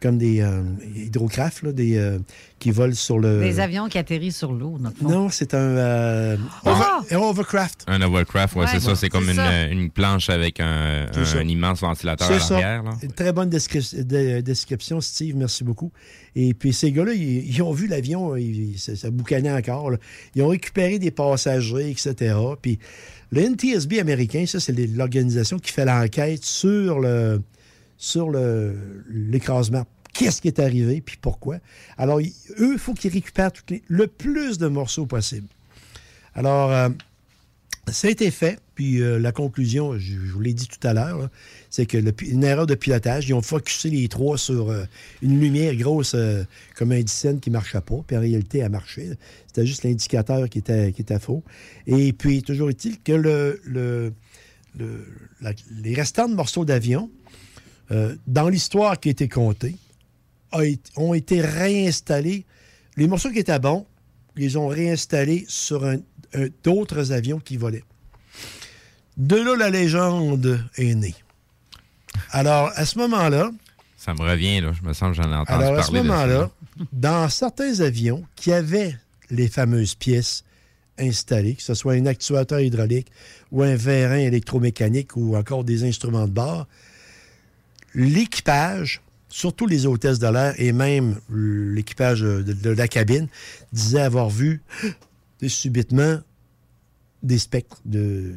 [0.00, 0.62] comme des euh,
[0.94, 2.18] hydrocrafts là, des, euh,
[2.58, 3.40] qui volent sur le...
[3.40, 4.78] Des avions qui atterrissent sur l'eau.
[5.02, 7.00] Non, c'est un, euh, Ah!
[7.00, 7.84] over- un overcraft.
[7.86, 8.94] Un overcraft, ouais, Ouais, c'est ça.
[8.94, 9.62] C'est comme c'est une, ça.
[9.66, 12.82] une planche avec un, un immense ventilateur C'est à l'arrière.
[12.84, 12.90] là.
[13.02, 15.36] Une très bonne descri- de- description, Steve.
[15.36, 15.90] Merci beaucoup.
[16.36, 19.90] Et puis, ces gars-là, ils, ils ont vu l'avion, ils- ça, ça boucanait encore.
[19.90, 19.98] là.
[20.34, 22.34] Ils ont récupéré des passagers, etc.
[22.62, 22.78] Puis,
[23.30, 27.42] le NTSB américain, ça, c'est l'organisation qui fait l'enquête sur le
[27.98, 28.30] sur
[29.10, 29.84] l'écrasement.
[30.14, 31.58] Qu'est-ce qui est arrivé, puis pourquoi?
[31.96, 33.52] Alors, eux, il faut qu'ils récupèrent
[33.88, 35.48] le plus de morceaux possible.
[36.34, 36.88] Alors, euh,
[37.88, 41.28] ça a été fait, puis euh, la conclusion, je, vous l'ai dit tout à l'heure,
[41.70, 44.84] c'est que une erreur de pilotage, ils ont focusé les trois sur euh,
[45.22, 46.14] une lumière grosse
[46.76, 49.16] comme un dixaine qui ne marchait pas, puis en réalité, elle marchait.
[49.46, 51.42] C'était juste l'indicateur qui était, qui était faux.
[51.86, 53.60] Et puis, toujours est-il que
[54.78, 57.10] les restants de morceaux d'avion,
[57.90, 59.76] euh, dans l'histoire qui a été contée,
[60.52, 62.44] a été- ont été réinstallés.
[62.96, 63.86] Les morceaux qui étaient bons,
[64.36, 65.98] ils les ont réinstallés sur un-
[66.34, 67.84] un- d'autres avions qui volaient.
[69.16, 71.14] De là, la légende est née.
[72.30, 73.50] Alors, à ce moment-là,
[73.96, 74.72] Ça me revient, là.
[74.72, 76.50] Je me sens que j'en ai entendu alors, à ce moment-là,
[76.92, 78.96] dans certains avions qui avaient
[79.30, 80.44] les fameuses pièces
[80.98, 83.08] installées, que ce soit un actuateur hydraulique
[83.50, 86.66] ou un vérin électromécanique ou encore des instruments de bord,
[87.98, 93.26] l'équipage, surtout les hôtesses de l'air et même l'équipage de, la cabine,
[93.72, 94.62] disait avoir vu
[95.46, 96.18] subitement
[97.22, 98.34] des spectres de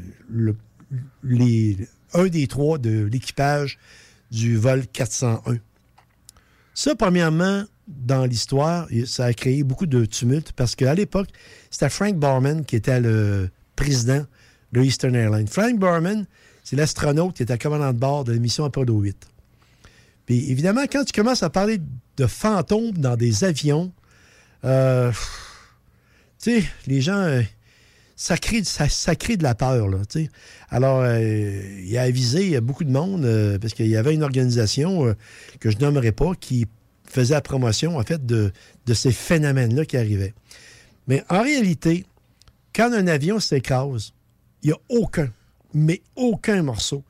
[2.13, 3.77] un des trois de l'équipage
[4.31, 5.57] du vol 401.
[6.73, 11.29] Ça, premièrement, dans l'histoire, ça a créé beaucoup de tumulte parce qu'à l'époque,
[11.69, 14.25] c'était Frank Barman qui était le président
[14.71, 15.47] de Eastern Airlines.
[15.47, 16.25] Frank Barman,
[16.63, 19.27] c'est l'astronaute qui était commandant de bord de la mission Apollo 8.
[20.25, 21.79] Puis évidemment, quand tu commences à parler
[22.17, 23.91] de fantômes dans des avions,
[24.63, 25.11] euh,
[26.41, 27.41] tu sais, les gens, euh,
[28.15, 30.29] ça, crée, de la peur, tu sais.
[30.69, 35.15] Alors, euh, il a avisé beaucoup de monde, euh, parce qu'il y avait une organisation
[35.59, 36.65] que je nommerai pas, qui
[37.07, 38.51] faisait la promotion, en fait, de,
[38.85, 40.33] de ces phénomènes-là qui arrivaient.
[41.07, 42.05] Mais en réalité,
[42.73, 44.13] quand un avion s'écrase,
[44.63, 45.29] il n'y a aucun,
[45.73, 47.03] mais aucun morceau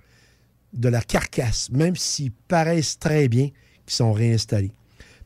[0.74, 3.50] de la carcasse, même s'ils paraissent très bien,
[3.86, 4.72] qui sont réinstallés.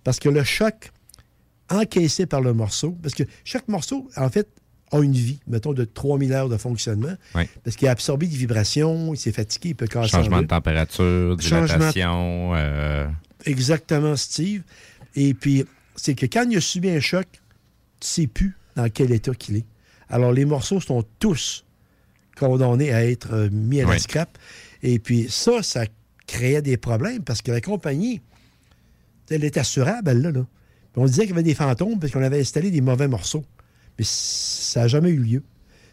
[0.03, 0.91] Parce que le choc
[1.69, 4.47] encaissé par le morceau, parce que chaque morceau, en fait,
[4.91, 7.43] a une vie, mettons, de 3000 heures de fonctionnement, Oui.
[7.63, 10.47] parce qu'il a absorbé des vibrations, il s'est fatigué, il peut casser en Changement de
[10.47, 12.51] température, dilatation.
[12.55, 13.07] euh,
[13.45, 14.61] Exactement, Steve.
[15.15, 15.65] Et puis,
[15.95, 17.25] c'est que quand il a subi un choc,
[17.99, 19.65] tu sais plus dans quel état qu'il est.
[20.09, 21.65] Alors, les morceaux sont tous
[22.37, 23.99] condamnés à être euh, mis à la Oui.
[23.99, 24.37] scrap.
[24.83, 25.85] Et puis, ça, ça
[26.27, 28.21] créait des problèmes parce que la compagnie,
[29.29, 30.45] elle est assurable, elle, là.
[30.97, 33.43] On disait qu'il y avait des fantômes parce qu'on avait installé des mauvais morceaux.
[33.97, 35.43] Mais ça n'a jamais eu lieu.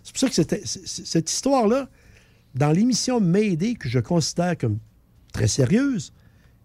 [0.05, 1.89] C'est pour ça que c'était- cette histoire-là,
[2.55, 4.79] dans l'émission Mayday, que je considère comme
[5.33, 6.13] très sérieuse,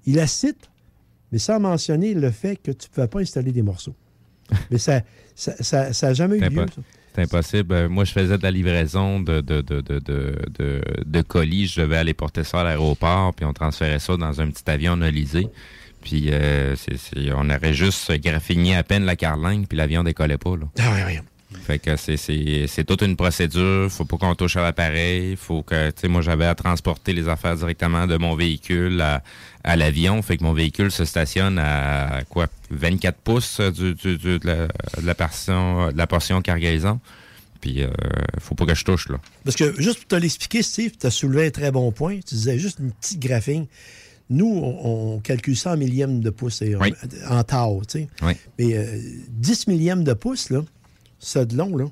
[0.06, 0.70] il la cite,
[1.32, 3.96] mais sans mentionner le fait que tu ne pouvais pas installer des morceaux.
[4.72, 5.04] mais ça n'a
[5.36, 6.56] ça, ça- ça a jamais eu lieu.
[6.76, 6.82] ça.
[7.18, 7.74] C'est impossible.
[7.74, 11.66] Euh, Moi, je faisais de la livraison de, de, de, de, de, colis.
[11.68, 14.96] Je devais aller porter ça à l'aéroport, puis on transférait ça dans un petit avion
[14.96, 15.48] nolisé.
[16.04, 16.76] Puis euh,
[17.36, 20.56] on aurait juste graffiné à peine la carlingue, puis l'avion décollait pas.
[20.56, 20.66] Là.
[20.80, 21.20] Ah oui, oui.
[21.66, 23.90] Fait que c'est- c'est c'est toute une procédure.
[23.90, 25.36] Faut pas qu'on touche à l'appareil.
[25.38, 29.24] Faut que, tu sais, moi, j'avais à transporter les affaires directement de mon véhicule à,
[29.68, 30.22] à l'avion.
[30.22, 34.68] Fait que mon véhicule se stationne à, quoi, 24 pouces du, du- du- de, la,
[34.68, 37.00] de la portion, de la portion cargaison.
[37.62, 37.90] Puis, euh,
[38.40, 39.18] faut pas que je touche, là.
[39.44, 42.16] Parce que, juste pour te l'expliquer, Steve, tu as soulevé un très bon point.
[42.26, 43.66] Tu disais juste une petite graphine.
[44.30, 46.94] Nous, on, on calcule ça en millièmes de pouce, Oui.
[47.30, 48.08] en tau, tu sais.
[48.22, 48.34] Oui.
[48.60, 49.00] Mais euh,
[49.30, 50.62] 10 millièmes de pouce, là,
[51.20, 51.86] ça de long, là,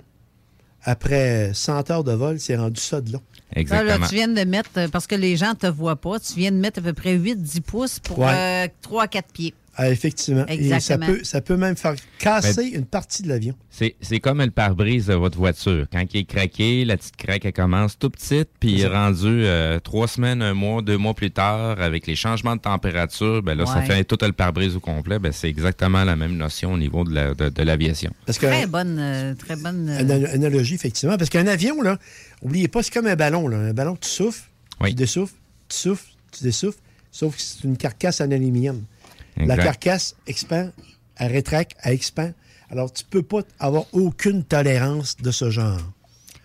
[0.83, 3.21] après 100 heures de vol, c'est rendu ça de long.
[3.67, 6.19] Ça, là, tu viens de mettre, euh, parce que les gens ne te voient pas,
[6.19, 8.73] tu viens de mettre à peu près 8-10 pouces pour Ouais.
[8.81, 9.53] 3 à 4 pieds.
[9.77, 10.45] Ah, effectivement.
[10.47, 13.53] Et ça peut, ça peut même faire casser Ben- une partie de l'avion.
[13.69, 15.85] C'est c'est comme le pare-brise de votre voiture.
[15.91, 19.27] Quand il est craqué, la petite craque, elle commence tout petite, puis il est rendu
[19.27, 23.55] euh, trois semaines, un mois, deux mois plus tard, avec les changements de température, ben
[23.57, 25.19] là, ça fait tout le pare-brise au complet.
[25.19, 28.13] Ben, c'est exactement la même notion au niveau de la- de- de l'aviation.
[28.27, 29.89] Que- Très bonne, euh, très bonne.
[29.89, 31.17] euh, Ana- analogie, effectivement.
[31.17, 31.97] Parce qu'un avion, là,
[32.41, 33.47] oubliez pas, c'est comme un ballon.
[33.49, 33.57] Là.
[33.57, 34.43] Un ballon, tu souffles,
[34.85, 35.33] tu dessouffles,
[35.67, 36.79] tu souffles, tu dessouffles,
[37.11, 38.81] sauf que c'est une carcasse en aluminium.
[39.37, 40.71] La carcasse expand,
[41.17, 42.33] elle rétracte, elle expand.
[42.69, 45.79] Alors, tu peux pas avoir aucune tolérance de ce genre.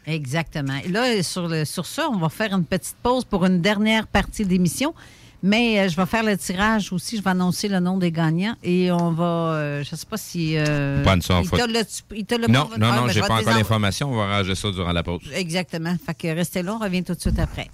[0.06, 0.78] Exactement.
[0.84, 4.06] Et là, sur, le, sur ça, on va faire une petite pause pour une dernière
[4.06, 4.94] partie d'émission.
[5.42, 7.16] Mais euh, je vais faire le tirage aussi.
[7.16, 8.56] Je vais annoncer le nom des gagnants.
[8.62, 9.24] Et on va.
[9.24, 10.54] euh, je ne sais pas si.
[10.58, 11.80] euh, Pas de ça, il faut- te l'a-
[12.14, 14.12] il l'a Non, pas- non, Ah, non, ben, j'ai pas encore l'information.
[14.12, 15.22] On va ranger ça durant la pause.
[15.32, 15.96] Exactement.
[16.04, 17.68] Fait que restez là, on revient tout de suite après.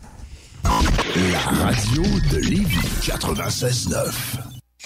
[0.63, 4.39] La radio de Lévis 96.9.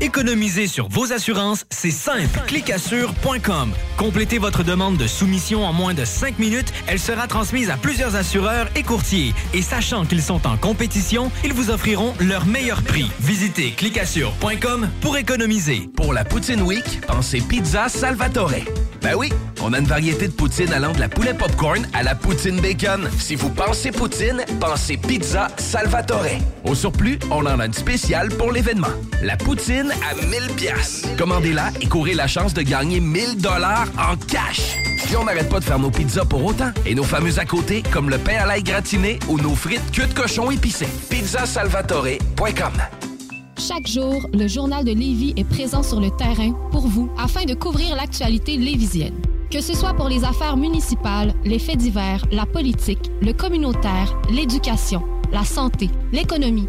[0.00, 2.40] Économiser sur vos assurances, c'est simple.
[2.46, 3.72] Clicassure.com.
[3.98, 6.72] Complétez votre demande de soumission en moins de 5 minutes.
[6.86, 9.34] Elle sera transmise à plusieurs assureurs et courtiers.
[9.52, 13.10] Et sachant qu'ils sont en compétition, ils vous offriront leur meilleur prix.
[13.20, 15.88] Visitez clicassure.com pour économiser.
[15.96, 18.52] Pour la Poutine Week, pensez Pizza Salvatore.
[19.02, 19.30] Ben oui,
[19.62, 23.08] on a une variété de poutine allant de la poulet popcorn à la poutine bacon.
[23.18, 26.38] Si vous pensez poutine, pensez Pizza Salvatore.
[26.64, 28.88] Au surplus, on en a une spéciale pour l'événement.
[29.22, 31.06] La poutine à 1000 pièces.
[31.18, 34.76] Commandez-la et courez la chance de gagner 1000 dollars en cash.
[35.04, 36.70] Puis on n'arrête pas de faire nos pizzas pour autant.
[36.86, 40.06] Et nos fameux à côté, comme le pain à l'ail gratiné ou nos frites queue
[40.06, 40.88] de cochon épicées.
[41.10, 42.72] Pizzasalvatore.com
[43.58, 47.54] Chaque jour, le journal de Lévis est présent sur le terrain pour vous afin de
[47.54, 49.14] couvrir l'actualité lévisienne.
[49.50, 55.02] Que ce soit pour les affaires municipales, les faits divers, la politique, le communautaire, l'éducation,
[55.32, 56.68] la santé, l'économie,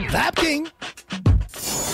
[0.09, 0.71] Vapking!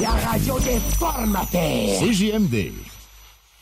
[0.00, 2.00] La radio des formateurs.
[2.00, 2.87] CJMD.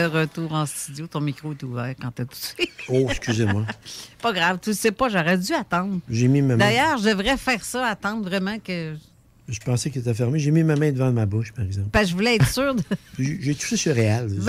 [0.00, 2.54] De retour en studio, ton micro est ouvert quand t'as toussé.
[2.88, 3.66] Oh, excusez-moi.
[4.22, 6.00] pas grave, tu sais pas, j'aurais dû attendre.
[6.08, 6.64] J'ai mis ma main.
[6.64, 8.94] D'ailleurs, je devrais faire ça, attendre vraiment que.
[9.48, 10.38] Je pensais qu'il était fermé.
[10.38, 11.88] J'ai mis ma main devant ma bouche, par exemple.
[11.90, 12.82] Parce que je voulais être sûre de.
[13.18, 14.28] J'ai touché sur réel.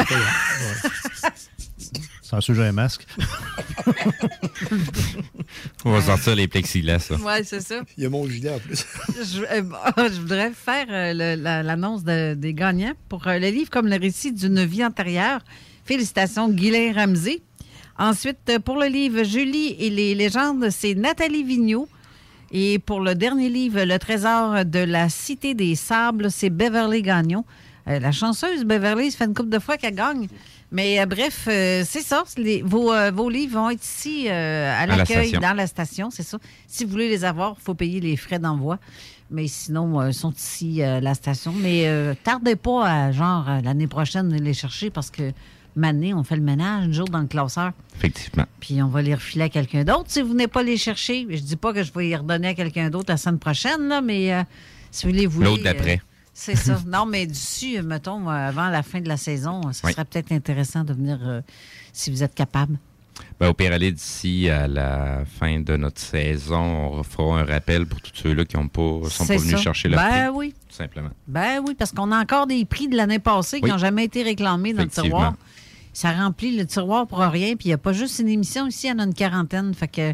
[2.32, 3.06] Sans sujet un masque.
[5.86, 7.16] On va sortir les plexiglas, ça.
[7.16, 7.82] Oui, c'est ça.
[7.98, 8.86] Il y a mon gilet en plus.
[9.18, 9.64] je, euh,
[10.10, 13.98] je voudrais faire euh, la- l'annonce de- des gagnants pour euh, le livre comme le
[13.98, 15.42] récit d'une vie antérieure.
[15.84, 17.42] Félicitations, Guylain Ramsey.
[18.00, 21.90] Ensuite, pour le livre Julie et les légendes, c'est Nathalie Vigneault.
[22.54, 27.44] Et pour le dernier livre, Le trésor de la Cité des Sables, c'est Beverly Gagnon.
[27.88, 30.28] Euh, la chanceuse Beverly, ça fait une couple de fois qu'elle gagne.
[30.72, 32.24] Mais euh, bref, euh, c'est ça.
[32.38, 36.38] Les- vos, vos livres vont être ici à la l'accueil, dans la station, c'est ça.
[36.68, 38.78] Si vous voulez les avoir, il faut payer les frais d'envoi.
[39.30, 41.54] Mais sinon, ils sont ici à la station.
[41.54, 41.88] Mais
[42.24, 45.32] tardez pas à, genre, l'année prochaine, de les chercher parce que
[45.76, 47.72] Mané, on fait le ménage un jour dans le classeur.
[47.96, 48.46] Effectivement.
[48.60, 51.26] Puis on va les refiler à quelqu'un d'autre si vous venez pas les chercher.
[51.30, 54.02] Je dis pas que je vais les redonner à quelqu'un d'autre la semaine prochaine, là,
[54.02, 54.44] mais euh,
[54.92, 55.46] si vous les voulez.
[55.46, 56.02] L'autre d'après.
[56.34, 56.80] C'est ça.
[56.88, 59.92] Non, mais d'ici, mettons, euh, avant la fin de la saison, euh, Oui.
[59.94, 61.42] serait peut-être intéressant de venir euh,
[61.94, 62.78] si vous êtes capable.
[63.40, 67.86] Ben, au pire, aller d'ici à la fin de notre saison, on fera un rappel
[67.86, 69.62] pour tous ceux-là qui ne sont C'est pas venus ça.
[69.62, 70.54] chercher leur Ben prix, oui.
[70.70, 71.10] tout simplement.
[71.28, 74.24] Ben oui, parce qu'on a encore des prix de l'année passée qui n'ont jamais été
[74.24, 75.34] réclamés dans le tiroir.
[75.94, 77.56] Ça remplit le tiroir pour rien.
[77.56, 79.74] Puis il n'y a pas juste une émission ici, il y en a une quarantaine.
[79.74, 80.12] Fait que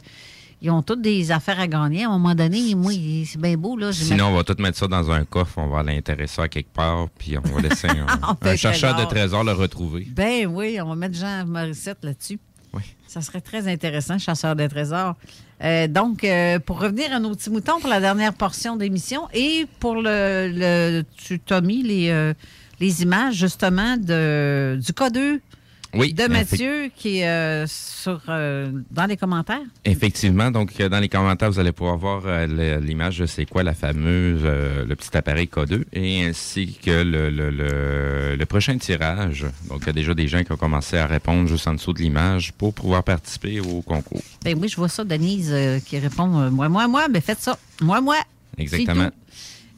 [0.62, 2.04] ils ont toutes des affaires à gagner.
[2.06, 2.92] À un moment donné, moi,
[3.26, 3.78] c'est bien beau.
[3.78, 3.92] Là.
[3.94, 6.74] Sinon, on va tout mettre ça dans un coffre, on va l'intéresser ça à quelque
[6.74, 9.10] part, puis on va laisser un, un chercheur de trésor.
[9.10, 10.08] trésors le retrouver.
[10.10, 12.40] Ben oui, on va mettre Jean Morissette là-dessus.
[12.74, 12.82] Oui.
[13.08, 15.16] Ça serait très intéressant, chasseur de trésors.
[15.64, 19.66] Euh, donc, euh, pour revenir à nos petits moutons pour la dernière portion d'émission et
[19.80, 22.34] pour le, le tu t'as mis les, euh,
[22.80, 25.40] les images justement de, du K2
[25.94, 29.62] Oui, de Mathieu qui est euh, sur, euh, dans les commentaires.
[29.86, 33.64] Effectivement, donc euh, dans les commentaires, vous allez pouvoir voir euh, l'image de c'est quoi
[33.64, 39.46] la fameuse, le petit appareil K2, et ainsi que le, le, le- le prochain tirage.
[39.70, 41.94] Donc, il y a déjà des gens qui ont commencé à répondre juste en dessous
[41.94, 44.22] de l'image pour pouvoir participer au concours.
[44.44, 45.54] Ben oui, je vois ça, Denise
[45.86, 47.58] qui répond Moi, moi, moi, mais faites ça.
[47.82, 48.18] Moi, moi.
[48.58, 49.10] Exactement.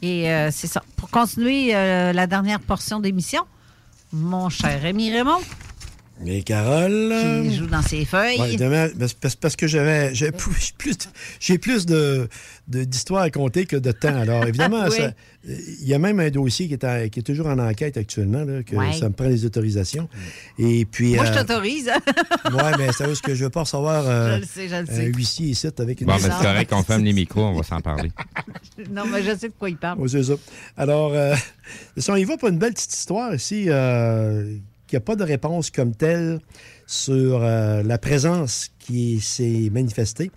[0.02, 0.82] Et c'est ça.
[0.96, 3.44] Pour continuer la dernière portion d'émission,
[4.12, 5.40] mon cher Rémi Raymond.
[6.26, 7.14] Et Carole.
[7.44, 8.40] Qui joue dans ses feuilles.
[8.42, 8.90] Ouais, demain,
[9.40, 10.98] parce, que j'avais j'ai plus, plus,
[11.40, 12.28] j'ai plus de,
[12.68, 14.16] de- d'histoires à compter que de temps.
[14.16, 14.98] Alors, évidemment, Oui.
[15.46, 18.44] il y a même un dossier qui est, en- qui est toujours en enquête actuellement,
[18.44, 18.92] là, que Ouais.
[18.92, 20.10] ça me prend les autorisations.
[20.58, 21.16] Et puis.
[21.16, 21.90] Moi, je euh, t'autorise.
[22.54, 24.82] Ouais, mais c'est ce que je veux pas recevoir euh, Je le sais, je le
[24.82, 25.06] un sais.
[25.06, 27.80] huissier ici avec une Bon, mais c'est correct qu'on ferme les micros, on va s'en
[27.82, 28.12] parler.
[28.92, 30.00] non, mais je sais de quoi il parle.
[30.00, 30.34] Oui, c'est ça.
[30.76, 31.36] Alors, euh,
[31.96, 33.68] si on y va pour une belle petite histoire ici,
[34.90, 36.40] euh, qui n'a pas de réponse comme telle
[36.88, 40.32] sur euh, la présence qui s'est manifestée.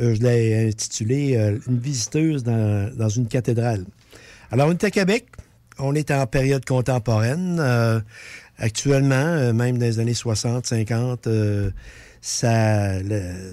[0.00, 3.84] Euh, je l'ai intitulé euh, Une visiteuse dans, une cathédrale.
[4.50, 5.26] Alors, on est à Québec.
[5.78, 7.60] On est en période contemporaine.
[8.58, 11.70] Actuellement, même dans les années 60, 50, euh,
[12.20, 13.00] ça,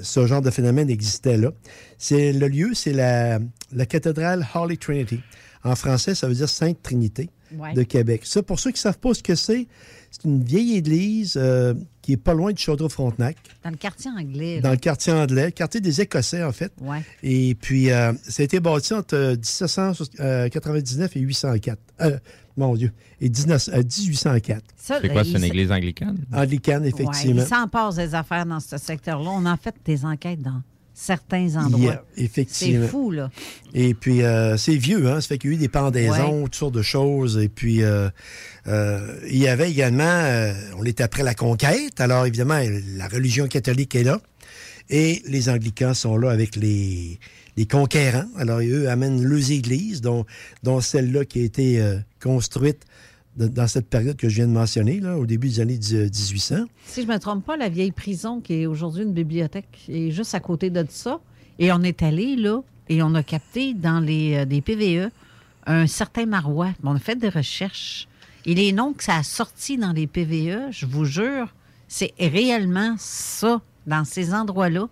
[0.04, 1.52] ce genre de phénomène existait là.
[1.98, 3.40] C'est le lieu, c'est la,
[3.72, 5.22] la cathédrale Holy Trinity.
[5.64, 7.74] En français, ça veut dire Sainte Trinité Ouais.
[7.74, 8.22] de Québec.
[8.26, 9.68] Ça, pour ceux qui ne savent pas ce que c'est,
[10.12, 14.60] c'est une vieille église euh, qui est pas loin de Chaudeau-Frontenac, Dans le quartier anglais.
[14.62, 16.72] dans le quartier anglais, quartier des Écossais, en fait.
[16.82, 17.04] Ouais.
[17.24, 21.80] Et puis, euh, ça a été bâti entre euh, 1799 et 804.
[22.02, 22.18] Euh,
[22.58, 22.92] mon Dieu.
[23.22, 24.64] Et 19 euh, 1804.
[24.76, 26.18] Ça, C'est quoi, il c'est une église anglicane?
[26.34, 27.42] Anglicane, Ouais, effectivement.
[27.42, 29.30] il s'en passe des affaires dans ce secteur-là.
[29.32, 30.62] On a fait des enquêtes dans
[31.02, 32.06] certains Yeah, endroits.
[32.18, 32.84] effectivement.
[32.86, 33.30] C'est fou, là.
[33.74, 35.22] Et puis, euh, c'est vieux, hein?
[35.22, 36.44] Ça fait qu'il y a eu des pendaisons, Ouais.
[36.44, 37.38] toutes sortes de choses.
[37.38, 38.10] Et puis, euh,
[38.68, 42.02] euh, il y avait également, on est après la conquête.
[42.02, 42.60] Alors, évidemment,
[42.98, 44.20] la religion catholique est là.
[44.90, 47.20] Et les anglicans sont là avec les,
[47.56, 48.28] les conquérants.
[48.38, 50.26] Alors, eux amènent leurs églises, dont,
[50.64, 51.82] dont celle-là qui a été
[52.22, 52.82] construite
[53.48, 56.66] dans cette période que je viens de mentionner, là, au début des années 10 1800.
[56.86, 60.12] Si je ne me trompe pas, la vieille prison, qui est aujourd'hui une bibliothèque, est
[60.12, 61.20] juste à côté de ça.
[61.58, 65.10] Et on est allé là et on a capté dans les euh, des PVE
[65.66, 66.72] un certain marois.
[66.84, 68.08] On a fait des recherches.
[68.46, 71.54] Et les noms que ça a sorti dans les PVE, je vous jure,
[71.88, 74.88] c'est réellement ça, dans ces endroits-là.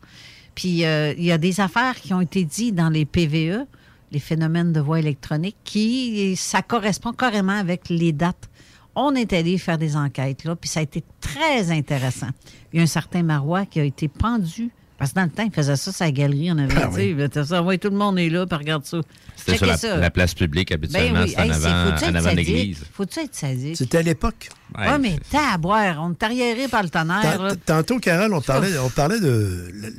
[0.53, 3.65] Puis euh, il y a des affaires qui ont été dites dans les PVE,
[4.11, 8.49] les phénomènes de voix électronique, qui ça correspond carrément avec les dates.
[8.95, 12.29] On est allé faire des enquêtes, là, puis ça a été très intéressant.
[12.73, 14.69] Il y a un certain Marois qui a été pendu.
[14.97, 17.13] Parce que dans le temps, il faisait ça sa galerie, on avait Ah dit.
[17.13, 17.27] oui.
[17.31, 17.43] ça,
[17.77, 18.99] tout le monde est là, puis regarde ça.
[19.35, 19.97] C'était sur la, ça.
[19.97, 22.83] la place publique, habituellement, Ben oui, c'est en hey, avant, en être avant l'église?
[22.93, 23.77] Faut-tu être sadique?
[23.77, 24.49] C'était à l'époque.
[24.75, 27.37] Oui, mais taboire, on est arriéré par le tonnerre.
[27.63, 29.93] Tant- Tantôt, Carole, on parlait, on parlait de le,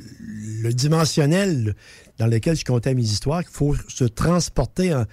[0.63, 1.75] le dimensionnel
[2.19, 4.93] dans lequel je comptais mes histoires, qu'il faut se transporter.
[4.93, 5.05] en-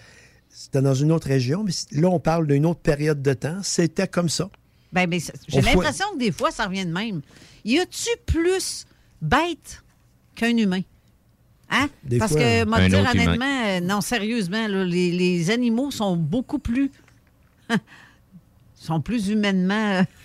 [0.50, 3.58] C'était dans une autre région, mais là, on parle d'une autre période de temps.
[3.62, 4.48] C'était comme ça.
[4.92, 7.20] Ben, ben, j'ai l'impression que des fois, ça revient de même.
[7.64, 8.86] Y a-tu plus
[9.20, 9.82] bête
[10.34, 10.80] qu'un humain?
[11.68, 11.88] Hein?
[12.04, 13.10] Des Parce fois, que, moi, un dire humain.
[13.10, 16.90] honnêtement, euh, non, sérieusement, là, les, les animaux sont beaucoup plus.
[18.78, 19.74] sont plus humainement.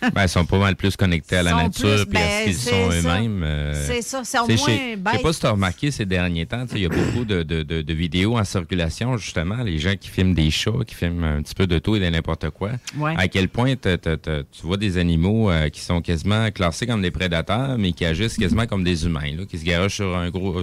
[0.04, 2.30] euh, Ben, ils sont pas mal plus connectés à la nature plus- et à ben,
[2.40, 3.44] ce qu'ils c'est sont eux-mêmes.
[3.44, 5.14] euh, C'est ça, c'est au moins je bête.
[5.16, 7.64] sais pas si tu as remarqué ces derniers temps, il y a beaucoup de, de-
[7.64, 11.42] de- de vidéos en circulation, justement, les gens qui filment des chats, qui filment un
[11.42, 12.72] petit peu de tout et de n'importe quoi.
[12.98, 13.14] Ouais.
[13.18, 17.78] À quel point tu vois des animaux euh, qui sont quasiment classés comme des prédateurs,
[17.78, 20.62] mais qui agissent quasiment comme des humains, là, qui se garochent sur un gros...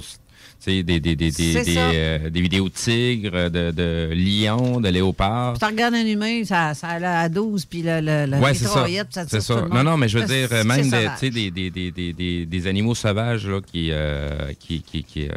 [0.60, 1.80] Tu sais, des, des, des, des, ça.
[1.90, 5.56] euh, des vidéos de tigres, de, de lions, de léopards.
[5.58, 8.64] Tu regardes un humain, ça, ça a à 12, puis le, le, la Ouais, ça.
[8.64, 9.54] mitraillette, ça ça.
[9.62, 11.10] le Non, non, mais je veux Ça, dire, même des, sauvage.
[11.20, 15.04] tu sais, des, des, des, des, des, des animaux sauvages là, qui, euh, qui, qui,
[15.04, 15.32] qui, euh,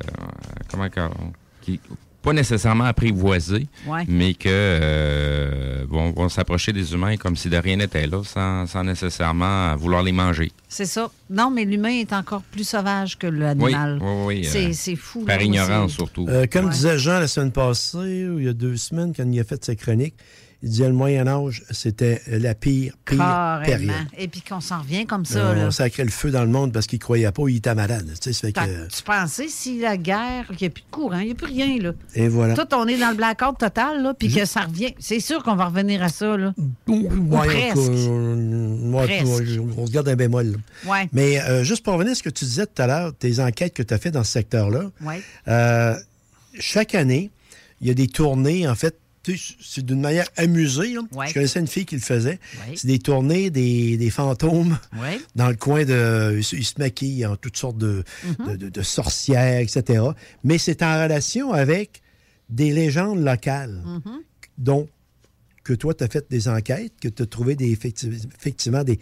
[0.69, 0.87] comment
[1.61, 1.79] qui
[2.21, 4.03] pas nécessairement apprivoisés, Ouais.
[4.07, 4.47] mais que
[4.95, 9.75] euh, vont, vont s'approcher des humains comme si de rien n'était là, sans, sans nécessairement
[9.75, 10.51] vouloir les manger.
[10.69, 11.09] C'est ça.
[11.29, 13.99] Non, mais l'humain est encore plus sauvage que l'animal.
[14.01, 15.21] Oui, oui, oui, C'est euh, c'est fou.
[15.25, 16.25] par là, ignorance surtout.
[16.29, 16.71] Euh, comme Ouais.
[16.71, 19.63] disait Jean la semaine passée, ou il y a deux semaines, quand il a fait
[19.63, 20.15] sa chronique,
[20.63, 23.65] il disait le Moyen Âge, c'était la pire, pire Carrément.
[23.65, 23.95] période.
[24.17, 25.39] Et puis qu'on s'en revient comme ça.
[25.39, 25.67] Euh, là.
[25.67, 28.07] on sacrait le feu dans le monde parce qu'il croyait pas, il était malade.
[28.21, 30.69] Tu sais, ça fait Fait que- que Tu pensais si la guerre, qu'il n'y a
[30.69, 31.93] plus de courant, il n'y a plus rien, là.
[32.15, 32.53] Et voilà.
[32.53, 34.93] Tout, on est dans le blackout total, là, puis que ça revient.
[34.99, 36.53] C'est sûr qu'on va revenir à ça, là.
[36.87, 37.77] Ou presque.
[37.77, 40.57] ouais, on se garde un bémol.
[40.85, 41.09] Ouais.
[41.13, 43.73] Mais euh, juste pour revenir à ce que tu disais tout à l'heure, tes enquêtes
[43.73, 45.21] que tu as fait dans ce secteur-là, Ouais.
[45.47, 45.95] euh,
[46.59, 47.31] chaque année,
[47.81, 50.93] il y a des tournées, en fait, c'est d'une manière amusée.
[50.93, 51.01] là.
[51.13, 51.27] Ouais.
[51.27, 52.39] Je connaissais une fille qui le faisait.
[52.67, 52.75] Ouais.
[52.75, 55.19] C'est des tournées des, des fantômes Ouais.
[55.35, 56.35] dans le coin de...
[56.37, 58.03] Ils se, ils se maquillent en toutes sortes de,
[58.39, 58.47] Mhm.
[58.51, 60.03] de, de- de sorcières, etc.
[60.43, 62.01] Mais c'est en relation avec
[62.49, 64.21] des légendes locales Mhm.
[64.57, 64.87] dont
[65.63, 68.99] que toi, tu as fait des enquêtes, que tu as trouvé des, effectivement des,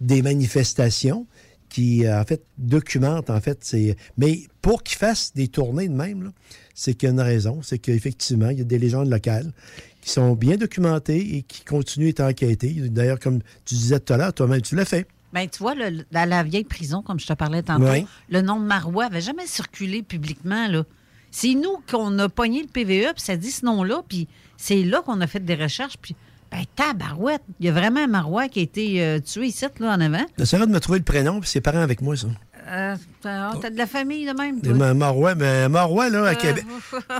[0.00, 1.26] des manifestations
[1.74, 3.96] qui, euh, en fait, documentent, en fait, c'est...
[4.16, 6.30] Mais pour qu'ils fassent des tournées de même, là,
[6.72, 7.62] c'est qu'il y a une raison.
[7.62, 9.52] C'est qu'effectivement, il y a des légendes locales
[10.00, 12.74] qui sont bien documentées et qui continuent à être enquêtées.
[12.90, 15.08] D'ailleurs, comme tu disais tout à l'heure, toi-même, tu l'as fait.
[15.32, 18.06] Ben, tu vois, le- dans la vieille prison, comme je te parlais tantôt, Oui.
[18.28, 20.68] le nom de Marois n'avait jamais circulé publiquement.
[20.68, 20.84] là.
[21.32, 25.02] C'est nous qu'on a pogné le PVE, puis ça dit ce nom-là, puis c'est là
[25.02, 26.14] qu'on a fait des recherches, puis
[26.54, 29.94] ben, tabarouette, il y a vraiment un Marois qui a été euh, tué ici, là,
[29.94, 30.24] en avant.
[30.38, 32.28] J'essaierai de me trouver le prénom, puis ses parents avec moi, ça.
[32.66, 34.94] Euh, t'as t'as de la famille de même, toi?
[34.94, 36.64] Marois, mais Marois, là, à Euh, Québec.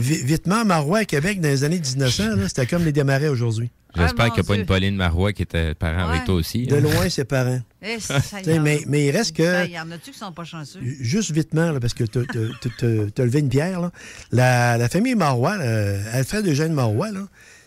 [0.00, 3.70] Vi- Vitement, Marois à Québec, dans les années 1900, là, c'était comme les démarrais aujourd'hui.
[3.96, 6.66] J'espère Ah, qu'il n'y a pas une Pauline Marois qui était parent avec toi aussi.
[6.66, 6.80] De hein.
[6.80, 7.60] loin, ses parents.
[7.82, 7.98] Eh,
[8.60, 9.66] mais, mais il reste que.
[9.66, 10.80] Il y en a-tu qui sont pas chanceux?
[10.82, 13.80] Juste vitement, là, parce que tu as levé une pierre.
[13.80, 13.90] là.
[14.32, 17.20] La, la famille Marois, là, Alfred Eugène Marois, là,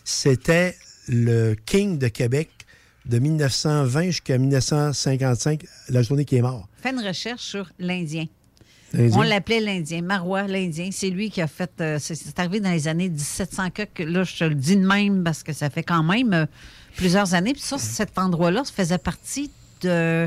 [0.04, 0.76] c'était
[1.08, 2.50] le king de Québec
[3.06, 6.68] de 1920 jusqu'à 1955, la journée qui est mort.
[6.82, 8.26] Fais une recherche sur l'Indien.
[8.94, 10.00] On l'appelait l'Indien.
[10.02, 10.88] Marois, l'Indien.
[10.92, 11.70] C'est lui qui a fait.
[11.80, 15.22] euh, c'est- arrivé dans les années 1700 que Là, je te le dis de même
[15.24, 16.46] parce que ça fait quand même euh,
[16.96, 17.52] plusieurs années.
[17.52, 19.50] Puis ça, cet endroit-là, ça faisait partie
[19.82, 20.26] de.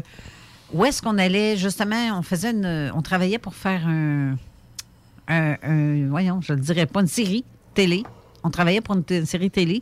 [0.74, 2.92] Où est-ce qu'on allait, justement, on faisait une.
[2.96, 4.38] On travaillait pour faire un.
[5.28, 7.44] un- un- voyons, je ne le dirais pas, une série
[7.74, 8.04] télé.
[8.44, 9.82] On travaillait pour une série télé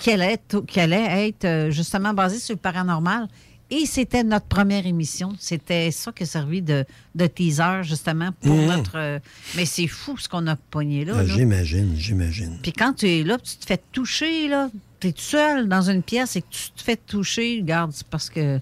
[0.00, 3.28] qui allait être, qui allait être euh, justement basée sur le paranormal.
[3.72, 5.32] Et c'était notre première émission.
[5.38, 8.66] C'était ça qui a servi de, de teaser, justement, pour Mmh.
[8.66, 8.92] notre.
[8.96, 9.18] euh,
[9.56, 11.12] mais c'est fou ce qu'on a pogné là.
[11.18, 11.34] Ah, là.
[11.36, 12.58] j'imagine, j'imagine.
[12.62, 15.88] Puis quand tu es là, tu te fais toucher, là, tu es tout seul dans
[15.88, 18.58] une pièce et que tu te fais toucher, regarde, c'est parce que.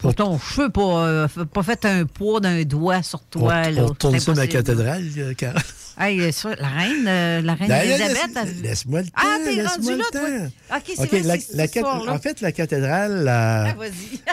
[0.00, 3.62] Pour ton cheveu, pas, euh, pas fait un poids d'un doigt sur toi.
[3.66, 3.82] on là.
[3.82, 5.60] on retourne C'est ça dans la cathédrale, euh, Carole.
[6.00, 8.08] Hey, ça, la reine, euh, la reine Ben, Elisabeth.
[8.08, 9.12] laisse- elle- Laisse-moi le temps.
[9.16, 10.76] Ah, t'es rendu là, toi?
[10.76, 11.22] OK, c'est vrai,
[11.54, 11.64] la-
[12.06, 12.12] la.
[12.12, 13.74] En fait, la cathédrale, la- Ah,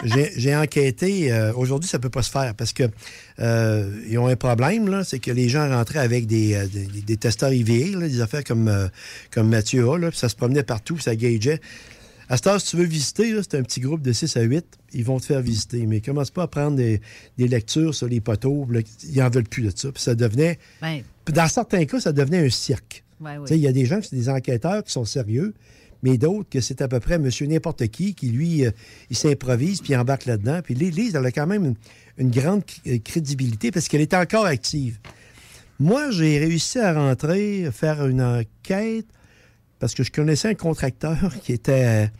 [0.36, 1.32] j'ai enquêté.
[1.32, 2.84] euh, Aujourd'hui, ça ne peut pas se faire parce que
[3.40, 7.16] euh, ils ont un problème, c'est que les gens rentraient avec des, euh, des, des
[7.16, 8.86] testeurs IVA, là, des affaires comme, euh,
[9.32, 11.60] comme Mathieu a, là, puis ça se promenait partout, puis ça gageait.
[12.28, 14.64] À cette heure, si tu veux visiter, c'est un petit groupe de 6 à 8,
[14.94, 15.86] ils vont te faire visiter.
[15.86, 17.00] Mais commence pas à prendre des,
[17.38, 18.66] des lectures sur les poteaux.
[18.70, 19.92] là, ils n'en veulent plus de ça.
[19.92, 20.58] Puis ça devenait.
[20.80, 23.04] Ben, Dans certains cas, ça devenait un cirque.
[23.50, 25.54] Il y a des gens qui sont des enquêteurs qui sont sérieux,
[26.02, 28.70] mais d'autres que c'est à peu près monsieur n'importe qui qui, lui, euh,
[29.08, 30.60] il s'improvise puis il embarque là-dedans.
[30.64, 31.74] Puis l'Église, elle a quand même une,
[32.18, 34.98] une grande c- crédibilité parce qu'elle est encore active.
[35.78, 39.06] Moi, j'ai réussi à rentrer, faire une enquête
[39.78, 42.10] parce que je connaissais un contracteur qui était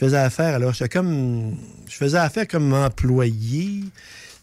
[0.00, 0.54] faisait affaire.
[0.54, 1.56] Alors, j'étais comme
[1.86, 3.82] je faisais affaire comme employé.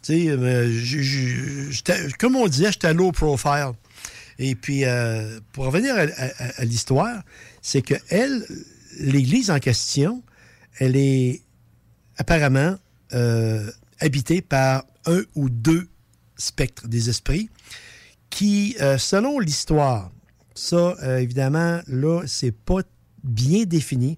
[0.03, 3.71] Tu sais, euh, je- je- comme on disait, j'étais low profile.
[4.37, 7.23] Et puis, euh, pour revenir à, l'histoire,
[7.63, 8.45] c'est que elle,
[8.99, 10.21] l'église en question,
[10.79, 11.41] elle est
[12.17, 12.77] apparemment
[13.13, 15.87] euh, habitée par un ou deux
[16.37, 17.49] spectres des esprits
[18.29, 20.11] qui, selon l'histoire,
[20.57, 22.81] ça, euh, évidemment, là, c'est pas
[23.23, 24.17] bien défini.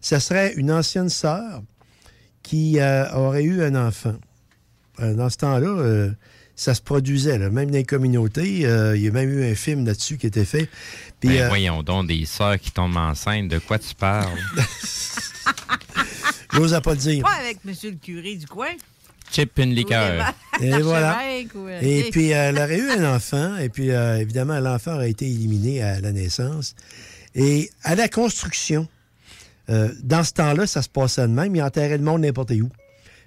[0.00, 1.62] Ce serait une ancienne sœur
[2.42, 4.14] qui euh, aurait eu un enfant.
[5.00, 6.10] Euh, dans ce temps-là, euh,
[6.56, 7.50] ça se produisait, là.
[7.50, 8.66] même dans les communautés.
[8.66, 10.68] euh, il y a même eu un film là-dessus qui était fait.
[11.20, 14.36] Puis, Ben, euh, voyons donc, des sœurs qui tombent enceintes, de quoi tu parles?
[16.52, 17.22] j'ose pas le dire.
[17.24, 18.70] Pas avec monsieur le curé du coin.
[19.30, 20.34] Chip une liqueur.
[20.60, 21.18] Et voilà.
[21.54, 25.26] Euh, Et puis, elle aurait eu un enfant, et puis, euh, évidemment, l'enfant aurait été
[25.26, 26.74] éliminé à la naissance.
[27.34, 28.88] Et à la construction,
[29.70, 31.54] euh, dans ce temps-là, ça se passait de même.
[31.54, 32.70] Il enterrait le monde n'importe où.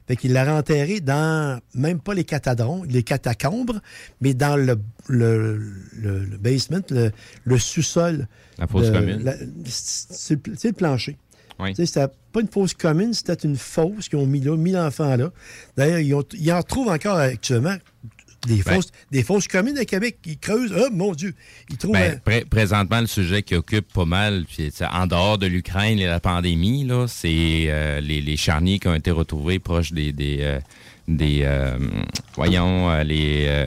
[0.08, 3.80] Fait qu'il l'a enterré dans, même pas les catadrons, les catacombres,
[4.20, 4.76] mais dans le,
[5.08, 5.58] le,
[5.94, 7.12] le- le basement, le,
[7.46, 8.28] le sous-sol.
[8.58, 9.32] La fosse commune.
[9.66, 11.18] C'est le plancher.
[11.60, 11.76] Oui.
[11.76, 12.00] Tu sais,
[12.32, 15.32] pas une fosse commune, c'était une fosse qu'ils ont mis là, mis l'enfant là.
[15.78, 17.76] D'ailleurs, ils, ont- ils en retrouvent encore actuellement
[18.48, 18.74] des Ben.
[18.74, 20.18] fosses, des fosses communes à Québec.
[20.26, 21.36] Ils creusent, oh mon Dieu,
[21.70, 21.92] ils trouvent.
[21.94, 26.08] Ben, un- présentement, le sujet qui occupe pas mal, puis en dehors de l'Ukraine et
[26.08, 30.38] la pandémie, là, c'est euh, les, les charniers qui ont été retrouvés proches des, des,
[30.42, 30.60] euh,
[31.08, 31.78] des euh,
[32.36, 33.66] voyons, les,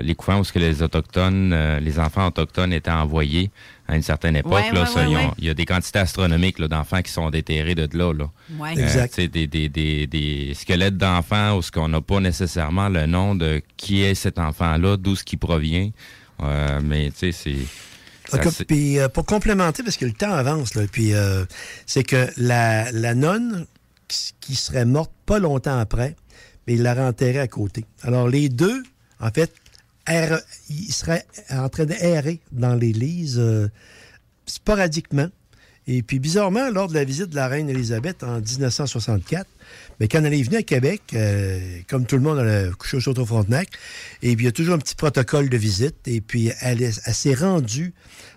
[0.00, 3.50] les couvents où ce que les autochtones, les enfants autochtones étaient envoyés
[3.92, 4.52] à une certaine époque.
[4.52, 5.30] Ouais, là, ouais, ça, ouais, ils ont- ouais.
[5.38, 8.12] Il y a des quantités astronomiques d'enfants qui sont déterrés de là.
[8.12, 8.30] là.
[8.58, 8.74] Ouais.
[8.78, 9.14] Euh, Exact.
[9.14, 13.06] tu sais, des, des, des, des squelettes d'enfants où ce qu'on n'a pas nécessairement le
[13.06, 15.90] nom de qui est cet enfant-là, d'où ce qui provient.
[16.42, 18.64] Euh, mais tu sais, c'est.
[18.66, 21.44] Puis euh, pour complémenter, parce que le temps avance, là, puis euh,
[21.86, 23.66] c'est que la, la nonne
[24.08, 26.16] qui, qui serait morte pas longtemps après,
[26.66, 27.84] mais il l'aurait enterrée à côté.
[28.02, 28.82] Alors les deux,
[29.20, 29.52] en fait,
[30.06, 33.68] erre- ils seraient en train d'errer dans l'église euh,
[34.46, 35.28] sporadiquement.
[35.88, 39.46] Et puis bizarrement, lors de la visite de la reine Élisabeth en 1964,
[39.98, 41.58] mais quand elle est venue à Québec, euh,
[41.88, 43.68] comme tout le monde, elle a couché au Château Frontenac,
[44.22, 47.00] et puis il y a toujours un petit protocole de visite, et puis elle, est-
[47.04, 47.94] elle s'est rendue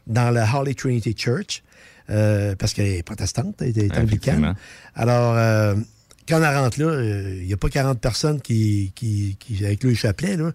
[0.07, 1.61] dans la Holy Trinity Church,
[2.09, 4.41] euh, parce qu'elle est protestante, elle est anglicane.
[4.95, 5.75] Alors, euh,
[6.27, 6.99] quand on rentre là,
[7.39, 10.35] il n'y a pas 40 personnes qui, qui, qui avec le chapelet.
[10.35, 10.51] Là.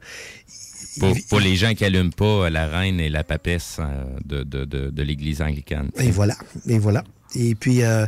[0.98, 4.64] Pour, pour les gens qui n'allument pas la reine et la papesse euh, de, de,
[4.64, 5.90] de, de l'Église anglicane.
[5.96, 6.36] Et voilà.
[6.66, 7.04] Et voilà.
[7.36, 8.06] Et puis, euh,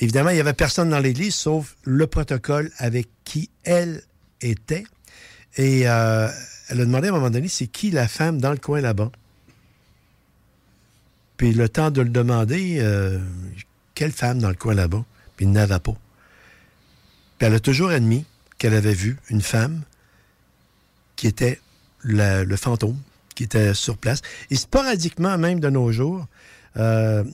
[0.00, 4.02] évidemment, il n'y avait personne dans l'église sauf le protocole avec qui elle
[4.40, 4.84] était.
[5.56, 6.28] Et euh,
[6.68, 9.10] elle a demandé à un moment donné, c'est qui la femme dans le coin là-bas?
[11.36, 13.18] Puis le temps de le demander, euh,
[13.94, 15.04] quelle femme dans le coin là-bas?
[15.36, 15.96] Puis il n'avait pas.
[17.38, 18.24] Puis elle a toujours admis
[18.58, 19.82] qu'elle avait vu une femme
[21.16, 21.58] qui était
[22.02, 22.96] le fantôme,
[23.34, 24.22] qui était sur place.
[24.50, 26.26] Et sporadiquement, même de nos jours,
[26.76, 27.24] euh,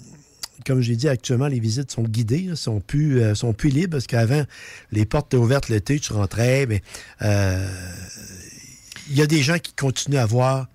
[0.65, 4.07] comme j'ai dit, actuellement, les visites sont guidées, sont plus, euh, sont plus libres, parce
[4.07, 4.45] qu'avant,
[4.93, 6.83] les portes étaient ouvertes l'été, tu rentrais, mais
[7.23, 7.69] euh,
[9.11, 10.67] il y a des gens qui continuent à voir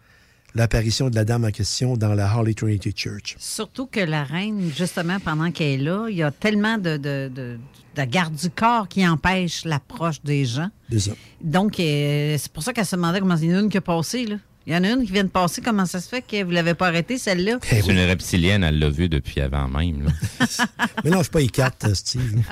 [0.55, 3.35] l'apparition de la dame en question dans la Holy Trinity Church.
[3.39, 7.31] Surtout que la reine, justement, pendant qu'elle est là, il y a tellement de, de,
[7.33, 7.57] de-
[7.95, 10.69] de garde du corps qui empêchent l'approche des gens.
[10.89, 11.11] C'est ça.
[11.41, 13.77] Donc, euh, c'est pour ça qu'elle se demandait comment il y en a une qui
[13.77, 14.35] a passé, là.
[14.67, 16.51] Il y en a une qui vient de passer, comment ça se fait que vous
[16.51, 17.57] ne l'avez pas arrêtée, celle-là?
[17.63, 20.03] C'est une reptilienne, elle l'a vu depuis avant même.
[20.05, 20.11] là.
[21.03, 22.43] Mais non, je suis pas écarte, euh, Steve.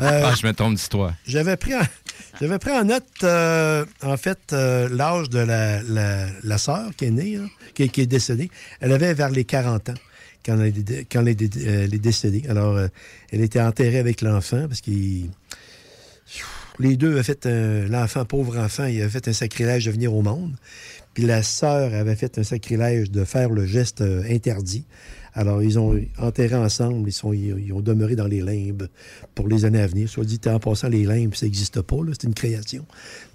[0.00, 1.12] Euh, ah, je me trompe d'histoire.
[1.26, 1.80] J'avais pris, en,
[2.40, 5.82] j'avais pris en note, euh, en fait, euh, l'âge de la,
[6.42, 8.50] la, sœur qui est née, là, qui, est décédée.
[8.80, 9.94] Elle avait vers les 40 ans
[10.44, 10.72] quand elle,
[11.10, 12.44] quand euh, est décédée.
[12.48, 12.78] Alors,
[13.30, 15.30] elle était enterrée avec l'enfant parce qu'ils...
[16.80, 20.14] Les deux avaient fait, un- l'enfant, pauvre enfant, il avait fait un sacrilège de venir
[20.14, 20.54] au monde.
[21.12, 24.84] Puis la sœur avait fait un sacrilège de faire le geste interdit.
[25.34, 28.88] Alors, ils ont enterré ensemble, ils, sont, ils, ont demeuré dans les limbes
[29.34, 30.08] pour les années à venir.
[30.08, 32.86] Soit dit en passant, les limbes, ça n'existe pas, c'est une création.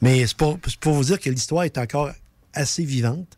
[0.01, 2.11] Mais c'est pour, vous dire que l'histoire est encore
[2.53, 3.37] assez vivante.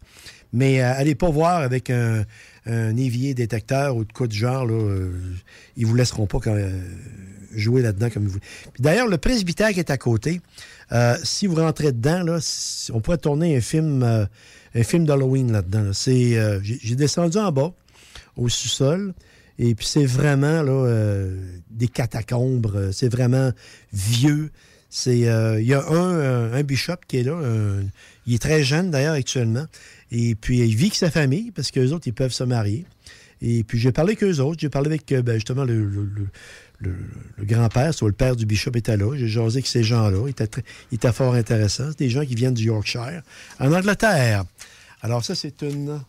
[0.53, 2.23] Mais euh, allez pas voir avec un,
[2.65, 5.11] évier détecteur ou de quoi de genre, là, euh,
[5.77, 6.81] ils vous laisseront pas euh,
[7.53, 8.45] jouer là-dedans comme vous voulez.
[8.79, 10.41] D'ailleurs, le presbytère qui est à côté,
[10.91, 12.39] euh, si vous rentrez dedans,
[12.93, 13.99] on pourrait tourner un film,
[15.05, 15.83] d'Halloween là-dedans.
[15.83, 15.93] là.
[15.93, 17.73] C'est, j'ai descendu en bas,
[18.37, 19.13] au sous-sol,
[19.57, 21.37] et puis c'est vraiment là, euh,
[21.69, 23.51] des catacombes, c'est vraiment
[23.93, 24.51] vieux.
[24.89, 27.39] C'est, euh, il y a un, euh, un bishop qui est là,
[28.25, 29.65] il est très jeune d'ailleurs actuellement,
[30.11, 32.85] et puis il vit avec sa famille parce qu'eux autres ils peuvent se marier.
[33.41, 36.07] Et puis j'ai parlé qu'eux autres, j'ai parlé avec ben, justement le,
[37.39, 39.15] grand-père, soit le père du bishop était là.
[39.15, 40.27] J'ai jasé avec ces gens-là.
[40.27, 41.89] Il était, fort intéressant.
[41.89, 43.21] C'est des gens qui viennent du Yorkshire,
[43.59, 44.45] en Angleterre.
[45.01, 46.01] Alors ça, c'est une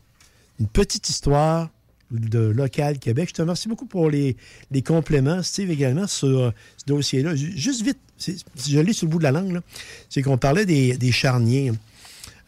[0.72, 1.68] petite histoire
[2.10, 3.28] de local Québec.
[3.30, 4.36] Je te remercie beaucoup pour les,
[4.70, 7.34] les compléments, Steve, également, sur euh, ce dossier-là.
[7.34, 9.60] Ju- Juste vite, c'est- je l'ai sur le bout de la langue,
[10.08, 11.72] c'est qu'on parlait des, des charniers.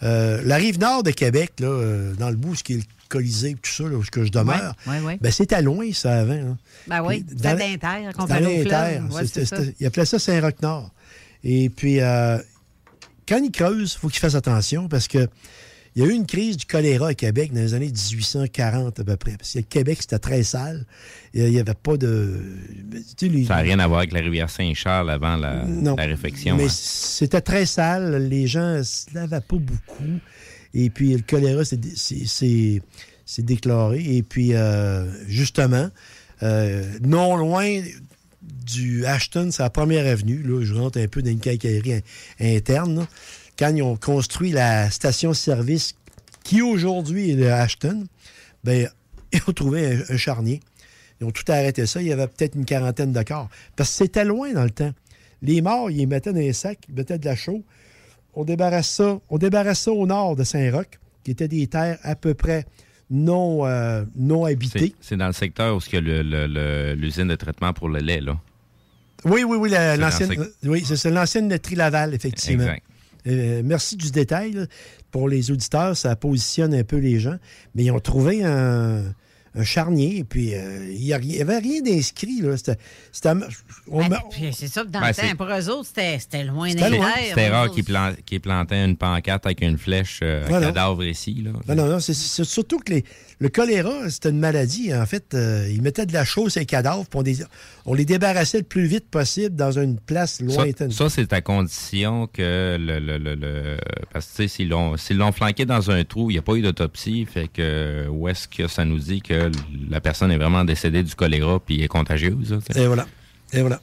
[0.02, 2.82] Euh, la rive nord de Québec, là, euh, dans le bout, ce qui est le
[3.08, 5.18] Colisée, tout ça, là, où je demeure, Ouais, ouais, ouais.
[5.20, 6.34] ben, c'était loin, ça, avant.
[6.34, 6.58] hein.
[6.86, 7.78] Ben oui, dans- c'était
[8.14, 9.26] comparé à au l'Inter.
[9.26, 10.90] c'est Il appelait ça Saint-Roch-Nord.
[11.42, 12.36] Et puis, euh,
[13.26, 15.26] quand il creuse, il faut qu'il fasse attention parce que
[15.98, 19.04] il y a eu une crise du choléra à Québec dans les années 1840 à
[19.04, 19.36] peu près.
[19.36, 20.86] Parce que le Québec, c'était très sale.
[21.34, 22.40] Il n'y avait pas de...
[22.92, 25.96] tu sais, les- Ça n'a rien à voir avec la rivière Saint-Charles avant la, non.
[25.96, 26.56] la réfection.
[26.56, 26.70] Mais hein.
[26.70, 28.28] c'était très sale.
[28.28, 30.20] Les gens se lavaient pas beaucoup.
[30.72, 32.82] Et puis, le choléra s'est
[33.38, 34.16] déclaré.
[34.16, 35.90] Et puis, euh, justement,
[36.44, 37.80] euh, non loin
[38.42, 40.42] du Ashton, c'est la première avenue.
[40.42, 42.00] Là, je rentre un peu dans une cacaillerie in-
[42.56, 43.00] interne.
[43.00, 43.08] là.
[43.58, 45.94] Quand ils ont construit la station-service
[46.44, 48.04] qui aujourd'hui est le Ashton,
[48.64, 48.88] ben,
[49.32, 50.60] ils ont trouvé un, un charnier.
[51.20, 52.00] Ils ont tout arrêté ça.
[52.00, 53.48] Il y avait peut-être une quarantaine de corps.
[53.76, 54.92] Parce que c'était loin dans le temps.
[55.42, 57.62] Les morts, ils les mettaient dans les sacs, ils mettaient de la chaux.
[58.34, 62.14] On débarrasse ça, on débarrasse ça au nord de Saint-Roch, qui étaient des terres à
[62.14, 62.66] peu près
[63.10, 64.94] non, euh, non habitées.
[65.00, 68.38] C'est dans le secteur où il y a l'usine de traitement pour le lait, là.
[69.24, 72.62] Oui, oui, oui, l'ancienne, oui, c'est ça, l'ancienne laiterie Laval, effectivement.
[72.62, 72.84] Exact.
[73.26, 74.66] Euh, merci du détail.
[75.10, 77.36] Pour les auditeurs, ça positionne un peu les gens.
[77.74, 79.02] Mais ils ont trouvé un,
[79.54, 82.40] un charnier, et puis euh, il n'y avait rien d'inscrit.
[82.40, 82.56] là.
[82.56, 82.76] C'était,
[83.24, 83.42] Ben,
[84.52, 86.78] c'est ça que dans Ben, le temps, c'est- pour eux autres, c'était c'était loin des.
[87.28, 90.60] C'était rare qu'ils plan- qu'ils plantaient une pancarte avec une flèche euh, non.
[90.60, 91.42] cadavre ici.
[91.44, 91.52] Là.
[91.68, 92.00] Non, non, non.
[92.00, 93.04] C'est, surtout que les-
[93.40, 94.92] le choléra, c'était une maladie.
[94.94, 97.38] En fait, euh, ils mettaient de la chaux sur les cadavres, puis on, les-
[97.86, 100.90] on les débarrassait le plus vite possible dans une place Ça, lointaine.
[100.90, 102.98] ça, c'est à condition que le.
[102.98, 103.78] le, le- le-
[104.12, 106.42] parce que, tu sais, s'ils l'ont, s'ils l'ont flanqué dans un trou, il n'y a
[106.42, 107.26] pas eu d'autopsie.
[107.26, 109.37] Fait que, où est-ce que ça nous dit que
[109.90, 112.58] la personne est vraiment décédée du choléra puis est contagieuse?
[112.74, 113.06] Et voilà.
[113.52, 113.80] Et voilà.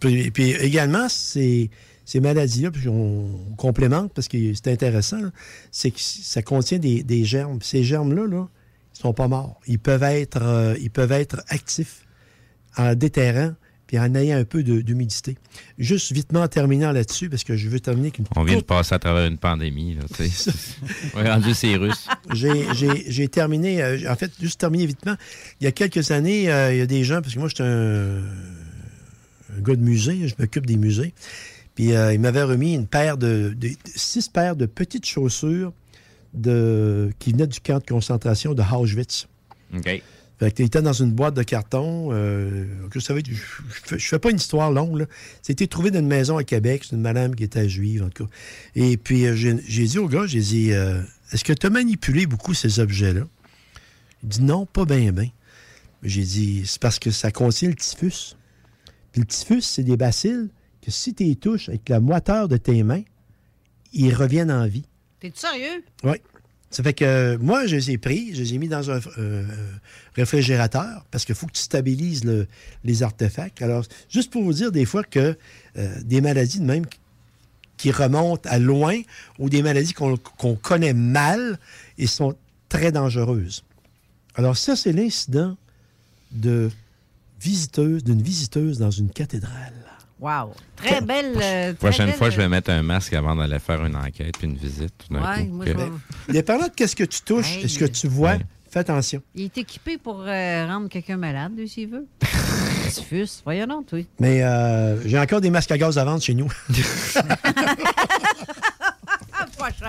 [0.00, 1.70] Puis, puis également, ces,
[2.14, 5.20] maladies-là, puis on, complémente parce que c'est intéressant,
[5.70, 7.58] c'est que ça contient des, des germes.
[7.62, 8.48] Ces germes-là, là,
[8.94, 9.60] ils sont pas morts.
[9.66, 12.06] Ils peuvent être, euh, ils peuvent être actifs
[12.76, 13.54] en déterrant
[13.88, 15.36] puis en ayant un peu d'humidité.
[15.78, 18.62] Juste vitement en terminant là-dessus, parce que je veux terminer avec une On vient de
[18.62, 19.94] passer à travers une pandémie.
[19.96, 20.02] Là.
[21.14, 22.06] On est rendu ces Russes.
[22.34, 25.16] J'ai- terminé, euh, en fait, juste terminé vitement.
[25.60, 27.62] Il y a quelques années, euh, il y a des gens, parce que moi, j'étais
[27.64, 28.18] un,
[29.56, 31.14] un gars de musée, je m'occupe des musées.
[31.74, 35.72] Puis euh, il m'avait remis une paire de, de- six paires de petites chaussures
[36.34, 39.26] de, qui venaient du camp de concentration de Auschwitz.
[39.74, 40.02] OK.
[40.38, 42.10] Fait que était dans une boîte de carton.
[42.12, 43.12] euh, que je,
[43.96, 45.06] je fais- pas une histoire longue.
[45.42, 46.84] C'était trouvé dans une maison à Québec.
[46.84, 48.30] C'est une madame qui était juive, en tout cas.
[48.76, 51.02] Et puis, euh, j'ai j'ai dit au gars, j'ai dit, euh,
[51.32, 53.26] est-ce que tu as manipulé beaucoup ces objets-là?
[54.22, 55.28] Il dit non, pas bien, bien.
[56.04, 58.36] J'ai dit, c'est parce que ça contient le typhus.
[59.10, 60.48] Puis le typhus, c'est des bacilles
[60.82, 63.02] que si tu les touches avec la moiteur de tes mains,
[63.92, 64.84] ils reviennent en vie.
[65.18, 65.82] T'es sérieux?
[66.04, 66.18] Oui.
[66.70, 69.00] Ça fait que euh, moi, je les ai pris, je les ai mis dans un
[69.18, 69.42] euh,
[70.14, 72.46] réfrigérateur parce qu'il faut que tu stabilises le-
[72.84, 73.62] les artefacts.
[73.62, 75.36] Alors, juste pour vous dire des fois que
[75.78, 76.84] euh, des maladies de même
[77.78, 79.00] qui- remontent à loin
[79.38, 81.58] ou des maladies qu'on connaît mal
[81.96, 82.36] et sont
[82.68, 83.64] très dangereuses.
[84.34, 85.56] Alors, ça, c'est l'incident
[86.32, 86.70] d'une
[87.40, 89.72] visiteuse dans une cathédrale.
[90.20, 90.52] Wow.
[90.76, 91.32] Très belle.
[91.36, 93.96] euh, très Prochaine belle, fois, je euh, vais mettre un masque avant d'aller faire une
[93.96, 94.92] enquête puis une visite.
[95.06, 95.52] tout Ouais, coup.
[95.54, 98.34] moi, je Dépendant de ce que tu touches et ce que tu vois,
[98.70, 99.22] fais attention.
[99.34, 102.06] Il est équipé pour euh, rendre quelqu'un malade, lui, s'il veut.
[102.90, 103.98] Typhus, voyons donc, toi.
[104.18, 106.50] Mais euh, j'ai encore des masques à gaz à vendre chez nous.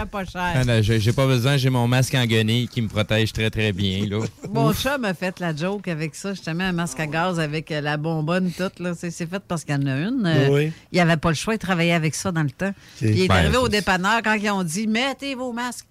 [0.06, 3.50] Pas cher, Ah, J'ai pas besoin, j'ai mon masque en guenille qui me protège très
[3.50, 4.06] très bien.
[4.06, 4.20] Là.
[4.54, 6.34] Mon chum a fait la joke avec ça.
[6.34, 8.82] Je te mets un masque à gaz avec euh, la bonbonne toute.
[8.96, 10.24] C'est fait parce qu'il y en a une.
[10.26, 10.72] Euh, Oui.
[10.92, 12.74] Il avait pas le choix, il travaillait avec ça dans le temps.
[13.02, 15.86] Il est Ben, arrivé au dépanneur quand ils ont dit Mettez vos masques.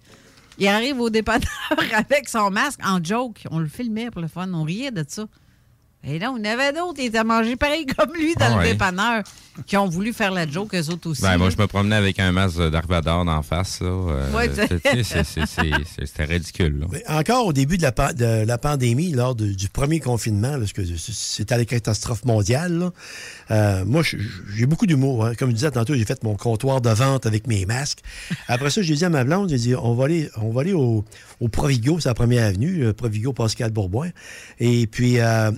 [0.57, 1.47] Il arrive au dépanneur
[1.93, 3.43] avec son masque en joke.
[3.51, 4.49] On le filmait pour le fun.
[4.53, 5.25] On riait de ça.
[6.01, 9.23] Et là, on avait d'autres, ils étaient mangés pareil comme lui dans Ah le dépanneur,
[9.65, 11.21] qui ont voulu faire la joke, eux autres aussi.
[11.21, 13.79] Ben, moi, je me promenais avec un masque d'Arvador d'en face.
[13.81, 14.49] Euh, Ouais,
[16.05, 16.85] C'était ridicule.
[16.91, 20.57] Mais encore au début de la, pa- de la pandémie, lors de- du premier confinement,
[20.57, 22.91] parce que c'était la catastrophe mondiale, là,
[23.51, 24.17] euh, moi, je-
[24.55, 25.25] j'ai beaucoup d'humour.
[25.25, 25.33] hein.
[25.35, 27.99] Comme je disais tantôt, j'ai fait mon comptoir de vente avec mes masques.
[28.47, 30.73] Après ça, j'ai dit à ma blonde, j'ai dit, on va aller, on va aller
[30.73, 31.03] au,
[31.39, 34.09] au Provigo, c'est la première avenue, le Provigo Pascal Bourboin.
[34.59, 35.51] Et puis, euh,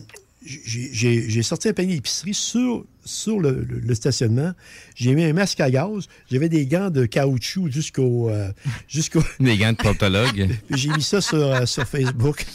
[0.43, 4.53] j'ai- sorti un panier d'épicerie sur, sur le, le- le stationnement.
[4.95, 6.07] J'ai mis un masque à gaz.
[6.31, 8.29] J'avais des gants de caoutchouc jusqu'au...
[8.29, 8.51] euh,
[8.87, 10.49] jusqu'au Des gants de proctologue.
[10.69, 12.45] Puis J'ai mis ça sur, euh, sur Facebook.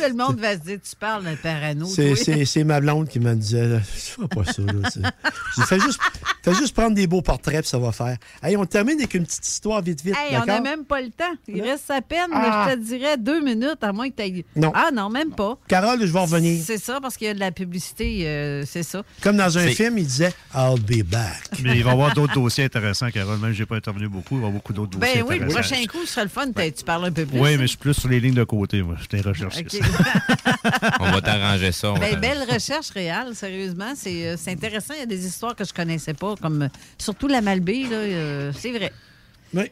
[0.00, 1.86] Là, le monde va se dire Tu parles d'un parano.
[1.86, 2.24] C'est- toi.
[2.24, 4.62] C'est c'est ma blonde qui me disait Fais pas ça.
[4.62, 6.00] Là, dit, fais juste,
[6.42, 8.16] fais juste prendre des beaux portraits, puis ça va faire.
[8.42, 10.14] Hey, on termine avec une petite histoire vite, vite.
[10.16, 11.24] Hey, on n'a même pas le temps.
[11.46, 12.66] Il reste à peine, Ah.
[12.66, 14.44] mais je te dirais deux minutes, à moins que tu aies.
[14.56, 14.72] Non.
[14.74, 15.58] Ah non, même pas.
[15.68, 16.62] Carole, je vais revenir.
[16.64, 19.02] C'est ça, parce qu'il y a de la publicité, euh, c'est ça.
[19.22, 21.42] Comme dans un C'est- film, il disait I'll be back.
[21.62, 23.38] Mais il va y avoir d'autres dossiers intéressants, Carole.
[23.38, 25.24] Même si je n'ai pas intervenu beaucoup, il va y avoir beaucoup d'autres dossiers Ben
[25.28, 25.68] oui, le intéressants.
[25.74, 26.46] prochain coup, ce serait le fun.
[26.52, 27.38] Tu parles un peu plus.
[27.40, 28.96] Oui, mais je suis plus sur les lignes de côté, moi.
[29.00, 29.70] Je t'ai recherché OK.
[29.70, 29.78] ça.
[31.00, 31.92] On va t'arranger ça.
[31.92, 33.92] on Ben, belle recherche réelle, sérieusement.
[33.96, 34.94] C'est euh, c'est intéressant.
[34.94, 37.84] Il y a des histoires que je connaissais pas, comme euh, surtout la Malbaie.
[37.84, 38.92] là, euh, c'est vrai.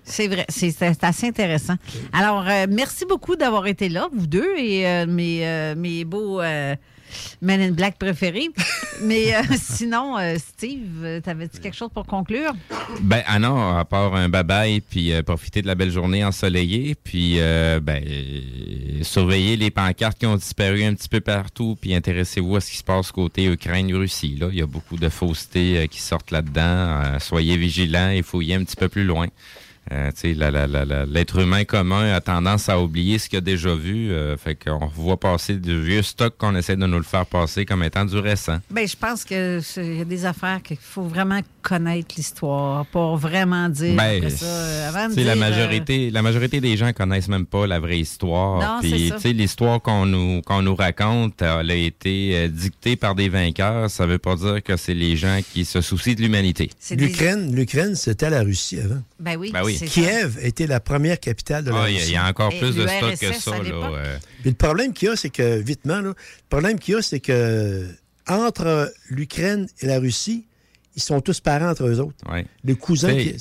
[0.04, 0.46] C'est vrai.
[0.48, 1.74] C'est c'est assez intéressant.
[2.12, 6.40] Alors, euh, merci beaucoup d'avoir été là, vous deux, et euh, mes, euh, mes beaux
[6.40, 6.74] euh,
[7.40, 8.48] Men in Black préférés.
[9.02, 12.52] Mais euh, sinon, euh, Steve, euh, t'avais-tu quelque chose pour conclure?
[13.00, 16.94] Ben, ah non, à part un bye-bye, puis euh, profiter de la belle journée ensoleillée,
[16.94, 17.38] puis
[17.82, 18.02] ben,
[19.02, 22.76] surveiller les pancartes qui ont disparu un petit peu partout, puis intéressez-vous à ce qui
[22.78, 24.38] se passe côté Ukraine-Russie.
[24.50, 27.18] Il y a beaucoup de faussetés qui sortent là-dedans.
[27.18, 29.26] Soyez vigilants et fouillez un petit peu plus loin.
[29.92, 30.10] Euh,
[31.08, 34.10] L'être humain commun a tendance à oublier ce qu'il a déjà vu.
[34.10, 37.64] euh, fait qu'on voit passer du vieux stock qu'on essaie de nous le faire passer
[37.64, 38.58] comme étant du récent.
[38.70, 42.84] Ben, je pense que c'est- il y a des affaires qu'il faut vraiment connaître l'histoire
[42.86, 44.46] pour vraiment dire Ben, après ça.
[44.46, 47.98] euh, avant de la euh, majorité, la majorité des gens connaissent même pas la vraie
[48.00, 48.80] histoire.
[48.82, 53.90] L'histoire qu'on nous qu'on nous raconte, elle a été dictée par des vainqueurs.
[53.90, 56.70] Ça veut pas dire que c'est les gens qui se soucient de l'humanité.
[56.90, 59.02] Des- L'Ukraine, l'Ukraine, c'était la Russie avant.
[59.20, 59.75] Ben oui, Ben oui.
[59.84, 62.10] Kiev était la première capitale de la Ah, Il y a- Russie.
[62.10, 63.50] il y, a encore Et plus de stock que ça.
[63.62, 66.14] Là, le problème qu'il y a, c'est que, vitement, là, le
[66.48, 67.86] problème qu'il y a, c'est que
[68.28, 70.46] entre l'Ukraine et la Russie,
[70.96, 72.16] ils sont tous parents entre eux autres.
[72.30, 72.46] Ouais.
[72.64, 73.12] Les cousins.
[73.12, 73.36] Il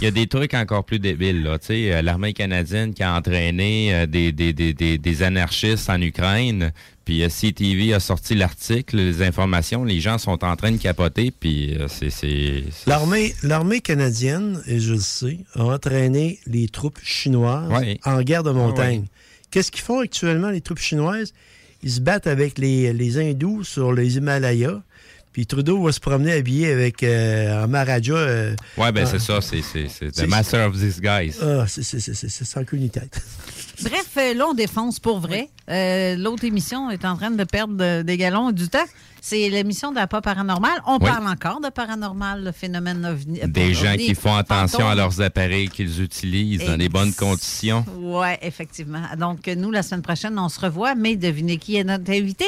[0.00, 1.42] y a des trucs encore plus débiles.
[1.42, 1.58] là.
[1.70, 6.70] Euh, L'armée canadienne qui a entraîné euh, des, des, des, des, anarchistes en Ukraine,
[7.04, 11.32] puis euh, CTV a sorti l'article, les informations, les gens sont en train de capoter,
[11.32, 12.08] puis c'est...
[12.10, 17.98] c'est- c'est- L'armée, l'armée canadienne, et je le sais, a entraîné les troupes chinoises Ouais.
[18.04, 19.00] en guerre de montagne.
[19.00, 19.06] Ouais.
[19.50, 21.32] Qu'est-ce qu'ils font actuellement, les troupes chinoises?
[21.82, 24.80] Ils se battent avec les, les hindous sur les Himalayas,
[25.32, 28.12] Puis Trudeau va se promener habillé avec euh, en Maharaja.
[28.14, 31.38] euh, Ouais, ben en- c'est ça, c'est c'est- c'est The Master of Disguise.
[31.42, 33.22] Ah, c'est c'est- c'est- c'est- c'est sans queue ni tête.
[33.82, 35.48] Bref, euh, là, on défonce pour vrai.
[35.70, 38.84] Euh, L'autre émission est en train de perdre de- des galons et du temps.
[39.24, 40.82] C'est l'émission de la pas paranormal.
[40.86, 41.08] On Oui.
[41.08, 43.40] parle encore de paranormal, le phénomène ovni.
[43.40, 47.14] euh, Des gens ovni, qui font attention à leurs appareils qu'ils utilisent dans les bonnes
[47.14, 47.84] conditions.
[47.98, 49.02] Oui, effectivement.
[49.18, 52.44] Donc, nous, la semaine prochaine, on se revoit, mais devinez qui est notre invité?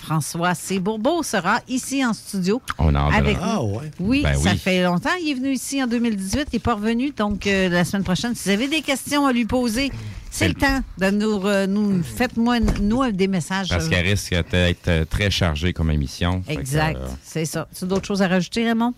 [0.00, 0.78] François C.
[0.78, 2.60] Bourbeau sera ici en studio.
[2.78, 3.42] On en avec nous.
[3.44, 3.90] Ah ouais.
[4.00, 4.58] Oui, Ben ça oui.
[4.58, 5.10] fait longtemps.
[5.22, 6.48] Il est venu ici en 2018.
[6.52, 7.10] Il n'est pas revenu.
[7.12, 9.90] Donc, euh, la semaine prochaine, si vous avez des questions à lui poser,
[10.30, 12.02] c'est le temps de nous.
[12.02, 13.68] Faites-moi nous des messages.
[13.68, 16.42] Parce euh, qu'elle risque d'être euh, très chargée comme émission.
[16.48, 16.96] Exact.
[16.96, 17.68] euh, C'est ça.
[17.76, 18.94] Tu as d'autres choses à rajouter, Raymond?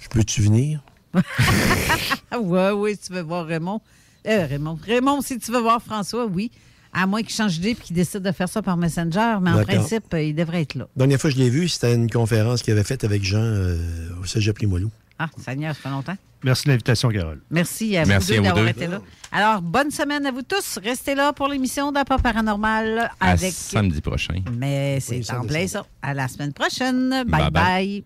[0.00, 0.80] Je peux-tu venir?
[2.40, 3.80] Ouais, oui, si tu veux voir Raymond.
[4.26, 4.78] Euh, Raymond.
[4.86, 6.50] Raymond, si tu veux voir François, oui.
[6.94, 9.36] À moins qu'il change d'idée et qu'il décide de faire ça par Messenger.
[9.40, 10.84] Mais en principe, euh, il devrait être là.
[10.96, 13.38] La dernière fois que je l'ai vu, c'était une conférence qu'il avait faite avec Jean
[13.40, 13.78] euh,
[14.20, 14.90] au Cégep Limoilou.
[15.18, 16.16] Ah, Seigneur, ça fait longtemps.
[16.44, 17.40] Merci de l'invitation, Carole.
[17.50, 18.70] Merci à Merci vous deux à vous d'avoir deux.
[18.82, 19.00] été là.
[19.30, 20.78] Alors, bonne semaine à vous tous.
[20.82, 23.52] Restez là pour l'émission d'Apport Paranormal à avec.
[23.52, 24.42] samedi prochain.
[24.58, 25.86] Mais c'est en plein ça.
[26.02, 27.22] À la semaine prochaine.
[27.26, 28.04] Bye bye.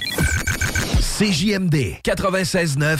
[0.00, 0.52] Bye-bye.
[1.00, 2.98] CJMD 96.9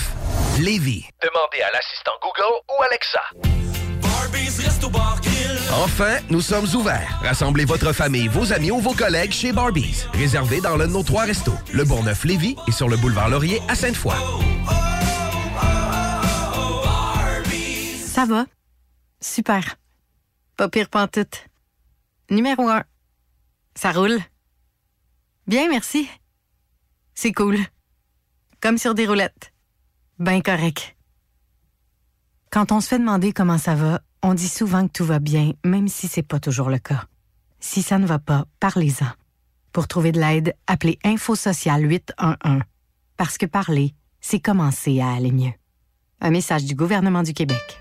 [0.60, 1.04] Lévis.
[1.22, 3.61] Demandez à l'assistant Google ou Alexa.
[5.72, 7.20] Enfin, nous sommes ouverts.
[7.22, 10.04] Rassemblez votre famille, vos amis ou vos collègues chez Barbies.
[10.12, 13.74] Réservé dans l'un de nos trois restos, le Bourgneuf-Lévis et sur le boulevard Laurier à
[13.74, 14.14] Sainte-Foy.
[18.06, 18.44] Ça va?
[19.20, 19.76] Super.
[20.56, 21.46] Pas pire pantoute.
[22.30, 22.84] Numéro un.
[23.74, 24.18] Ça roule.
[25.46, 26.08] Bien, merci.
[27.14, 27.58] C'est cool.
[28.60, 29.52] Comme sur des roulettes.
[30.18, 30.96] Ben correct.
[32.50, 35.52] Quand on se fait demander comment ça va, on dit souvent que tout va bien,
[35.64, 37.04] même si c'est pas toujours le cas.
[37.60, 39.06] Si ça ne va pas, parlez-en.
[39.72, 42.62] Pour trouver de l'aide, appelez Info Social 811.
[43.16, 45.52] Parce que parler, c'est commencer à aller mieux.
[46.20, 47.78] Un message du gouvernement du Québec.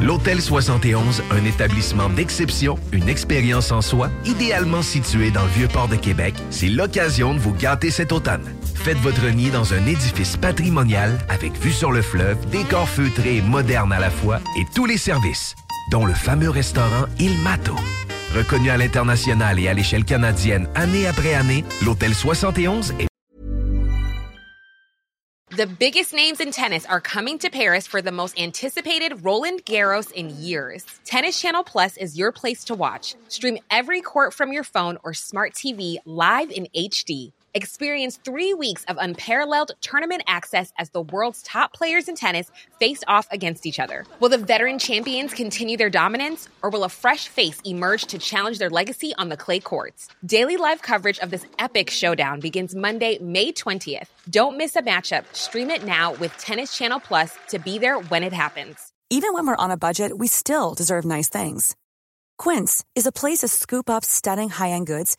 [0.00, 5.96] L'Hôtel 71, un établissement d'exception, une expérience en soi, idéalement situé dans le Vieux-Port de
[5.96, 8.42] Québec, c'est l'occasion de vous gâter cet automne.
[8.74, 13.42] Faites votre nid dans un édifice patrimonial avec vue sur le fleuve, décor feutré et
[13.42, 15.54] moderne à la fois et tous les services,
[15.90, 17.76] dont le fameux restaurant Il Mato.
[18.34, 23.06] Reconnu à l'international et à l'échelle canadienne année après année, l'Hôtel 71 est
[25.54, 30.10] The biggest names in tennis are coming to Paris for the most anticipated Roland Garros
[30.10, 30.82] in years.
[31.04, 33.16] Tennis Channel Plus is your place to watch.
[33.28, 37.32] Stream every court from your phone or smart TV live in HD.
[37.54, 43.04] Experience three weeks of unparalleled tournament access as the world's top players in tennis face
[43.06, 44.06] off against each other.
[44.20, 48.58] Will the veteran champions continue their dominance, or will a fresh face emerge to challenge
[48.58, 50.08] their legacy on the clay courts?
[50.24, 54.08] Daily live coverage of this epic showdown begins Monday, May 20th.
[54.30, 55.24] Don't miss a matchup.
[55.34, 58.94] Stream it now with Tennis Channel Plus to be there when it happens.
[59.10, 61.76] Even when we're on a budget, we still deserve nice things.
[62.38, 65.18] Quince is a place to scoop up stunning high-end goods